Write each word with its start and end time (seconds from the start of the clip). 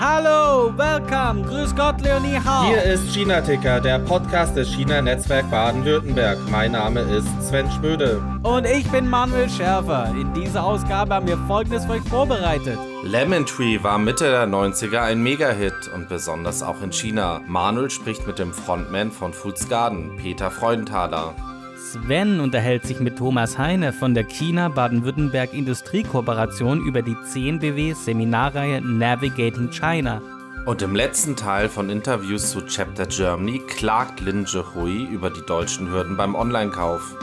Hallo, 0.00 0.72
welcome, 0.76 1.42
grüß 1.42 1.74
Gott, 1.76 2.00
Leonie 2.00 2.38
Hau. 2.44 2.66
Hier 2.66 2.82
ist 2.82 3.12
China 3.14 3.40
Ticker, 3.40 3.80
der 3.80 3.98
Podcast 4.00 4.56
des 4.56 4.68
China 4.68 5.00
Netzwerk 5.00 5.48
Baden-Württemberg. 5.50 6.38
Mein 6.50 6.72
Name 6.72 7.00
ist 7.00 7.28
Sven 7.40 7.70
Schmöde. 7.70 8.20
Und 8.42 8.64
ich 8.66 8.90
bin 8.90 9.08
Manuel 9.08 9.48
Schärfer. 9.48 10.12
In 10.18 10.32
dieser 10.34 10.64
Ausgabe 10.64 11.14
haben 11.14 11.28
wir 11.28 11.38
folgendes 11.46 11.84
für 11.84 11.92
euch 11.92 12.02
vorbereitet. 12.02 12.78
Lemon 13.04 13.46
Tree 13.46 13.82
war 13.82 13.98
Mitte 13.98 14.30
der 14.30 14.46
90er 14.46 15.00
ein 15.00 15.22
Mega-Hit 15.22 15.90
und 15.94 16.08
besonders 16.08 16.62
auch 16.62 16.82
in 16.82 16.92
China. 16.92 17.40
Manuel 17.46 17.90
spricht 17.90 18.26
mit 18.26 18.38
dem 18.38 18.52
Frontman 18.52 19.12
von 19.12 19.32
Foods 19.32 19.68
Garden, 19.68 20.16
Peter 20.16 20.50
Freudenthaler. 20.50 21.34
Sven 21.78 22.40
unterhält 22.40 22.84
sich 22.84 22.98
mit 22.98 23.18
Thomas 23.18 23.56
Heine 23.56 23.92
von 23.92 24.12
der 24.12 24.24
China 24.24 24.68
Baden-Württemberg 24.68 25.54
Industriekooperation 25.54 26.84
über 26.84 27.02
die 27.02 27.16
10 27.22 27.60
BW 27.60 27.92
Seminarreihe 27.92 28.82
Navigating 28.82 29.70
China. 29.70 30.20
Und 30.66 30.82
im 30.82 30.96
letzten 30.96 31.36
Teil 31.36 31.68
von 31.68 31.88
Interviews 31.88 32.50
zu 32.50 32.62
Chapter 32.62 33.06
Germany 33.06 33.60
klagt 33.60 34.20
Lin 34.20 34.44
Jihui 34.44 35.04
über 35.04 35.30
die 35.30 35.46
deutschen 35.46 35.88
Hürden 35.88 36.16
beim 36.16 36.34
Online-Kauf. 36.34 37.16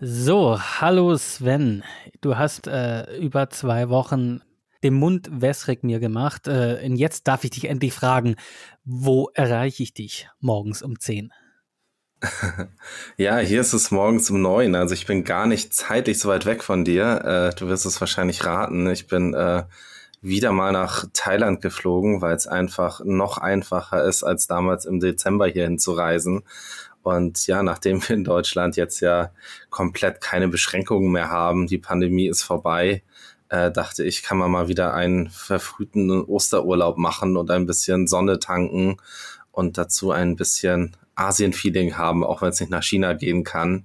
So, 0.00 0.60
hallo 0.60 1.16
Sven. 1.16 1.82
Du 2.20 2.38
hast 2.38 2.68
äh, 2.68 3.18
über 3.18 3.50
zwei 3.50 3.88
Wochen 3.88 4.40
den 4.84 4.94
Mund 4.94 5.28
wässrig 5.32 5.82
mir 5.82 5.98
gemacht. 5.98 6.46
Äh, 6.46 6.80
und 6.86 6.94
jetzt 6.94 7.26
darf 7.26 7.42
ich 7.42 7.50
dich 7.50 7.64
endlich 7.64 7.92
fragen, 7.92 8.36
wo 8.84 9.30
erreiche 9.34 9.82
ich 9.82 9.94
dich 9.94 10.28
morgens 10.38 10.80
um 10.80 11.00
10? 11.00 11.32
Ja, 13.16 13.38
hier 13.38 13.60
ist 13.60 13.72
es 13.72 13.90
morgens 13.90 14.30
um 14.30 14.40
neun. 14.42 14.74
Also 14.74 14.94
ich 14.94 15.06
bin 15.06 15.24
gar 15.24 15.46
nicht 15.46 15.74
zeitlich 15.74 16.18
so 16.18 16.28
weit 16.28 16.46
weg 16.46 16.62
von 16.62 16.84
dir. 16.84 17.52
Äh, 17.52 17.58
du 17.58 17.68
wirst 17.68 17.86
es 17.86 18.00
wahrscheinlich 18.00 18.44
raten. 18.44 18.88
Ich 18.90 19.06
bin 19.06 19.34
äh, 19.34 19.64
wieder 20.22 20.52
mal 20.52 20.72
nach 20.72 21.06
Thailand 21.12 21.60
geflogen, 21.60 22.20
weil 22.20 22.34
es 22.34 22.46
einfach 22.46 23.00
noch 23.04 23.38
einfacher 23.38 24.04
ist, 24.04 24.24
als 24.24 24.46
damals 24.46 24.86
im 24.86 25.00
Dezember 25.00 25.46
hierhin 25.46 25.78
zu 25.78 25.92
reisen. 25.92 26.42
Und 27.02 27.46
ja, 27.46 27.62
nachdem 27.62 28.02
wir 28.02 28.16
in 28.16 28.24
Deutschland 28.24 28.76
jetzt 28.76 29.00
ja 29.00 29.30
komplett 29.70 30.20
keine 30.20 30.48
Beschränkungen 30.48 31.12
mehr 31.12 31.30
haben, 31.30 31.66
die 31.66 31.78
Pandemie 31.78 32.26
ist 32.28 32.42
vorbei, 32.42 33.02
äh, 33.48 33.70
dachte 33.70 34.04
ich, 34.04 34.22
kann 34.22 34.38
man 34.38 34.50
mal 34.50 34.68
wieder 34.68 34.92
einen 34.94 35.30
verfrühten 35.30 36.10
Osterurlaub 36.24 36.98
machen 36.98 37.36
und 37.36 37.50
ein 37.50 37.66
bisschen 37.66 38.08
Sonne 38.08 38.40
tanken 38.40 38.96
und 39.52 39.78
dazu 39.78 40.10
ein 40.10 40.34
bisschen 40.34 40.96
Asien-Feeling 41.16 41.96
haben, 41.96 42.24
auch 42.24 42.42
wenn 42.42 42.50
es 42.50 42.60
nicht 42.60 42.70
nach 42.70 42.82
China 42.82 43.14
gehen 43.14 43.44
kann. 43.44 43.84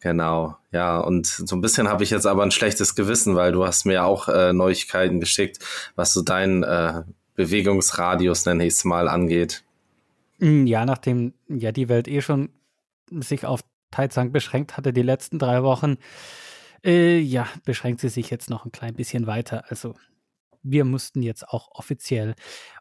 Genau, 0.00 0.56
ja, 0.70 0.98
und 0.98 1.26
so 1.26 1.56
ein 1.56 1.62
bisschen 1.62 1.88
habe 1.88 2.04
ich 2.04 2.10
jetzt 2.10 2.26
aber 2.26 2.42
ein 2.42 2.50
schlechtes 2.50 2.94
Gewissen, 2.94 3.36
weil 3.36 3.52
du 3.52 3.66
hast 3.66 3.86
mir 3.86 4.04
auch 4.04 4.28
äh, 4.28 4.52
Neuigkeiten 4.52 5.18
geschickt, 5.20 5.58
was 5.96 6.12
so 6.12 6.22
dein 6.22 6.62
äh, 6.62 7.02
Bewegungsradius, 7.34 8.44
nenne 8.44 8.66
ich 8.66 8.74
es 8.74 8.84
mal, 8.84 9.08
angeht. 9.08 9.64
Mm, 10.38 10.66
ja, 10.66 10.84
nachdem 10.84 11.32
ja 11.48 11.72
die 11.72 11.88
Welt 11.88 12.06
eh 12.06 12.20
schon 12.20 12.50
sich 13.10 13.46
auf 13.46 13.60
Taizang 13.90 14.32
beschränkt 14.32 14.76
hatte 14.76 14.92
die 14.92 15.02
letzten 15.02 15.38
drei 15.38 15.62
Wochen, 15.62 15.96
äh, 16.84 17.18
ja, 17.18 17.46
beschränkt 17.64 18.00
sie 18.00 18.08
sich 18.08 18.28
jetzt 18.28 18.50
noch 18.50 18.64
ein 18.66 18.72
klein 18.72 18.94
bisschen 18.94 19.26
weiter. 19.26 19.64
Also 19.68 19.94
wir 20.64 20.84
mussten 20.84 21.22
jetzt 21.22 21.48
auch 21.48 21.68
offiziell, 21.70 22.34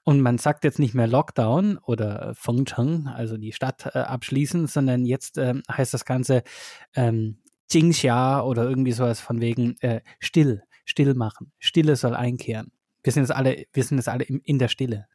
und 0.03 0.22
man 0.22 0.38
sagt 0.38 0.64
jetzt 0.64 0.80
nicht 0.80 0.95
mehr 0.95 1.08
Lockdown 1.08 1.78
oder 1.78 2.34
Fengcheng, 2.36 3.08
also 3.08 3.38
die 3.38 3.52
Stadt 3.52 3.92
äh, 3.94 4.00
abschließen, 4.00 4.67
sondern 4.67 5.06
jetzt 5.06 5.38
äh, 5.38 5.53
heißt 5.72 5.94
das 5.94 6.06
Ganze 6.06 6.44
ähm, 6.95 7.38
Jingxia 7.70 8.42
oder 8.42 8.67
irgendwie 8.67 8.92
sowas 8.92 9.20
von 9.20 9.39
wegen 9.42 9.78
äh, 9.81 10.02
still, 10.20 10.64
still 10.86 11.14
machen. 11.14 11.52
Stille 11.59 11.95
soll 11.95 12.16
einkehren. 12.16 12.72
Wir 13.04 13.14
sind 13.14 13.23
jetzt 13.23 13.36
alle, 13.36 13.66
wir 13.72 13.84
sind 13.84 13.98
jetzt 13.98 14.09
alle 14.09 14.23
in, 14.23 14.39
in 14.39 14.59
der 14.59 14.67
Stille. 14.70 15.08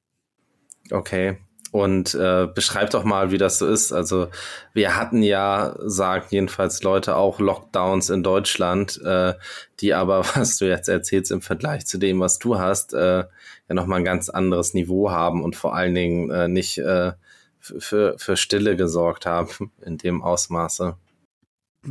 Okay, 0.90 1.38
und 1.70 2.14
äh, 2.14 2.46
beschreib 2.52 2.90
doch 2.90 3.04
mal, 3.04 3.30
wie 3.30 3.38
das 3.38 3.58
so 3.58 3.66
ist. 3.66 3.92
Also 3.92 4.28
wir 4.72 4.96
hatten 4.96 5.22
ja, 5.22 5.76
sagen 5.80 6.26
jedenfalls 6.30 6.82
Leute, 6.82 7.16
auch 7.16 7.40
Lockdowns 7.40 8.10
in 8.10 8.22
Deutschland, 8.22 9.00
äh, 9.04 9.34
die 9.80 9.94
aber, 9.94 10.24
was 10.34 10.58
du 10.58 10.66
jetzt 10.66 10.88
erzählst 10.88 11.30
im 11.30 11.42
Vergleich 11.42 11.86
zu 11.86 11.98
dem, 11.98 12.20
was 12.20 12.38
du 12.38 12.58
hast, 12.58 12.94
äh, 12.94 13.24
ja 13.68 13.74
nochmal 13.74 13.98
ein 13.98 14.04
ganz 14.04 14.30
anderes 14.30 14.74
Niveau 14.74 15.10
haben 15.10 15.44
und 15.44 15.56
vor 15.56 15.74
allen 15.74 15.94
Dingen 15.94 16.30
äh, 16.30 16.48
nicht 16.48 16.78
äh, 16.78 17.12
für, 17.60 18.18
für 18.18 18.36
Stille 18.36 18.76
gesorgt 18.76 19.26
haben 19.26 19.70
in 19.84 19.98
dem 19.98 20.22
Ausmaße. 20.22 20.96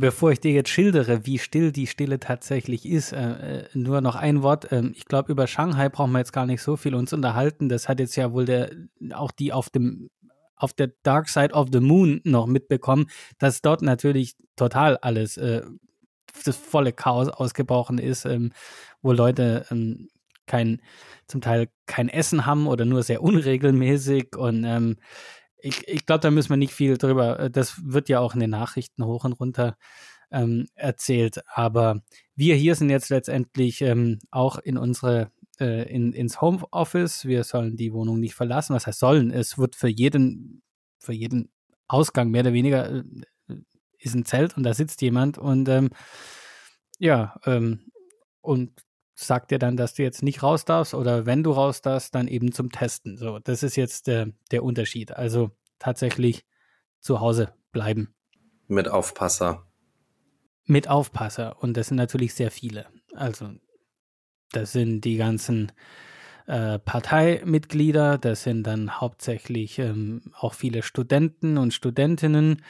Bevor 0.00 0.30
ich 0.30 0.40
dir 0.40 0.52
jetzt 0.52 0.70
schildere, 0.70 1.26
wie 1.26 1.38
still 1.38 1.72
die 1.72 1.88
Stille 1.88 2.20
tatsächlich 2.20 2.86
ist, 2.86 3.12
äh, 3.12 3.62
äh 3.62 3.64
nur 3.74 4.00
noch 4.00 4.14
ein 4.14 4.42
Wort. 4.42 4.70
Ähm, 4.70 4.92
ich 4.94 5.06
glaube, 5.06 5.32
über 5.32 5.46
Shanghai 5.46 5.88
brauchen 5.88 6.12
wir 6.12 6.20
jetzt 6.20 6.32
gar 6.32 6.46
nicht 6.46 6.62
so 6.62 6.76
viel 6.76 6.94
uns 6.94 7.12
unterhalten. 7.12 7.68
Das 7.68 7.88
hat 7.88 7.98
jetzt 7.98 8.14
ja 8.14 8.32
wohl 8.32 8.44
der, 8.44 8.70
auch 9.12 9.32
die 9.32 9.52
auf 9.52 9.70
dem 9.70 10.10
auf 10.54 10.72
der 10.72 10.90
Dark 11.02 11.28
Side 11.28 11.52
of 11.54 11.68
the 11.72 11.80
Moon 11.80 12.20
noch 12.24 12.46
mitbekommen, 12.46 13.06
dass 13.38 13.62
dort 13.62 13.82
natürlich 13.82 14.34
total 14.56 14.96
alles 14.98 15.36
äh, 15.36 15.62
das 16.44 16.56
volle 16.56 16.92
Chaos 16.92 17.28
ausgebrochen 17.28 17.98
ist, 17.98 18.24
ähm, 18.24 18.52
wo 19.02 19.12
Leute 19.12 19.66
ähm, 19.70 20.08
kein 20.46 20.80
zum 21.26 21.40
Teil 21.40 21.68
kein 21.86 22.08
Essen 22.08 22.46
haben 22.46 22.66
oder 22.66 22.84
nur 22.84 23.02
sehr 23.02 23.22
unregelmäßig 23.22 24.36
und 24.36 24.64
ähm, 24.64 24.96
ich, 25.60 25.86
ich 25.88 26.06
glaube, 26.06 26.20
da 26.20 26.30
müssen 26.30 26.50
wir 26.50 26.56
nicht 26.56 26.72
viel 26.72 26.98
drüber. 26.98 27.40
Äh, 27.40 27.50
das 27.50 27.80
wird 27.84 28.08
ja 28.08 28.20
auch 28.20 28.34
in 28.34 28.40
den 28.40 28.50
Nachrichten 28.50 29.04
hoch 29.04 29.24
und 29.24 29.32
runter 29.32 29.76
ähm, 30.30 30.66
erzählt. 30.74 31.42
Aber 31.54 32.02
wir 32.36 32.54
hier 32.54 32.74
sind 32.74 32.90
jetzt 32.90 33.10
letztendlich 33.10 33.80
ähm, 33.82 34.18
auch 34.30 34.58
in 34.58 34.78
unsere 34.78 35.30
äh, 35.60 35.90
in, 35.92 36.12
ins 36.12 36.40
Homeoffice. 36.40 37.24
Wir 37.24 37.44
sollen 37.44 37.76
die 37.76 37.92
Wohnung 37.92 38.20
nicht 38.20 38.34
verlassen. 38.34 38.74
Was 38.74 38.86
heißt 38.86 39.00
sollen? 39.00 39.30
Es 39.30 39.58
wird 39.58 39.76
für 39.76 39.88
jeden 39.88 40.62
für 40.98 41.12
jeden 41.12 41.50
Ausgang 41.88 42.30
mehr 42.30 42.42
oder 42.42 42.52
weniger 42.52 42.90
äh, 42.90 43.02
ist 43.98 44.14
ein 44.14 44.24
Zelt 44.24 44.56
und 44.56 44.62
da 44.62 44.74
sitzt 44.74 45.02
jemand 45.02 45.38
und 45.38 45.68
ähm, 45.68 45.90
ja 46.98 47.40
ähm, 47.46 47.90
und 48.40 48.72
sagt 49.26 49.50
dir 49.50 49.58
dann, 49.58 49.76
dass 49.76 49.94
du 49.94 50.02
jetzt 50.02 50.22
nicht 50.22 50.42
raus 50.42 50.64
darfst 50.64 50.94
oder 50.94 51.26
wenn 51.26 51.42
du 51.42 51.50
raus 51.50 51.82
darfst, 51.82 52.14
dann 52.14 52.28
eben 52.28 52.52
zum 52.52 52.70
Testen. 52.70 53.16
So, 53.16 53.38
das 53.40 53.62
ist 53.62 53.76
jetzt 53.76 54.06
der, 54.06 54.28
der 54.50 54.62
Unterschied. 54.62 55.12
Also 55.12 55.50
tatsächlich 55.78 56.46
zu 57.00 57.20
Hause 57.20 57.52
bleiben. 57.72 58.14
Mit 58.68 58.88
Aufpasser. 58.88 59.66
Mit 60.66 60.88
Aufpasser. 60.88 61.60
Und 61.60 61.76
das 61.76 61.88
sind 61.88 61.96
natürlich 61.96 62.34
sehr 62.34 62.50
viele. 62.50 62.86
Also, 63.14 63.50
das 64.52 64.72
sind 64.72 65.00
die 65.00 65.16
ganzen 65.16 65.72
äh, 66.46 66.78
Parteimitglieder, 66.78 68.18
das 68.18 68.44
sind 68.44 68.66
dann 68.66 69.00
hauptsächlich 69.00 69.78
ähm, 69.78 70.32
auch 70.32 70.54
viele 70.54 70.82
Studenten 70.82 71.58
und 71.58 71.74
Studentinnen 71.74 72.62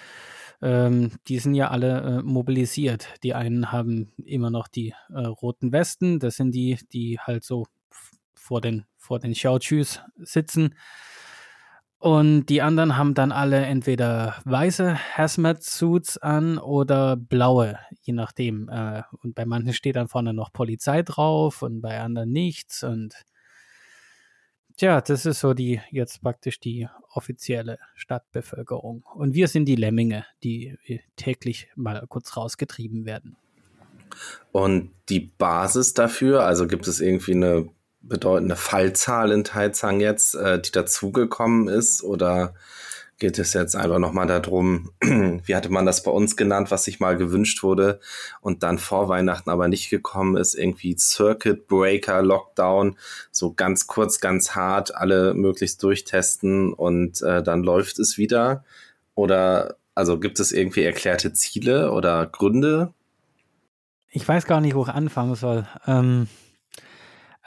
ähm, 0.61 1.13
die 1.29 1.39
sind 1.39 1.55
ja 1.55 1.69
alle 1.69 2.01
äh, 2.01 2.23
mobilisiert. 2.23 3.09
Die 3.23 3.35
einen 3.35 3.73
haben 3.73 4.13
immer 4.17 4.51
noch 4.51 4.69
die 4.69 4.95
äh, 5.11 5.21
roten 5.21 5.73
Westen, 5.73 6.19
das 6.19 6.37
sind 6.37 6.53
die, 6.53 6.79
die 6.93 7.19
halt 7.21 7.45
so 7.45 7.67
vor 8.35 8.61
den, 8.61 8.85
vor 8.97 9.19
den 9.19 9.33
Xiaochus 9.33 10.01
sitzen. 10.17 10.75
Und 12.01 12.47
die 12.47 12.63
anderen 12.63 12.97
haben 12.97 13.15
dann 13.15 13.33
alle 13.33 13.67
entweder 13.67 14.37
weiße 14.45 14.97
Hazmat-Suits 15.17 16.19
an 16.19 16.59
oder 16.59 17.17
blaue, 17.17 17.77
je 18.03 18.13
nachdem. 18.13 18.69
Äh, 18.69 19.03
und 19.23 19.35
bei 19.35 19.45
manchen 19.45 19.73
steht 19.73 19.97
dann 19.97 20.07
vorne 20.07 20.33
noch 20.33 20.53
Polizei 20.53 21.03
drauf 21.03 21.63
und 21.63 21.81
bei 21.81 22.01
anderen 22.01 22.31
nichts. 22.31 22.85
Und 22.85 23.15
Tja, 24.79 25.01
das 25.01 25.27
ist 25.27 25.41
so 25.41 25.55
die 25.55 25.81
jetzt 25.91 26.23
praktisch 26.23 26.61
die 26.61 26.89
offizielle 27.13 27.81
Stadtbevölkerung. 27.97 29.03
Und 29.13 29.35
wir 29.35 29.49
sind 29.49 29.65
die 29.65 29.75
Lemminge, 29.75 30.25
die 30.45 30.79
täglich 31.17 31.69
mal 31.75 32.07
kurz 32.09 32.37
rausgetrieben 32.37 33.05
werden. 33.05 33.37
Und 34.53 34.93
die 35.09 35.19
Basis 35.19 35.95
dafür, 35.95 36.45
also 36.45 36.69
gibt 36.69 36.87
es 36.87 37.01
irgendwie 37.01 37.33
eine 37.33 37.69
bedeutende 38.03 38.55
Fallzahl 38.55 39.33
in 39.33 39.43
Taizang 39.43 39.99
jetzt, 39.99 40.37
äh, 40.37 40.61
die 40.61 40.71
dazugekommen 40.71 41.67
ist? 41.67 42.05
Oder 42.05 42.55
geht 43.19 43.39
es 43.39 43.53
jetzt 43.53 43.75
einfach 43.75 43.99
nochmal 43.99 44.27
darum, 44.27 44.91
wie 45.01 45.55
hatte 45.55 45.71
man 45.71 45.87
das 45.87 46.03
bei 46.03 46.11
uns 46.11 46.37
genannt, 46.37 46.71
was 46.71 46.85
sich 46.85 47.01
mal 47.01 47.17
gewünscht 47.17 47.63
wurde 47.63 48.01
und 48.41 48.63
dann 48.63 48.79
vor 48.79 49.09
Weihnachten 49.09 49.51
aber 49.51 49.69
nicht 49.69 49.91
gekommen 49.91 50.37
ist, 50.37 50.55
irgendwie 50.55 50.97
Circuit 50.97 51.67
Breaker, 51.67 52.23
Lockdown, 52.23 52.97
so 53.33 53.53
ganz 53.53 53.87
kurz, 53.87 54.21
ganz 54.21 54.53
hart, 54.55 54.95
alle 54.95 55.35
möglichst 55.35 55.83
durchtesten 55.83 56.73
und 56.73 57.21
äh, 57.23 57.43
dann 57.43 57.63
läuft 57.63 57.99
es 57.99 58.19
wieder? 58.19 58.65
Oder 59.15 59.77
also 59.95 60.21
gibt 60.21 60.39
es 60.39 60.53
irgendwie 60.53 60.85
erklärte 60.85 61.33
Ziele 61.33 61.91
oder 61.91 62.27
Gründe? 62.27 62.95
Ich 64.11 64.27
weiß 64.27 64.47
gar 64.47 64.61
nicht, 64.61 64.75
wo 64.75 64.83
ich 64.83 64.89
anfangen 64.89 65.35
soll. 65.35 65.67
Ähm 65.87 66.29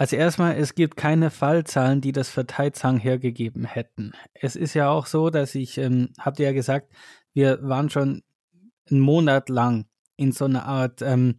also 0.01 0.15
erstmal, 0.15 0.55
es 0.55 0.73
gibt 0.73 0.97
keine 0.97 1.29
Fallzahlen, 1.29 2.01
die 2.01 2.11
das 2.11 2.27
für 2.27 2.47
Taizang 2.47 2.97
hergegeben 2.97 3.65
hätten. 3.65 4.13
Es 4.33 4.55
ist 4.55 4.73
ja 4.73 4.89
auch 4.89 5.05
so, 5.05 5.29
dass 5.29 5.53
ich, 5.53 5.77
ähm, 5.77 6.09
habt 6.17 6.39
ihr 6.39 6.47
ja 6.47 6.53
gesagt, 6.53 6.91
wir 7.35 7.59
waren 7.61 7.91
schon 7.91 8.23
einen 8.89 8.99
Monat 8.99 9.47
lang 9.49 9.85
in 10.15 10.31
so 10.31 10.45
einer 10.45 10.65
Art 10.65 11.03
ähm, 11.03 11.37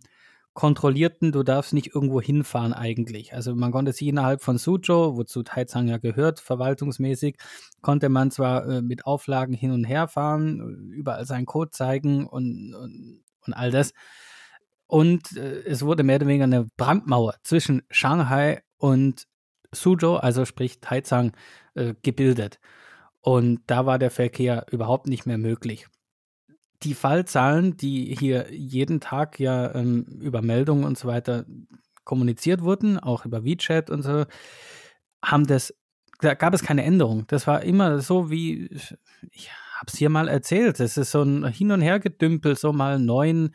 kontrollierten, 0.53 1.33
du 1.33 1.43
darfst 1.43 1.73
nicht 1.73 1.93
irgendwo 1.93 2.21
hinfahren 2.21 2.73
eigentlich. 2.73 3.35
Also 3.35 3.57
man 3.57 3.73
konnte 3.73 3.93
sich 3.93 4.07
innerhalb 4.07 4.43
von 4.43 4.59
Suzhou, 4.59 5.17
wozu 5.17 5.43
Taizang 5.43 5.89
ja 5.89 5.99
gehört, 5.99 6.39
verwaltungsmäßig, 6.39 7.39
konnte 7.81 8.11
man 8.11 8.31
zwar 8.31 8.69
äh, 8.69 8.81
mit 8.81 9.07
Auflagen 9.07 9.55
hin 9.55 9.73
und 9.73 9.83
her 9.83 10.07
fahren, 10.07 10.93
überall 10.93 11.27
seinen 11.27 11.47
Code 11.47 11.73
zeigen 11.73 12.29
und, 12.29 12.75
und, 12.75 13.25
und 13.45 13.55
all 13.55 13.73
das. 13.73 13.93
Und 14.93 15.39
äh, 15.39 15.63
es 15.65 15.87
wurde 15.87 16.03
mehr 16.03 16.17
oder 16.17 16.27
weniger 16.27 16.45
eine 16.45 16.69
Brandmauer 16.77 17.37
zwischen 17.45 17.81
Shanghai 17.91 18.61
und 18.77 19.27
Suzhou, 19.75 20.17
also 20.17 20.45
sprich 20.45 20.83
Taizang, 20.83 21.33
äh, 21.75 21.95
gebildet. 22.03 22.61
Und 23.23 23.61
da 23.69 23.87
war 23.87 23.99
der 23.99 24.11
Verkehr 24.11 24.67
überhaupt 24.71 25.07
nicht 25.07 25.25
mehr 25.25 25.39
möglich 25.39 25.87
die 26.83 26.95
Fallzahlen, 26.95 27.77
die 27.77 28.17
hier 28.19 28.53
jeden 28.53 29.01
Tag 29.01 29.39
ja 29.39 29.75
ähm, 29.75 30.05
über 30.21 30.43
Meldungen 30.43 30.85
und 30.85 30.99
so 30.99 31.09
weiter 31.09 31.47
kommuniziert 32.05 32.63
wurden, 32.63 32.99
auch 32.99 33.25
über 33.25 33.45
WeChat 33.45 33.89
und 33.89 34.03
so, 34.03 34.25
haben 35.25 35.47
das, 35.47 35.73
da 36.21 36.35
gab 36.35 36.53
es 36.53 36.63
keine 36.63 36.83
Änderung. 36.83 37.25
Das 37.29 37.47
war 37.47 37.63
immer 37.63 38.01
so 38.01 38.31
wie, 38.31 38.69
ich 39.31 39.51
habe 39.83 39.91
es 39.93 39.99
hier 39.99 40.11
mal 40.11 40.29
erzählt, 40.29 40.79
es 40.79 40.97
ist 40.97 41.11
so 41.11 41.23
ein 41.23 41.45
Hin- 41.49 41.73
und 41.73 41.81
Hergedümpel, 41.81 42.57
so 42.57 42.73
mal 42.73 43.01
neun, 43.01 43.53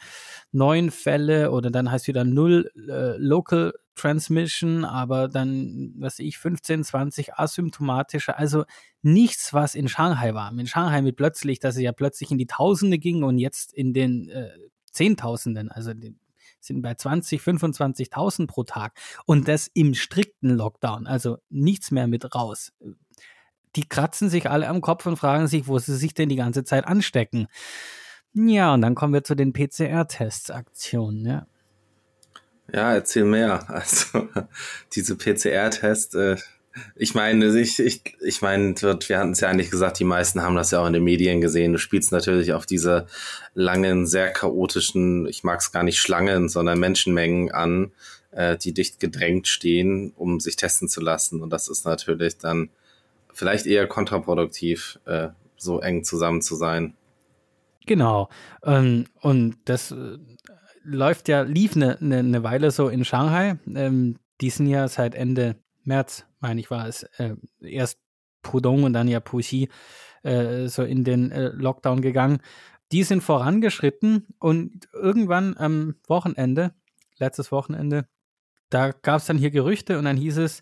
neun 0.51 0.91
Fälle 0.91 1.51
oder 1.51 1.71
dann 1.71 1.89
heißt 1.89 2.07
wieder 2.07 2.25
null 2.25 2.69
äh, 2.75 3.15
Local 3.17 3.73
Transmission, 3.95 4.83
aber 4.83 5.29
dann, 5.29 5.93
was 5.97 6.19
ich, 6.19 6.37
15, 6.37 6.83
20 6.83 7.35
asymptomatische, 7.35 8.37
also 8.37 8.65
nichts, 9.01 9.53
was 9.53 9.73
in 9.73 9.87
Shanghai 9.87 10.33
war. 10.33 10.51
In 10.51 10.67
Shanghai 10.67 11.01
mit 11.01 11.15
plötzlich, 11.15 11.59
dass 11.59 11.77
es 11.77 11.81
ja 11.81 11.93
plötzlich 11.93 12.29
in 12.29 12.37
die 12.37 12.45
Tausende 12.45 12.97
ging 12.99 13.23
und 13.23 13.37
jetzt 13.37 13.73
in 13.73 13.93
den 13.93 14.27
äh, 14.27 14.49
Zehntausenden, 14.91 15.71
also 15.71 15.93
den, 15.93 16.19
sind 16.59 16.81
bei 16.81 16.93
20, 16.93 17.39
25.000 17.39 18.47
pro 18.47 18.65
Tag 18.65 18.99
und 19.25 19.47
das 19.47 19.69
im 19.73 19.93
strikten 19.93 20.49
Lockdown, 20.49 21.07
also 21.07 21.37
nichts 21.49 21.89
mehr 21.91 22.07
mit 22.07 22.35
raus. 22.35 22.73
Die 23.77 23.87
kratzen 23.87 24.29
sich 24.29 24.49
alle 24.49 24.67
am 24.67 24.81
Kopf 24.81 25.05
und 25.05 25.17
fragen 25.17 25.47
sich, 25.47 25.67
wo 25.67 25.77
sie 25.77 25.95
sich 25.95 26.15
denn 26.15 26.29
die 26.29 26.35
ganze 26.35 26.63
Zeit 26.63 26.85
anstecken. 26.85 27.47
Ja, 28.33 28.73
und 28.73 28.81
dann 28.81 28.95
kommen 28.95 29.13
wir 29.13 29.23
zu 29.23 29.35
den 29.35 29.53
PCR-Tests-Aktionen, 29.53 31.25
ja. 31.25 31.47
Ja, 32.73 32.93
erzähl 32.95 33.23
mehr. 33.23 33.65
Also 33.69 34.27
diese 34.93 35.15
PCR-Tests, 35.15 36.15
äh, 36.15 36.37
ich 36.95 37.13
meine, 37.13 37.59
ich, 37.59 37.77
ich, 37.79 38.01
ich 38.19 38.41
meine, 38.41 38.73
wir 38.81 39.19
hatten 39.19 39.31
es 39.31 39.39
ja 39.41 39.47
eigentlich 39.47 39.69
gesagt, 39.69 39.99
die 39.99 40.03
meisten 40.03 40.41
haben 40.41 40.55
das 40.55 40.71
ja 40.71 40.79
auch 40.79 40.87
in 40.87 40.93
den 40.93 41.03
Medien 41.03 41.39
gesehen. 41.39 41.73
Du 41.73 41.79
spielst 41.79 42.11
natürlich 42.11 42.53
auf 42.53 42.65
diese 42.65 43.05
langen, 43.53 44.07
sehr 44.07 44.31
chaotischen, 44.31 45.27
ich 45.27 45.43
mag 45.43 45.59
es 45.59 45.71
gar 45.71 45.83
nicht 45.83 45.99
Schlangen, 45.99 46.49
sondern 46.49 46.79
Menschenmengen 46.79 47.51
an, 47.51 47.91
äh, 48.31 48.57
die 48.57 48.73
dicht 48.73 48.99
gedrängt 48.99 49.47
stehen, 49.47 50.13
um 50.15 50.39
sich 50.39 50.55
testen 50.55 50.89
zu 50.89 50.99
lassen. 50.99 51.43
Und 51.43 51.51
das 51.51 51.67
ist 51.67 51.85
natürlich 51.85 52.37
dann 52.37 52.69
vielleicht 53.37 53.67
eher 53.67 53.87
kontraproduktiv, 53.87 54.99
äh, 55.05 55.29
so 55.57 55.79
eng 55.79 56.03
zusammen 56.03 56.41
zu 56.41 56.55
sein. 56.55 56.95
Genau. 57.85 58.29
Ähm, 58.63 59.05
und 59.21 59.57
das 59.65 59.91
äh, 59.91 60.17
läuft 60.83 61.29
ja, 61.29 61.41
lief 61.41 61.75
eine 61.75 61.97
ne, 61.99 62.23
ne 62.23 62.43
Weile 62.43 62.71
so 62.71 62.89
in 62.89 63.05
Shanghai. 63.05 63.59
Ähm, 63.73 64.17
die 64.41 64.49
sind 64.49 64.67
ja 64.67 64.87
seit 64.87 65.13
Ende 65.13 65.55
März, 65.83 66.25
meine 66.39 66.59
ich, 66.59 66.71
war 66.71 66.87
es, 66.87 67.03
äh, 67.17 67.35
erst 67.61 67.99
Pudong 68.41 68.83
und 68.83 68.93
dann 68.93 69.07
ja 69.07 69.19
Puxi 69.19 69.69
äh, 70.23 70.67
so 70.67 70.83
in 70.83 71.03
den 71.03 71.31
äh, 71.31 71.49
Lockdown 71.49 72.01
gegangen. 72.01 72.39
Die 72.91 73.03
sind 73.03 73.21
vorangeschritten 73.21 74.27
und 74.39 74.87
irgendwann 74.93 75.55
am 75.57 75.95
Wochenende, 76.07 76.73
letztes 77.17 77.51
Wochenende, 77.51 78.07
da 78.69 78.91
gab 78.91 79.19
es 79.19 79.25
dann 79.27 79.37
hier 79.37 79.51
Gerüchte 79.51 79.99
und 79.99 80.05
dann 80.05 80.17
hieß 80.17 80.37
es, 80.37 80.61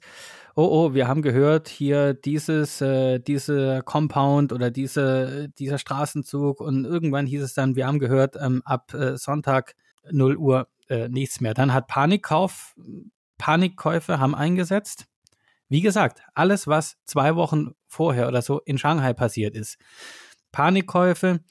oh 0.56 0.68
oh, 0.72 0.94
wir 0.94 1.08
haben 1.08 1.22
gehört, 1.22 1.68
hier 1.68 2.14
dieses, 2.14 2.82
äh, 2.82 3.20
diese 3.20 3.82
Compound 3.84 4.54
oder 4.54 4.72
diese, 4.72 5.50
dieser 5.60 5.78
Straßenzug 5.78 6.62
und 6.62 6.86
irgendwann 6.86 7.26
hieß 7.26 7.44
es 7.44 7.54
dann, 7.54 7.76
wir 7.76 7.88
haben 7.88 8.00
gehört, 8.00 8.38
ähm, 8.40 8.62
ab 8.66 8.94
äh, 8.94 9.18
Sonntag 9.18 9.76
0 10.12 10.38
Uhr 10.38 10.68
äh, 10.88 11.10
nichts 11.10 11.42
mehr. 11.42 11.54
Dann 11.54 11.74
hat 11.74 11.88
Panikkauf, 11.88 12.76
Panikkäufe 13.38 14.20
haben 14.20 14.36
eingesetzt. 14.36 15.08
Wie 15.68 15.82
gesagt, 15.82 16.22
alles, 16.34 16.68
was 16.68 16.98
zwei 17.06 17.36
Wochen 17.36 17.72
vorher 17.88 18.28
oder 18.28 18.42
so 18.42 18.60
in 18.62 18.78
Shanghai 18.78 19.14
passiert 19.14 19.56
ist. 19.56 19.78
Panikkäufe, 20.52 21.42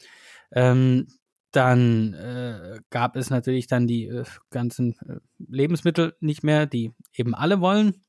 ähm, 0.52 1.08
dann 1.50 2.14
äh, 2.14 2.80
gab 2.90 3.16
es 3.16 3.30
natürlich 3.30 3.66
dann 3.66 3.86
die 3.86 4.06
äh, 4.06 4.24
ganzen 4.50 4.96
äh, 5.06 5.18
Lebensmittel 5.38 6.16
nicht 6.20 6.42
mehr, 6.42 6.66
die 6.66 6.92
eben 7.12 7.34
alle 7.34 7.60
wollen. 7.60 8.04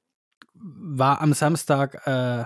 War 0.56 1.22
am 1.22 1.34
Samstag 1.34 2.08
äh, 2.08 2.46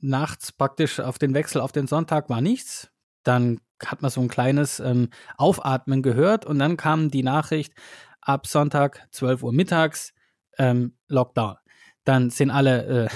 nachts 0.00 0.52
praktisch 0.52 1.00
auf 1.00 1.18
den 1.18 1.34
Wechsel 1.34 1.60
auf 1.60 1.72
den 1.72 1.86
Sonntag 1.86 2.28
war 2.28 2.40
nichts. 2.40 2.90
Dann 3.22 3.60
hat 3.84 4.02
man 4.02 4.10
so 4.10 4.20
ein 4.20 4.28
kleines 4.28 4.80
ähm, 4.80 5.08
Aufatmen 5.36 6.02
gehört 6.02 6.44
und 6.46 6.58
dann 6.58 6.76
kam 6.76 7.10
die 7.10 7.22
Nachricht, 7.22 7.74
ab 8.20 8.46
Sonntag 8.46 9.06
12 9.10 9.42
Uhr 9.42 9.52
mittags 9.52 10.12
ähm, 10.58 10.94
Lockdown. 11.08 11.56
Dann 12.04 12.30
sind 12.30 12.50
alle 12.50 13.04
äh, 13.04 13.08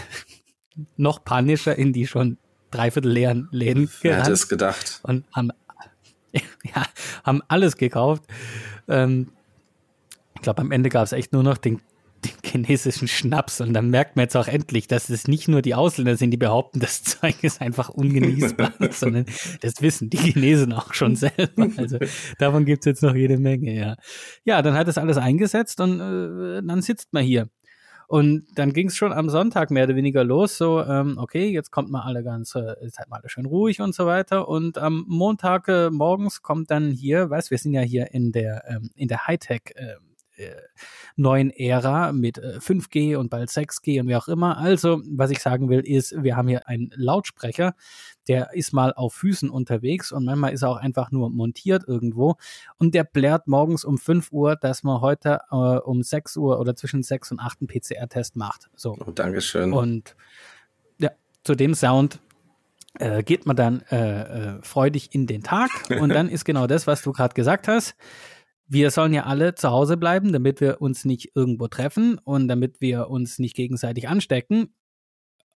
noch 0.97 1.25
panischer 1.25 1.77
in 1.77 1.93
die 1.93 2.07
schon 2.07 2.39
dreiviertel 2.71 3.11
leeren 3.11 3.49
Läden 3.51 3.91
Wer 4.03 4.19
hätte 4.19 4.33
es 4.33 4.49
gedacht? 4.49 5.01
Und 5.03 5.25
haben, 5.35 5.51
ja, 6.33 6.85
haben 7.25 7.43
alles 7.49 7.77
gekauft. 7.77 8.25
Ähm, 8.87 9.33
ich 10.35 10.43
glaube, 10.43 10.61
am 10.61 10.71
Ende 10.71 10.89
gab 10.89 11.05
es 11.05 11.13
echt 11.13 11.33
nur 11.33 11.43
noch 11.43 11.57
den 11.57 11.81
den 12.25 12.32
chinesischen 12.44 13.09
Schnaps. 13.09 13.61
Und 13.61 13.73
dann 13.73 13.91
merkt 13.91 14.17
man 14.17 14.25
jetzt 14.25 14.37
auch 14.37 14.49
endlich, 14.49 14.87
dass 14.87 15.11
es 15.11 15.29
nicht 15.29 15.49
nur 15.49 15.62
die 15.62 15.75
Ausländer 15.75 16.17
sind, 16.17 16.31
die 16.31 16.37
behaupten, 16.37 16.81
das 16.81 17.03
Zeug 17.03 17.43
ist 17.43 17.61
einfach 17.61 17.88
ungenießbar, 17.88 18.73
sondern 18.91 19.26
das 19.61 19.81
wissen 19.81 20.11
die 20.11 20.19
Chinesen 20.19 20.73
auch 20.73 20.94
schon 20.94 21.17
selber. 21.17 21.69
Also 21.76 21.99
davon 22.38 22.65
gibt 22.65 22.81
es 22.82 22.87
jetzt 22.87 23.03
noch 23.03 23.15
jede 23.15 23.38
Menge, 23.38 23.75
ja. 23.75 23.97
Ja, 24.44 24.62
dann 24.62 24.75
hat 24.75 24.88
es 24.88 24.99
alles 24.99 25.17
eingesetzt 25.17 25.81
und 25.81 26.00
äh, 26.00 26.62
dann 26.62 26.82
sitzt 26.82 27.12
man 27.12 27.25
hier. 27.25 27.49
Und 28.09 28.47
dann 28.55 28.73
ging 28.73 28.88
es 28.88 28.97
schon 28.97 29.12
am 29.12 29.29
Sonntag 29.29 29.71
mehr 29.71 29.85
oder 29.85 29.94
weniger 29.94 30.25
los, 30.25 30.56
so, 30.56 30.82
ähm, 30.82 31.19
okay, 31.19 31.50
jetzt 31.50 31.71
kommt 31.71 31.91
mal 31.91 32.00
alle 32.00 32.25
ganz, 32.25 32.55
äh, 32.55 32.75
ist 32.81 32.99
halt 32.99 33.11
mal 33.11 33.19
alle 33.19 33.29
schön 33.29 33.44
ruhig 33.44 33.82
und 33.82 33.94
so 33.94 34.06
weiter. 34.06 34.49
Und 34.49 34.79
am 34.79 35.05
Montag 35.06 35.69
äh, 35.69 35.91
morgens 35.91 36.41
kommt 36.41 36.71
dann 36.71 36.91
hier, 36.91 37.29
weißt, 37.29 37.50
wir 37.50 37.59
sind 37.59 37.75
ja 37.75 37.82
hier 37.82 38.14
in 38.14 38.32
der, 38.32 38.64
ähm, 38.67 38.91
in 38.94 39.09
der 39.09 39.26
Hightech, 39.26 39.75
äh, 39.75 39.97
äh, 40.43 40.55
neuen 41.19 41.50
Ära 41.50 42.12
mit 42.12 42.38
äh, 42.38 42.59
5G 42.59 43.16
und 43.16 43.28
bald 43.28 43.50
6G 43.50 44.00
und 44.00 44.09
wie 44.09 44.16
auch 44.16 44.28
immer. 44.28 44.57
Also, 44.59 45.02
was 45.11 45.31
ich 45.31 45.40
sagen 45.40 45.69
will, 45.69 45.81
ist, 45.81 46.23
wir 46.23 46.37
haben 46.37 46.49
hier 46.49 46.69
einen 46.69 46.90
Lautsprecher, 46.95 47.75
der 48.28 48.54
ist 48.54 48.73
mal 48.73 48.93
auf 48.95 49.14
Füßen 49.14 49.50
unterwegs 49.50 50.12
und 50.12 50.25
manchmal 50.25 50.52
ist 50.52 50.62
er 50.62 50.71
auch 50.71 50.76
einfach 50.76 51.11
nur 51.11 51.31
montiert 51.31 51.85
irgendwo 51.87 52.37
und 52.78 52.95
der 52.95 53.04
blärt 53.04 53.49
morgens 53.49 53.85
um 53.85 53.99
5 53.99 54.33
Uhr, 54.33 54.57
dass 54.57 54.83
man 54.83 55.00
heute 55.00 55.40
äh, 55.50 55.54
um 55.54 56.02
6 56.02 56.37
Uhr 56.37 56.61
oder 56.61 56.76
zwischen 56.76 57.02
6 57.02 57.33
und 57.33 57.40
8 57.40 57.59
einen 57.61 57.69
PCR-Test 57.69 58.37
macht. 58.37 58.71
So. 58.76 58.97
Oh, 59.04 59.11
Dankeschön. 59.11 59.73
Und 59.73 60.14
ja, 60.99 61.11
zu 61.43 61.54
dem 61.54 61.75
Sound 61.75 62.21
äh, 62.99 63.23
geht 63.23 63.45
man 63.45 63.57
dann 63.57 63.83
äh, 63.90 64.57
äh, 64.57 64.62
freudig 64.62 65.14
in 65.14 65.26
den 65.26 65.43
Tag 65.43 65.71
und 66.00 66.11
dann 66.11 66.28
ist 66.28 66.45
genau 66.45 66.66
das, 66.66 66.87
was 66.87 67.02
du 67.02 67.12
gerade 67.12 67.35
gesagt 67.35 67.66
hast 67.66 67.97
wir 68.69 68.91
sollen 68.91 69.15
ja 69.15 69.25
alle 69.25 69.55
zu 69.55 69.71
Hause 69.71 69.97
bleiben, 69.97 70.33
damit 70.33 70.61
wir 70.61 70.81
uns 70.81 71.05
nicht 71.05 71.33
irgendwo 71.35 71.69
treffen 71.69 72.19
und 72.19 72.49
damit 72.49 72.81
wir 72.81 73.09
uns 73.09 73.39
nicht 73.39 73.57
gegenseitig 73.57 74.09
anstecken. 74.09 74.75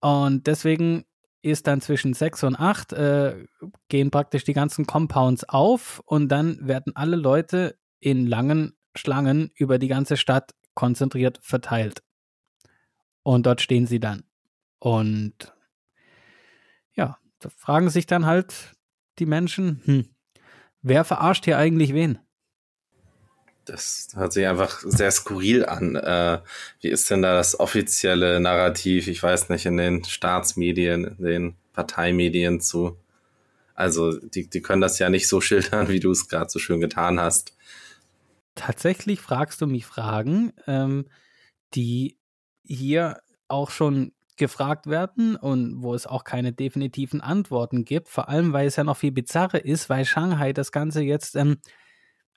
Und 0.00 0.46
deswegen 0.46 1.04
ist 1.42 1.66
dann 1.66 1.80
zwischen 1.80 2.14
sechs 2.14 2.42
und 2.42 2.56
acht 2.56 2.92
äh, 2.92 3.44
gehen 3.88 4.10
praktisch 4.10 4.44
die 4.44 4.54
ganzen 4.54 4.86
Compounds 4.86 5.44
auf 5.48 6.00
und 6.06 6.28
dann 6.28 6.66
werden 6.66 6.96
alle 6.96 7.16
Leute 7.16 7.76
in 8.00 8.26
langen 8.26 8.74
Schlangen 8.94 9.50
über 9.54 9.78
die 9.78 9.88
ganze 9.88 10.16
Stadt 10.16 10.54
konzentriert 10.74 11.38
verteilt. 11.42 12.02
Und 13.22 13.46
dort 13.46 13.60
stehen 13.60 13.86
sie 13.86 14.00
dann. 14.00 14.24
Und 14.78 15.54
ja, 16.94 17.18
da 17.40 17.48
fragen 17.50 17.90
sich 17.90 18.06
dann 18.06 18.26
halt 18.26 18.74
die 19.18 19.26
Menschen, 19.26 19.82
hm, 19.84 20.14
wer 20.80 21.04
verarscht 21.04 21.44
hier 21.44 21.58
eigentlich 21.58 21.92
wen? 21.92 22.18
Das 23.64 24.08
hört 24.14 24.32
sich 24.32 24.46
einfach 24.46 24.80
sehr 24.80 25.10
skurril 25.10 25.64
an. 25.64 25.96
Äh, 25.96 26.40
wie 26.80 26.88
ist 26.88 27.10
denn 27.10 27.22
da 27.22 27.34
das 27.34 27.58
offizielle 27.58 28.40
Narrativ, 28.40 29.06
ich 29.06 29.22
weiß 29.22 29.48
nicht, 29.50 29.66
in 29.66 29.76
den 29.76 30.04
Staatsmedien, 30.04 31.16
in 31.18 31.24
den 31.24 31.56
Parteimedien 31.72 32.60
zu? 32.60 32.96
Also, 33.74 34.18
die, 34.18 34.48
die 34.48 34.62
können 34.62 34.80
das 34.80 34.98
ja 34.98 35.08
nicht 35.08 35.28
so 35.28 35.40
schildern, 35.42 35.88
wie 35.88 36.00
du 36.00 36.10
es 36.10 36.28
gerade 36.28 36.50
so 36.50 36.58
schön 36.58 36.80
getan 36.80 37.20
hast. 37.20 37.54
Tatsächlich 38.54 39.20
fragst 39.20 39.60
du 39.60 39.66
mich 39.66 39.86
Fragen, 39.86 40.52
ähm, 40.66 41.06
die 41.74 42.18
hier 42.64 43.20
auch 43.48 43.70
schon 43.70 44.12
gefragt 44.36 44.86
werden 44.86 45.36
und 45.36 45.82
wo 45.82 45.94
es 45.94 46.06
auch 46.06 46.24
keine 46.24 46.52
definitiven 46.52 47.20
Antworten 47.20 47.84
gibt, 47.84 48.08
vor 48.08 48.28
allem 48.28 48.52
weil 48.52 48.66
es 48.66 48.76
ja 48.76 48.84
noch 48.84 48.96
viel 48.96 49.12
bizarrer 49.12 49.64
ist, 49.64 49.88
weil 49.88 50.04
Shanghai 50.04 50.52
das 50.52 50.72
Ganze 50.72 51.02
jetzt 51.02 51.36
ähm, 51.36 51.58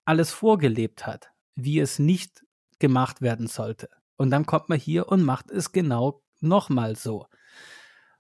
alles 0.06 0.32
vorgelebt 0.32 1.06
hat. 1.06 1.32
wie 1.56 1.80
es 1.80 2.00
nicht 2.00 2.46
gemacht 2.80 3.22
werden 3.22 3.48
sollte. 3.48 3.90
Und 4.18 4.30
dann 4.30 4.46
kommt 4.46 4.70
man 4.70 4.80
hier 4.80 5.08
und 5.08 5.24
macht 5.24 5.50
es 5.50 5.72
genau 5.72 6.22
nochmal 6.42 6.96
so. 6.96 7.28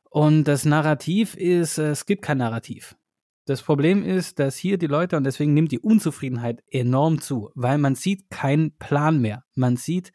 Und 0.10 0.46
das 0.46 0.65
Narrativ 0.65 1.36
ist, 1.36 1.77
es 1.77 2.06
gibt 2.06 2.22
kein 2.22 2.38
Narrativ. 2.38 2.96
Das 3.46 3.62
Problem 3.62 4.04
ist, 4.04 4.39
dass 4.39 4.56
hier 4.56 4.77
die 4.77 4.88
Leute, 4.88 5.18
und 5.18 5.24
deswegen 5.24 5.54
nimmt 5.54 5.72
die 5.72 5.80
Unzufriedenheit 5.80 6.63
enorm 6.72 7.22
zu, 7.22 7.51
weil 7.54 7.77
man 7.77 7.96
sieht 7.96 8.30
keinen 8.30 8.75
Plan 8.77 9.20
mehr. 9.20 9.44
Man 9.54 9.77
sieht, 9.77 10.13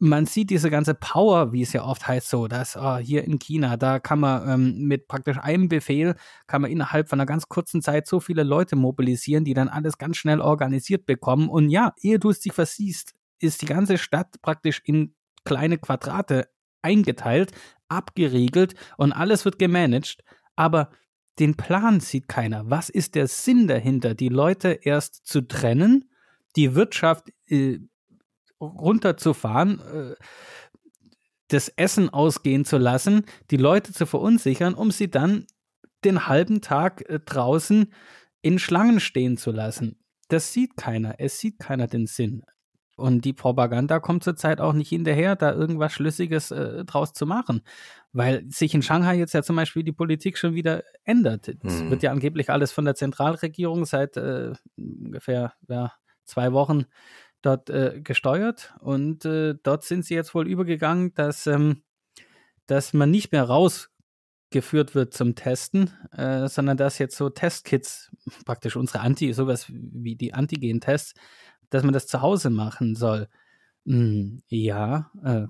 man 0.00 0.26
sieht 0.26 0.50
diese 0.50 0.70
ganze 0.70 0.94
Power, 0.94 1.52
wie 1.52 1.62
es 1.62 1.72
ja 1.72 1.84
oft 1.84 2.06
heißt, 2.06 2.28
so, 2.28 2.48
dass 2.48 2.76
oh, 2.76 2.96
hier 2.98 3.24
in 3.24 3.38
China, 3.38 3.76
da 3.76 3.98
kann 3.98 4.20
man 4.20 4.48
ähm, 4.48 4.78
mit 4.86 5.08
praktisch 5.08 5.38
einem 5.38 5.68
Befehl, 5.68 6.14
kann 6.46 6.62
man 6.62 6.70
innerhalb 6.70 7.08
von 7.08 7.18
einer 7.18 7.26
ganz 7.26 7.48
kurzen 7.48 7.82
Zeit 7.82 8.06
so 8.06 8.20
viele 8.20 8.42
Leute 8.42 8.76
mobilisieren, 8.76 9.44
die 9.44 9.54
dann 9.54 9.68
alles 9.68 9.98
ganz 9.98 10.16
schnell 10.16 10.40
organisiert 10.40 11.06
bekommen. 11.06 11.48
Und 11.48 11.70
ja, 11.70 11.94
ehe 12.00 12.18
du 12.18 12.30
es 12.30 12.40
dich 12.40 12.52
versiehst, 12.52 13.14
ist 13.40 13.62
die 13.62 13.66
ganze 13.66 13.98
Stadt 13.98 14.40
praktisch 14.42 14.82
in 14.84 15.14
kleine 15.44 15.78
Quadrate 15.78 16.48
eingeteilt, 16.82 17.52
abgeriegelt 17.88 18.74
und 18.96 19.12
alles 19.12 19.44
wird 19.44 19.58
gemanagt. 19.58 20.22
Aber 20.56 20.90
den 21.38 21.56
Plan 21.56 22.00
sieht 22.00 22.28
keiner. 22.28 22.68
Was 22.70 22.88
ist 22.88 23.14
der 23.14 23.28
Sinn 23.28 23.68
dahinter, 23.68 24.14
die 24.14 24.28
Leute 24.28 24.78
erst 24.82 25.26
zu 25.26 25.42
trennen, 25.42 26.10
die 26.56 26.74
Wirtschaft 26.74 27.32
äh, 27.46 27.78
runterzufahren, 28.60 29.80
äh, 29.80 30.14
das 31.48 31.68
Essen 31.70 32.10
ausgehen 32.10 32.64
zu 32.64 32.76
lassen, 32.76 33.24
die 33.50 33.56
Leute 33.56 33.92
zu 33.92 34.06
verunsichern, 34.06 34.74
um 34.74 34.90
sie 34.90 35.10
dann 35.10 35.46
den 36.04 36.26
halben 36.26 36.60
Tag 36.60 37.08
äh, 37.08 37.20
draußen 37.20 37.92
in 38.42 38.58
Schlangen 38.58 39.00
stehen 39.00 39.36
zu 39.36 39.50
lassen. 39.50 39.98
Das 40.28 40.52
sieht 40.52 40.76
keiner. 40.76 41.16
Es 41.18 41.38
sieht 41.38 41.58
keiner 41.58 41.86
den 41.86 42.06
Sinn. 42.06 42.42
Und 42.96 43.24
die 43.24 43.32
Propaganda 43.32 44.00
kommt 44.00 44.24
zurzeit 44.24 44.60
auch 44.60 44.72
nicht 44.72 44.88
hinterher, 44.88 45.36
da 45.36 45.52
irgendwas 45.52 45.92
Schlüssiges 45.92 46.50
äh, 46.50 46.84
draus 46.84 47.12
zu 47.12 47.26
machen. 47.26 47.62
Weil 48.12 48.44
sich 48.50 48.74
in 48.74 48.82
Shanghai 48.82 49.16
jetzt 49.16 49.34
ja 49.34 49.42
zum 49.42 49.56
Beispiel 49.56 49.84
die 49.84 49.92
Politik 49.92 50.36
schon 50.36 50.54
wieder 50.54 50.82
ändert. 51.04 51.48
Es 51.62 51.80
mhm. 51.80 51.90
wird 51.90 52.02
ja 52.02 52.10
angeblich 52.10 52.50
alles 52.50 52.72
von 52.72 52.84
der 52.84 52.96
Zentralregierung 52.96 53.84
seit 53.84 54.16
äh, 54.16 54.52
ungefähr 54.76 55.52
ja, 55.68 55.92
zwei 56.24 56.52
Wochen 56.52 56.86
dort 57.42 57.70
äh, 57.70 58.00
gesteuert. 58.02 58.74
Und 58.80 59.24
äh, 59.24 59.54
dort 59.62 59.84
sind 59.84 60.04
sie 60.04 60.14
jetzt 60.14 60.34
wohl 60.34 60.48
übergegangen, 60.48 61.14
dass, 61.14 61.46
ähm, 61.46 61.82
dass 62.66 62.92
man 62.92 63.10
nicht 63.10 63.32
mehr 63.32 63.44
rausgeführt 63.44 64.94
wird 64.94 65.14
zum 65.14 65.34
Testen, 65.34 65.90
äh, 66.12 66.48
sondern 66.48 66.76
dass 66.76 66.98
jetzt 66.98 67.16
so 67.16 67.30
Testkits, 67.30 68.10
praktisch 68.44 68.76
unsere 68.76 69.00
Anti, 69.00 69.32
sowas 69.32 69.66
wie 69.68 70.16
die 70.16 70.34
Antigen-Tests, 70.34 71.14
dass 71.70 71.82
man 71.84 71.92
das 71.92 72.06
zu 72.06 72.22
Hause 72.22 72.50
machen 72.50 72.94
soll. 72.94 73.28
Hm, 73.86 74.42
ja, 74.48 75.10
äh, 75.22 75.46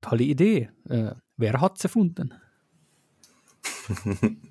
tolle 0.00 0.24
Idee. 0.24 0.70
Äh, 0.88 1.14
wer 1.36 1.60
hat 1.60 1.78
es 1.78 1.84
erfunden? 1.84 2.34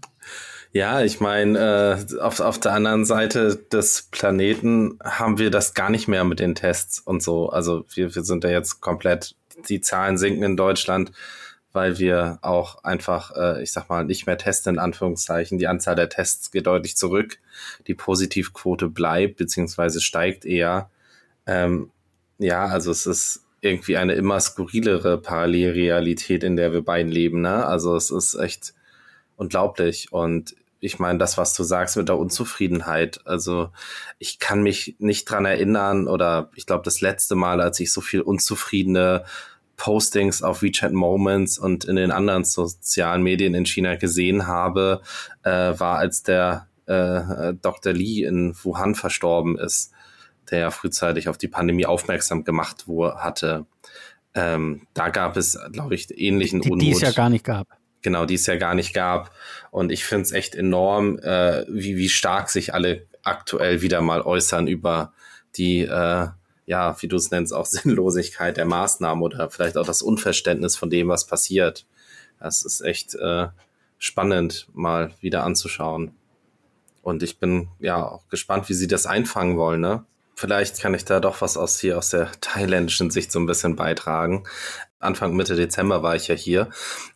Ja, 0.71 1.01
ich 1.01 1.19
meine, 1.19 1.97
äh, 2.11 2.19
auf, 2.19 2.39
auf 2.39 2.59
der 2.59 2.73
anderen 2.73 3.03
Seite 3.03 3.55
des 3.55 4.03
Planeten 4.11 4.99
haben 5.03 5.39
wir 5.39 5.49
das 5.49 5.73
gar 5.73 5.89
nicht 5.89 6.07
mehr 6.07 6.23
mit 6.23 6.39
den 6.39 6.53
Tests 6.53 6.99
und 6.99 7.23
so. 7.23 7.49
Also 7.49 7.85
wir, 7.95 8.13
wir 8.13 8.23
sind 8.23 8.43
da 8.43 8.49
jetzt 8.49 8.79
komplett, 8.79 9.35
die 9.67 9.81
Zahlen 9.81 10.19
sinken 10.19 10.43
in 10.43 10.57
Deutschland, 10.57 11.11
weil 11.73 11.97
wir 11.97 12.38
auch 12.43 12.83
einfach, 12.83 13.35
äh, 13.35 13.63
ich 13.63 13.71
sag 13.71 13.89
mal, 13.89 14.05
nicht 14.05 14.27
mehr 14.27 14.38
testen, 14.38 14.75
in 14.75 14.79
Anführungszeichen. 14.79 15.57
Die 15.57 15.67
Anzahl 15.67 15.95
der 15.95 16.09
Tests 16.09 16.51
geht 16.51 16.67
deutlich 16.67 16.95
zurück. 16.97 17.39
Die 17.88 17.95
Positivquote 17.95 18.89
bleibt, 18.89 19.38
beziehungsweise 19.38 20.01
steigt 20.01 20.45
eher. 20.45 20.91
Ähm, 21.47 21.89
ja, 22.38 22.67
also 22.67 22.91
es 22.91 23.07
ist 23.07 23.43
irgendwie 23.61 23.97
eine 23.97 24.13
immer 24.13 24.39
skurrilere 24.39 25.17
Parallelrealität, 25.19 26.43
in 26.43 26.55
der 26.57 26.73
wir 26.73 26.83
beiden 26.83 27.11
leben. 27.11 27.41
Ne? 27.41 27.65
Also 27.65 27.95
es 27.95 28.11
ist 28.11 28.35
echt 28.35 28.73
unglaublich. 29.39 30.12
Und 30.12 30.55
ich 30.79 31.00
meine, 31.00 31.19
das, 31.19 31.38
was 31.38 31.53
du 31.53 31.63
sagst 31.63 31.98
mit 31.98 32.08
der 32.08 32.17
Unzufriedenheit, 32.17 33.22
also 33.25 33.69
ich 34.17 34.39
kann 34.39 34.62
mich 34.62 34.96
nicht 35.00 35.25
dran 35.25 35.46
erinnern 35.46 36.08
oder 36.08 36.50
ich 36.55 36.65
glaube, 36.65 36.84
das 36.84 37.01
letzte 37.01 37.36
Mal, 37.36 37.62
als 37.62 37.79
ich 37.79 37.91
so 37.91 38.01
viel 38.01 38.22
unzufriedene 38.22 39.25
Postings 39.75 40.43
auf 40.43 40.62
WeChat 40.62 40.93
Moments 40.93 41.58
und 41.58 41.86
in 41.86 41.96
den 41.96 42.12
anderen 42.12 42.43
sozialen 42.43 43.24
Medien 43.24 43.55
in 43.55 43.65
China 43.65 43.96
gesehen 43.96 44.48
habe, 44.48 45.01
äh, 45.43 45.50
war, 45.50 45.98
als 45.98 46.24
der 46.24 46.67
äh, 46.86 47.53
Dr. 47.62 47.93
Li 47.93 48.24
in 48.24 48.55
Wuhan 48.63 48.96
verstorben 48.96 49.58
ist 49.58 49.93
der 50.51 50.60
ja 50.60 50.72
frühzeitig 50.72 51.29
auf 51.29 51.38
die 51.38 51.48
Pandemie 51.48 51.86
aufmerksam 51.86 52.43
gemacht 52.43 52.88
wurde, 52.88 53.15
hatte. 53.17 53.65
Ähm, 54.34 54.88
da 54.93 55.10
gab 55.10 55.38
es, 55.38 55.58
glaube 55.72 55.96
ich, 55.96 56.17
ähnlichen 56.17 56.62
die, 56.62 56.72
Unmut. 56.72 56.86
Die 56.86 56.91
es 56.91 57.01
ja 57.01 57.12
gar 57.12 57.29
nicht 57.29 57.43
gab. 57.43 57.67
Genau, 58.01 58.25
die 58.25 58.35
es 58.35 58.45
ja 58.45 58.55
gar 58.55 58.75
nicht 58.75 58.93
gab. 58.93 59.31
Und 59.71 59.91
ich 59.91 60.05
finde 60.05 60.23
es 60.23 60.31
echt 60.31 60.55
enorm, 60.55 61.19
äh, 61.19 61.65
wie, 61.67 61.97
wie 61.97 62.09
stark 62.09 62.49
sich 62.49 62.73
alle 62.73 63.05
aktuell 63.23 63.81
wieder 63.81 64.01
mal 64.01 64.21
äußern 64.21 64.67
über 64.67 65.13
die, 65.55 65.81
äh, 65.81 66.27
ja, 66.65 67.01
wie 67.01 67.07
du 67.07 67.17
es 67.17 67.31
nennst, 67.31 67.53
auch 67.53 67.65
Sinnlosigkeit 67.67 68.57
der 68.57 68.65
Maßnahmen 68.65 69.23
oder 69.23 69.49
vielleicht 69.49 69.77
auch 69.77 69.85
das 69.85 70.01
Unverständnis 70.01 70.75
von 70.75 70.89
dem, 70.89 71.09
was 71.09 71.27
passiert. 71.27 71.85
Das 72.39 72.63
ist 72.63 72.81
echt 72.81 73.15
äh, 73.15 73.47
spannend, 73.97 74.67
mal 74.73 75.13
wieder 75.19 75.43
anzuschauen. 75.43 76.11
Und 77.01 77.23
ich 77.23 77.37
bin 77.39 77.69
ja 77.79 78.05
auch 78.05 78.27
gespannt, 78.29 78.69
wie 78.69 78.73
sie 78.73 78.87
das 78.87 79.05
einfangen 79.05 79.57
wollen, 79.57 79.81
ne? 79.81 80.05
Vielleicht 80.35 80.79
kann 80.79 80.93
ich 80.93 81.03
da 81.03 81.19
doch 81.19 81.41
was 81.41 81.57
aus 81.57 81.81
hier 81.81 81.97
aus 81.97 82.11
der 82.11 82.31
thailändischen 82.41 83.11
Sicht 83.11 83.31
so 83.31 83.39
ein 83.39 83.45
bisschen 83.45 83.75
beitragen. 83.75 84.45
Anfang 84.99 85.33
Mitte 85.35 85.55
Dezember 85.55 86.03
war 86.03 86.15
ich 86.15 86.27
ja 86.27 86.35
hier. 86.35 86.69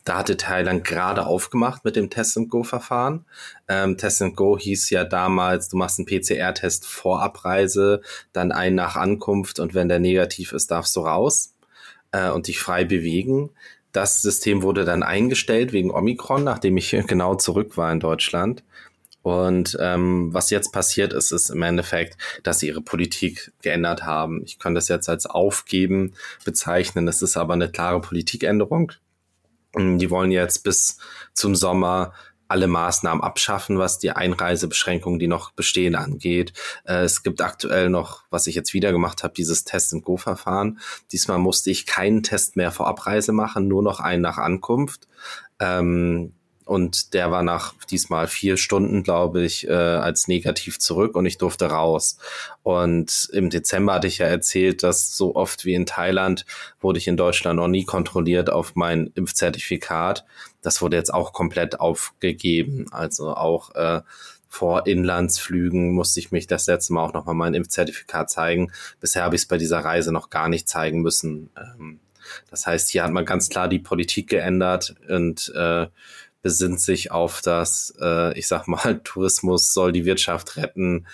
Da 0.04 0.18
hatte 0.18 0.38
Thailand 0.38 0.84
gerade 0.84 1.26
aufgemacht 1.26 1.84
mit 1.84 1.96
dem 1.96 2.08
Test 2.08 2.36
and 2.38 2.48
Go 2.48 2.62
Verfahren. 2.62 3.26
Ähm, 3.68 3.98
Test 3.98 4.22
and 4.22 4.36
Go 4.36 4.58
hieß 4.58 4.88
ja 4.90 5.04
damals, 5.04 5.68
du 5.68 5.76
machst 5.76 5.98
einen 5.98 6.06
PCR-Test 6.06 6.86
vor 6.86 7.22
Abreise, 7.22 8.00
dann 8.32 8.52
einen 8.52 8.76
nach 8.76 8.96
Ankunft 8.96 9.60
und 9.60 9.74
wenn 9.74 9.88
der 9.88 9.98
negativ 9.98 10.52
ist, 10.52 10.70
darfst 10.70 10.96
du 10.96 11.00
raus 11.00 11.54
äh, 12.12 12.30
und 12.30 12.48
dich 12.48 12.58
frei 12.58 12.84
bewegen. 12.84 13.50
Das 13.92 14.22
System 14.22 14.62
wurde 14.62 14.84
dann 14.84 15.02
eingestellt 15.02 15.72
wegen 15.72 15.90
Omikron, 15.90 16.42
nachdem 16.42 16.78
ich 16.78 16.90
genau 17.06 17.34
zurück 17.34 17.76
war 17.76 17.92
in 17.92 18.00
Deutschland. 18.00 18.62
Und 19.24 19.74
ähm, 19.80 20.34
was 20.34 20.50
jetzt 20.50 20.70
passiert 20.70 21.14
ist, 21.14 21.32
ist 21.32 21.48
im 21.48 21.62
Endeffekt, 21.62 22.18
dass 22.42 22.58
sie 22.58 22.66
ihre 22.66 22.82
Politik 22.82 23.52
geändert 23.62 24.04
haben. 24.04 24.42
Ich 24.44 24.58
kann 24.58 24.74
das 24.74 24.88
jetzt 24.88 25.08
als 25.08 25.24
Aufgeben 25.24 26.12
bezeichnen. 26.44 27.06
Das 27.06 27.22
ist 27.22 27.38
aber 27.38 27.54
eine 27.54 27.70
klare 27.70 28.02
Politikänderung. 28.02 28.92
Die 29.74 30.10
wollen 30.10 30.30
jetzt 30.30 30.62
bis 30.62 30.98
zum 31.32 31.54
Sommer 31.54 32.12
alle 32.48 32.66
Maßnahmen 32.66 33.24
abschaffen, 33.24 33.78
was 33.78 33.98
die 33.98 34.10
Einreisebeschränkungen, 34.10 35.18
die 35.18 35.26
noch 35.26 35.52
bestehen, 35.52 35.94
angeht. 35.94 36.52
Äh, 36.84 37.04
es 37.04 37.22
gibt 37.22 37.40
aktuell 37.40 37.88
noch, 37.88 38.24
was 38.28 38.46
ich 38.46 38.54
jetzt 38.54 38.74
wieder 38.74 38.92
gemacht 38.92 39.24
habe, 39.24 39.32
dieses 39.32 39.64
Test-and-Go-Verfahren. 39.64 40.80
Diesmal 41.12 41.38
musste 41.38 41.70
ich 41.70 41.86
keinen 41.86 42.22
Test 42.22 42.56
mehr 42.56 42.72
vor 42.72 42.88
Abreise 42.88 43.32
machen, 43.32 43.68
nur 43.68 43.82
noch 43.82 44.00
einen 44.00 44.20
nach 44.20 44.36
Ankunft. 44.36 45.08
Ähm, 45.60 46.34
und 46.64 47.12
der 47.12 47.30
war 47.30 47.42
nach 47.42 47.74
diesmal 47.90 48.26
vier 48.26 48.56
Stunden, 48.56 49.02
glaube 49.02 49.42
ich, 49.44 49.68
äh, 49.68 49.72
als 49.72 50.28
negativ 50.28 50.78
zurück 50.78 51.14
und 51.14 51.26
ich 51.26 51.36
durfte 51.36 51.66
raus. 51.66 52.18
Und 52.62 53.28
im 53.32 53.50
Dezember 53.50 53.94
hatte 53.94 54.06
ich 54.06 54.18
ja 54.18 54.26
erzählt, 54.26 54.82
dass 54.82 55.16
so 55.16 55.36
oft 55.36 55.64
wie 55.64 55.74
in 55.74 55.86
Thailand 55.86 56.46
wurde 56.80 56.98
ich 56.98 57.08
in 57.08 57.16
Deutschland 57.16 57.56
noch 57.56 57.68
nie 57.68 57.84
kontrolliert 57.84 58.50
auf 58.50 58.74
mein 58.76 59.10
Impfzertifikat. 59.14 60.24
Das 60.62 60.80
wurde 60.80 60.96
jetzt 60.96 61.12
auch 61.12 61.32
komplett 61.32 61.80
aufgegeben. 61.80 62.86
Also 62.90 63.34
auch 63.34 63.74
äh, 63.74 64.00
vor 64.48 64.86
Inlandsflügen 64.86 65.92
musste 65.92 66.20
ich 66.20 66.30
mich 66.30 66.46
das 66.46 66.66
letzte 66.66 66.94
Mal 66.94 67.04
auch 67.04 67.12
nochmal 67.12 67.34
mein 67.34 67.54
Impfzertifikat 67.54 68.30
zeigen. 68.30 68.72
Bisher 69.00 69.24
habe 69.24 69.34
ich 69.34 69.42
es 69.42 69.48
bei 69.48 69.58
dieser 69.58 69.80
Reise 69.80 70.12
noch 70.12 70.30
gar 70.30 70.48
nicht 70.48 70.68
zeigen 70.68 71.02
müssen. 71.02 71.50
Ähm, 71.56 72.00
das 72.50 72.66
heißt, 72.66 72.90
hier 72.90 73.04
hat 73.04 73.12
man 73.12 73.24
ganz 73.24 73.48
klar 73.48 73.68
die 73.68 73.78
Politik 73.78 74.28
geändert 74.28 74.94
und 75.08 75.52
äh, 75.54 75.86
besinnt 76.44 76.78
sich 76.78 77.10
auf 77.10 77.40
das, 77.40 77.94
äh, 77.98 78.38
ich 78.38 78.46
sag 78.46 78.68
mal, 78.68 79.00
Tourismus 79.04 79.72
soll 79.72 79.92
die 79.92 80.04
Wirtschaft 80.04 80.58
retten. 80.58 81.06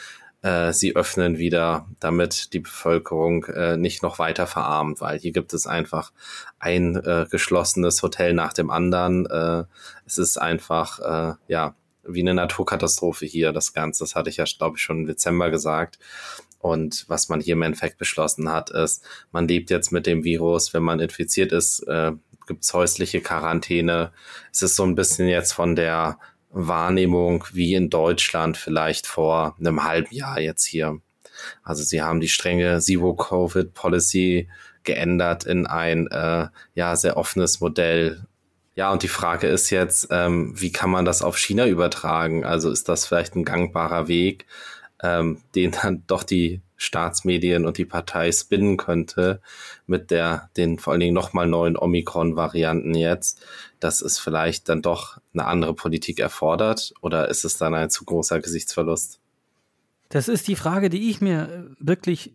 Äh, 0.43 0.73
sie 0.73 0.97
öffnen 0.97 1.39
wieder, 1.39 1.87
damit 2.01 2.53
die 2.53 2.59
Bevölkerung 2.59 3.45
äh, 3.45 3.77
nicht 3.77 4.03
noch 4.03 4.19
weiter 4.19 4.49
verarmt, 4.49 5.01
weil 5.01 5.21
hier 5.21 5.31
gibt 5.31 5.55
es 5.55 5.69
einfach 5.69 6.11
ein 6.59 6.97
äh, 6.97 7.27
geschlossenes 7.31 8.03
Hotel 8.03 8.35
nach 8.35 8.53
dem 8.53 8.71
anderen. 8.71 9.27
Äh, 9.27 9.65
es 10.05 10.19
ist 10.19 10.37
einfach, 10.37 10.99
äh, 10.99 11.35
ja, 11.47 11.77
wie 12.03 12.23
eine 12.23 12.35
Naturkatastrophe 12.35 13.25
hier, 13.25 13.53
das 13.53 13.73
Ganze. 13.73 14.03
Das 14.03 14.17
hatte 14.17 14.31
ich 14.31 14.39
ja, 14.39 14.45
glaube 14.59 14.79
ich, 14.79 14.83
schon 14.83 15.01
im 15.03 15.07
Dezember 15.07 15.51
gesagt. 15.51 16.01
Und 16.59 17.05
was 17.07 17.29
man 17.29 17.41
hier 17.41 17.53
im 17.53 17.63
Endeffekt 17.63 17.99
beschlossen 17.99 18.51
hat, 18.51 18.71
ist, 18.71 19.05
man 19.31 19.47
lebt 19.47 19.71
jetzt 19.71 19.93
mit 19.93 20.07
dem 20.07 20.25
Virus, 20.25 20.75
wenn 20.75 20.83
man 20.83 20.99
infiziert 20.99 21.53
ist, 21.53 21.87
äh, 21.87 22.13
gibt 22.51 22.65
es 22.65 22.75
häusliche 22.75 23.21
Quarantäne. 23.21 24.11
Es 24.53 24.61
ist 24.61 24.75
so 24.75 24.83
ein 24.83 24.97
bisschen 24.97 25.29
jetzt 25.29 25.53
von 25.53 25.77
der 25.77 26.19
Wahrnehmung 26.51 27.45
wie 27.53 27.75
in 27.75 27.91
Deutschland 27.91 28.57
vielleicht 28.57 29.07
vor 29.07 29.55
einem 29.61 29.85
halben 29.85 30.13
Jahr 30.13 30.41
jetzt 30.41 30.65
hier. 30.65 30.99
Also 31.63 31.85
sie 31.85 32.03
haben 32.03 32.19
die 32.19 32.29
strenge 32.29 32.81
Zero-Covid-Policy 32.81 34.49
geändert 34.83 35.45
in 35.45 35.69
ein 35.69 36.09
äh, 36.09 36.49
ja 36.75 36.97
sehr 36.97 37.17
offenes 37.17 37.61
Modell. 37.61 38.27
Ja, 38.75 38.91
und 38.91 39.05
die 39.05 39.09
Frage 39.09 39.47
ist 39.47 39.71
jetzt, 39.71 40.09
ähm, 40.11 40.53
wie 40.57 40.73
kann 40.73 40.91
man 40.91 41.05
das 41.05 41.23
auf 41.23 41.39
China 41.39 41.69
übertragen? 41.69 42.45
Also 42.45 42.73
ist 42.73 42.89
das 42.89 43.07
vielleicht 43.07 43.37
ein 43.37 43.45
gangbarer 43.45 44.09
Weg, 44.09 44.45
ähm, 45.05 45.41
den 45.55 45.71
dann 45.71 46.03
doch 46.09 46.25
die 46.25 46.63
Staatsmedien 46.81 47.67
und 47.67 47.77
die 47.77 47.85
Partei 47.85 48.33
spinnen 48.33 48.77
könnte 48.77 49.41
mit 49.87 50.11
der, 50.11 50.49
den 50.57 50.79
vor 50.79 50.93
allen 50.93 51.01
Dingen 51.01 51.15
nochmal 51.15 51.47
neuen 51.47 51.77
Omikron-Varianten 51.77 52.95
jetzt, 52.95 53.45
dass 53.81 54.01
es 54.01 54.19
vielleicht 54.19 54.69
dann 54.69 54.81
doch 54.81 55.19
eine 55.35 55.45
andere 55.45 55.75
Politik 55.75 56.19
erfordert 56.19 56.95
oder 57.03 57.29
ist 57.29 57.45
es 57.45 57.59
dann 57.59 57.75
ein 57.75 57.91
zu 57.91 58.05
großer 58.05 58.41
Gesichtsverlust? 58.41 59.21
Das 60.09 60.29
ist 60.29 60.49
die 60.49 60.57
Frage, 60.57 60.89
die 60.89 61.11
ich 61.11 61.21
mir 61.21 61.71
wirklich 61.79 62.35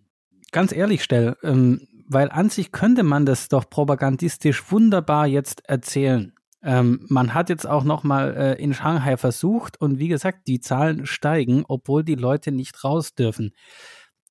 ganz 0.52 0.72
ehrlich 0.72 1.04
stelle, 1.04 1.38
ähm, 1.44 1.88
weil 2.08 2.30
an 2.30 2.50
sich 2.50 2.72
könnte 2.72 3.02
man 3.04 3.26
das 3.26 3.50
doch 3.50 3.68
propagandistisch 3.68 4.72
wunderbar 4.72 5.26
jetzt 5.26 5.68
erzählen. 5.68 6.34
Ähm, 6.62 7.06
man 7.10 7.34
hat 7.34 7.50
jetzt 7.50 7.68
auch 7.68 7.84
noch 7.84 8.04
mal 8.04 8.36
äh, 8.36 8.64
in 8.64 8.74
Shanghai 8.74 9.18
versucht 9.18 9.80
und 9.82 10.00
wie 10.00 10.08
gesagt, 10.08 10.48
die 10.48 10.60
Zahlen 10.60 11.06
steigen, 11.06 11.64
obwohl 11.68 12.04
die 12.04 12.16
Leute 12.16 12.52
nicht 12.52 12.84
raus 12.84 13.14
dürfen. 13.14 13.54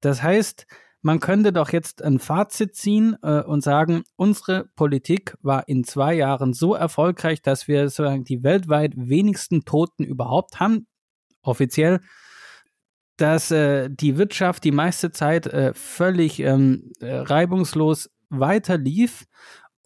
Das 0.05 0.23
heißt, 0.23 0.67
man 1.01 1.21
könnte 1.21 1.53
doch 1.53 1.71
jetzt 1.71 2.03
ein 2.03 2.19
Fazit 2.19 2.75
ziehen 2.75 3.17
äh, 3.23 3.43
und 3.43 3.63
sagen, 3.63 4.05
unsere 4.17 4.65
Politik 4.75 5.37
war 5.43 5.69
in 5.69 5.85
zwei 5.85 6.15
Jahren 6.15 6.55
so 6.55 6.75
erfolgreich, 6.75 7.43
dass 7.43 7.69
wir 7.69 7.89
sozusagen 7.89 8.25
die 8.25 8.43
weltweit 8.43 8.93
wenigsten 8.97 9.65
Toten 9.65 10.05
überhaupt 10.05 10.61
haben, 10.61 10.87
offiziell, 11.43 12.01
dass 13.17 13.51
äh, 13.51 13.89
die 13.91 14.17
Wirtschaft 14.17 14.65
die 14.65 14.73
meiste 14.73 15.11
Zeit 15.11 15.47
äh, 15.47 15.73
völlig 15.75 16.41
ähm, 16.41 16.93
äh, 17.01 17.17
reibungslos 17.17 18.11
weiter 18.31 18.79
lief. 18.79 19.25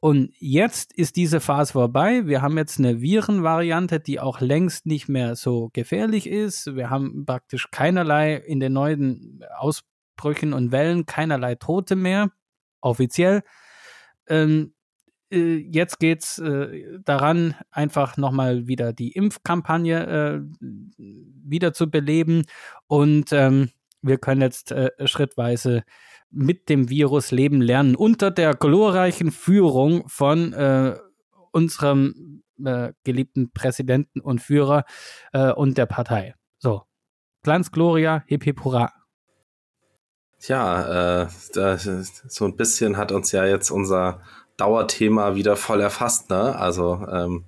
Und 0.00 0.30
jetzt 0.38 0.92
ist 0.92 1.16
diese 1.16 1.40
Phase 1.40 1.72
vorbei. 1.72 2.26
Wir 2.26 2.42
haben 2.42 2.56
jetzt 2.56 2.78
eine 2.78 3.00
Virenvariante, 3.00 3.98
die 3.98 4.20
auch 4.20 4.40
längst 4.40 4.86
nicht 4.86 5.08
mehr 5.08 5.34
so 5.34 5.70
gefährlich 5.72 6.28
ist. 6.28 6.76
Wir 6.76 6.90
haben 6.90 7.26
praktisch 7.26 7.72
keinerlei 7.72 8.36
in 8.36 8.60
den 8.60 8.74
neuen 8.74 9.44
Aus 9.56 9.82
Brüchen 10.18 10.52
und 10.52 10.72
Wellen 10.72 11.06
keinerlei 11.06 11.54
Tote 11.54 11.96
mehr, 11.96 12.30
offiziell. 12.82 13.42
Ähm, 14.28 14.74
äh, 15.30 15.56
jetzt 15.56 15.98
geht 15.98 16.22
es 16.22 16.38
äh, 16.38 16.98
daran, 17.04 17.54
einfach 17.70 18.16
nochmal 18.16 18.66
wieder 18.66 18.92
die 18.92 19.12
Impfkampagne 19.12 20.06
äh, 20.06 20.40
wieder 20.98 21.72
zu 21.72 21.90
beleben 21.90 22.44
und 22.86 23.32
ähm, 23.32 23.70
wir 24.02 24.18
können 24.18 24.42
jetzt 24.42 24.72
äh, 24.72 24.90
schrittweise 25.06 25.84
mit 26.30 26.68
dem 26.68 26.90
Virus 26.90 27.30
leben 27.30 27.60
lernen 27.60 27.96
unter 27.96 28.30
der 28.30 28.54
glorreichen 28.54 29.30
Führung 29.30 30.08
von 30.08 30.52
äh, 30.52 30.96
unserem 31.52 32.42
äh, 32.62 32.92
geliebten 33.04 33.50
Präsidenten 33.52 34.20
und 34.20 34.40
Führer 34.40 34.84
und 35.56 35.78
der 35.78 35.86
Partei. 35.86 36.34
So, 36.58 36.82
Glanz 37.42 37.70
Gloria, 37.70 38.24
hip 38.26 38.44
hip 38.44 38.64
hurra. 38.64 38.97
Tja, 40.40 41.22
äh, 41.22 41.28
das, 41.52 41.88
so 42.28 42.44
ein 42.44 42.56
bisschen 42.56 42.96
hat 42.96 43.12
uns 43.12 43.32
ja 43.32 43.44
jetzt 43.44 43.70
unser 43.70 44.20
Dauerthema 44.56 45.34
wieder 45.34 45.56
voll 45.56 45.80
erfasst, 45.80 46.30
ne? 46.30 46.56
Also 46.56 47.06
ähm, 47.10 47.44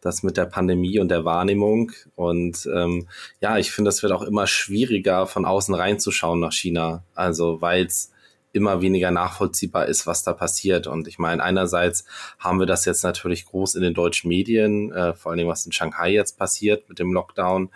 das 0.00 0.22
mit 0.24 0.36
der 0.36 0.46
Pandemie 0.46 0.98
und 0.98 1.08
der 1.08 1.24
Wahrnehmung. 1.24 1.92
Und 2.16 2.68
ähm, 2.74 3.08
ja, 3.40 3.58
ich 3.58 3.70
finde, 3.70 3.88
es 3.88 4.02
wird 4.02 4.12
auch 4.12 4.22
immer 4.22 4.46
schwieriger, 4.46 5.26
von 5.26 5.44
außen 5.44 5.74
reinzuschauen 5.74 6.40
nach 6.40 6.52
China. 6.52 7.04
Also 7.14 7.60
weil 7.60 7.86
es 7.86 8.12
immer 8.52 8.82
weniger 8.82 9.10
nachvollziehbar 9.10 9.86
ist, 9.86 10.06
was 10.06 10.24
da 10.24 10.32
passiert. 10.32 10.86
Und 10.86 11.08
ich 11.08 11.18
meine, 11.18 11.42
einerseits 11.42 12.04
haben 12.38 12.58
wir 12.58 12.66
das 12.66 12.84
jetzt 12.84 13.02
natürlich 13.02 13.46
groß 13.46 13.76
in 13.76 13.82
den 13.82 13.94
deutschen 13.94 14.28
Medien, 14.28 14.92
äh, 14.92 15.14
vor 15.14 15.30
allen 15.30 15.38
Dingen 15.38 15.50
was 15.50 15.64
in 15.64 15.72
Shanghai 15.72 16.10
jetzt 16.12 16.38
passiert 16.38 16.88
mit 16.88 16.98
dem 16.98 17.12
Lockdown. 17.12 17.70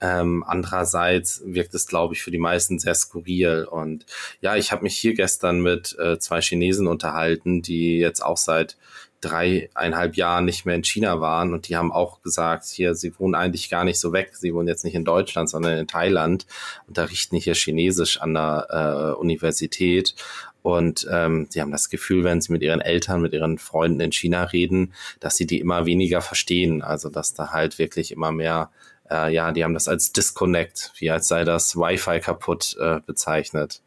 Ähm, 0.00 0.44
andererseits 0.46 1.42
wirkt 1.44 1.74
es, 1.74 1.86
glaube 1.86 2.14
ich, 2.14 2.22
für 2.22 2.30
die 2.30 2.38
meisten 2.38 2.78
sehr 2.78 2.94
skurril. 2.94 3.66
Und 3.70 4.06
ja, 4.40 4.56
ich 4.56 4.72
habe 4.72 4.82
mich 4.82 4.96
hier 4.96 5.14
gestern 5.14 5.60
mit 5.60 5.96
äh, 5.98 6.18
zwei 6.18 6.40
Chinesen 6.40 6.86
unterhalten, 6.86 7.62
die 7.62 7.98
jetzt 7.98 8.20
auch 8.20 8.36
seit 8.36 8.76
dreieinhalb 9.20 10.16
Jahren 10.16 10.44
nicht 10.44 10.64
mehr 10.64 10.76
in 10.76 10.84
China 10.84 11.20
waren 11.20 11.52
und 11.52 11.68
die 11.68 11.76
haben 11.76 11.90
auch 11.90 12.22
gesagt, 12.22 12.66
hier, 12.66 12.94
sie 12.94 13.18
wohnen 13.18 13.34
eigentlich 13.34 13.68
gar 13.68 13.82
nicht 13.82 13.98
so 13.98 14.12
weg. 14.12 14.36
Sie 14.36 14.54
wohnen 14.54 14.68
jetzt 14.68 14.84
nicht 14.84 14.94
in 14.94 15.04
Deutschland, 15.04 15.50
sondern 15.50 15.76
in 15.76 15.88
Thailand, 15.88 16.46
unterrichten 16.86 17.36
hier 17.36 17.54
Chinesisch 17.54 18.20
an 18.20 18.34
der 18.34 19.14
äh, 19.16 19.20
Universität 19.20 20.14
und 20.62 21.06
ähm, 21.10 21.46
sie 21.48 21.60
haben 21.60 21.70
das 21.70 21.88
Gefühl, 21.88 22.24
wenn 22.24 22.40
sie 22.40 22.52
mit 22.52 22.62
ihren 22.62 22.80
Eltern, 22.80 23.22
mit 23.22 23.32
ihren 23.32 23.58
Freunden 23.58 24.00
in 24.00 24.12
China 24.12 24.44
reden, 24.44 24.92
dass 25.20 25.36
sie 25.36 25.46
die 25.46 25.60
immer 25.60 25.86
weniger 25.86 26.20
verstehen. 26.20 26.82
Also 26.82 27.08
dass 27.08 27.32
da 27.32 27.52
halt 27.52 27.78
wirklich 27.78 28.12
immer 28.12 28.32
mehr 28.32 28.70
äh, 29.10 29.32
ja, 29.32 29.52
die 29.52 29.64
haben 29.64 29.74
das 29.74 29.88
als 29.88 30.12
Disconnect, 30.12 30.92
wie 30.98 31.10
als 31.10 31.28
sei 31.28 31.44
das 31.44 31.76
Wi-Fi 31.76 32.20
kaputt 32.20 32.76
äh, 32.80 33.00
bezeichnet. 33.06 33.82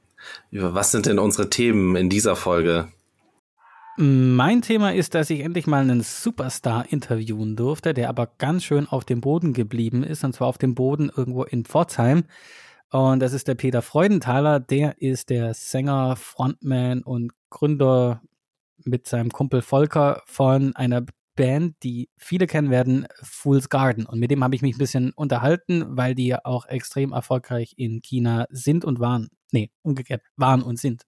Was 0.51 0.91
sind 0.91 1.05
denn 1.05 1.19
unsere 1.19 1.49
Themen 1.49 1.95
in 1.95 2.09
dieser 2.09 2.35
Folge? 2.35 2.89
Mein 3.97 4.61
Thema 4.61 4.93
ist, 4.93 5.15
dass 5.15 5.29
ich 5.29 5.41
endlich 5.41 5.67
mal 5.67 5.81
einen 5.81 6.01
Superstar 6.01 6.85
interviewen 6.91 7.55
durfte, 7.55 7.93
der 7.93 8.09
aber 8.09 8.27
ganz 8.37 8.63
schön 8.63 8.87
auf 8.87 9.03
dem 9.03 9.21
Boden 9.21 9.53
geblieben 9.53 10.03
ist, 10.03 10.23
und 10.23 10.33
zwar 10.33 10.47
auf 10.47 10.57
dem 10.57 10.75
Boden 10.75 11.11
irgendwo 11.15 11.43
in 11.43 11.65
Pforzheim. 11.65 12.23
Und 12.89 13.19
das 13.19 13.33
ist 13.33 13.47
der 13.47 13.55
Peter 13.55 13.81
Freudenthaler, 13.81 14.59
der 14.59 15.01
ist 15.01 15.29
der 15.29 15.53
Sänger, 15.53 16.15
Frontman 16.15 17.03
und 17.03 17.31
Gründer 17.49 18.21
mit 18.83 19.07
seinem 19.07 19.29
Kumpel 19.29 19.61
Volker 19.61 20.21
von 20.25 20.75
einer 20.75 21.05
Band, 21.41 21.75
die 21.81 22.07
viele 22.17 22.45
kennen 22.45 22.69
werden, 22.69 23.07
Fool's 23.23 23.69
Garden. 23.69 24.05
Und 24.05 24.19
mit 24.19 24.29
dem 24.29 24.43
habe 24.43 24.53
ich 24.53 24.61
mich 24.61 24.75
ein 24.75 24.77
bisschen 24.77 25.11
unterhalten, 25.11 25.97
weil 25.97 26.13
die 26.13 26.27
ja 26.27 26.41
auch 26.43 26.67
extrem 26.67 27.13
erfolgreich 27.13 27.73
in 27.77 28.03
China 28.03 28.45
sind 28.51 28.85
und 28.85 28.99
waren. 28.99 29.29
Nee, 29.51 29.71
umgekehrt, 29.81 30.21
waren 30.35 30.61
und 30.61 30.77
sind. 30.77 31.01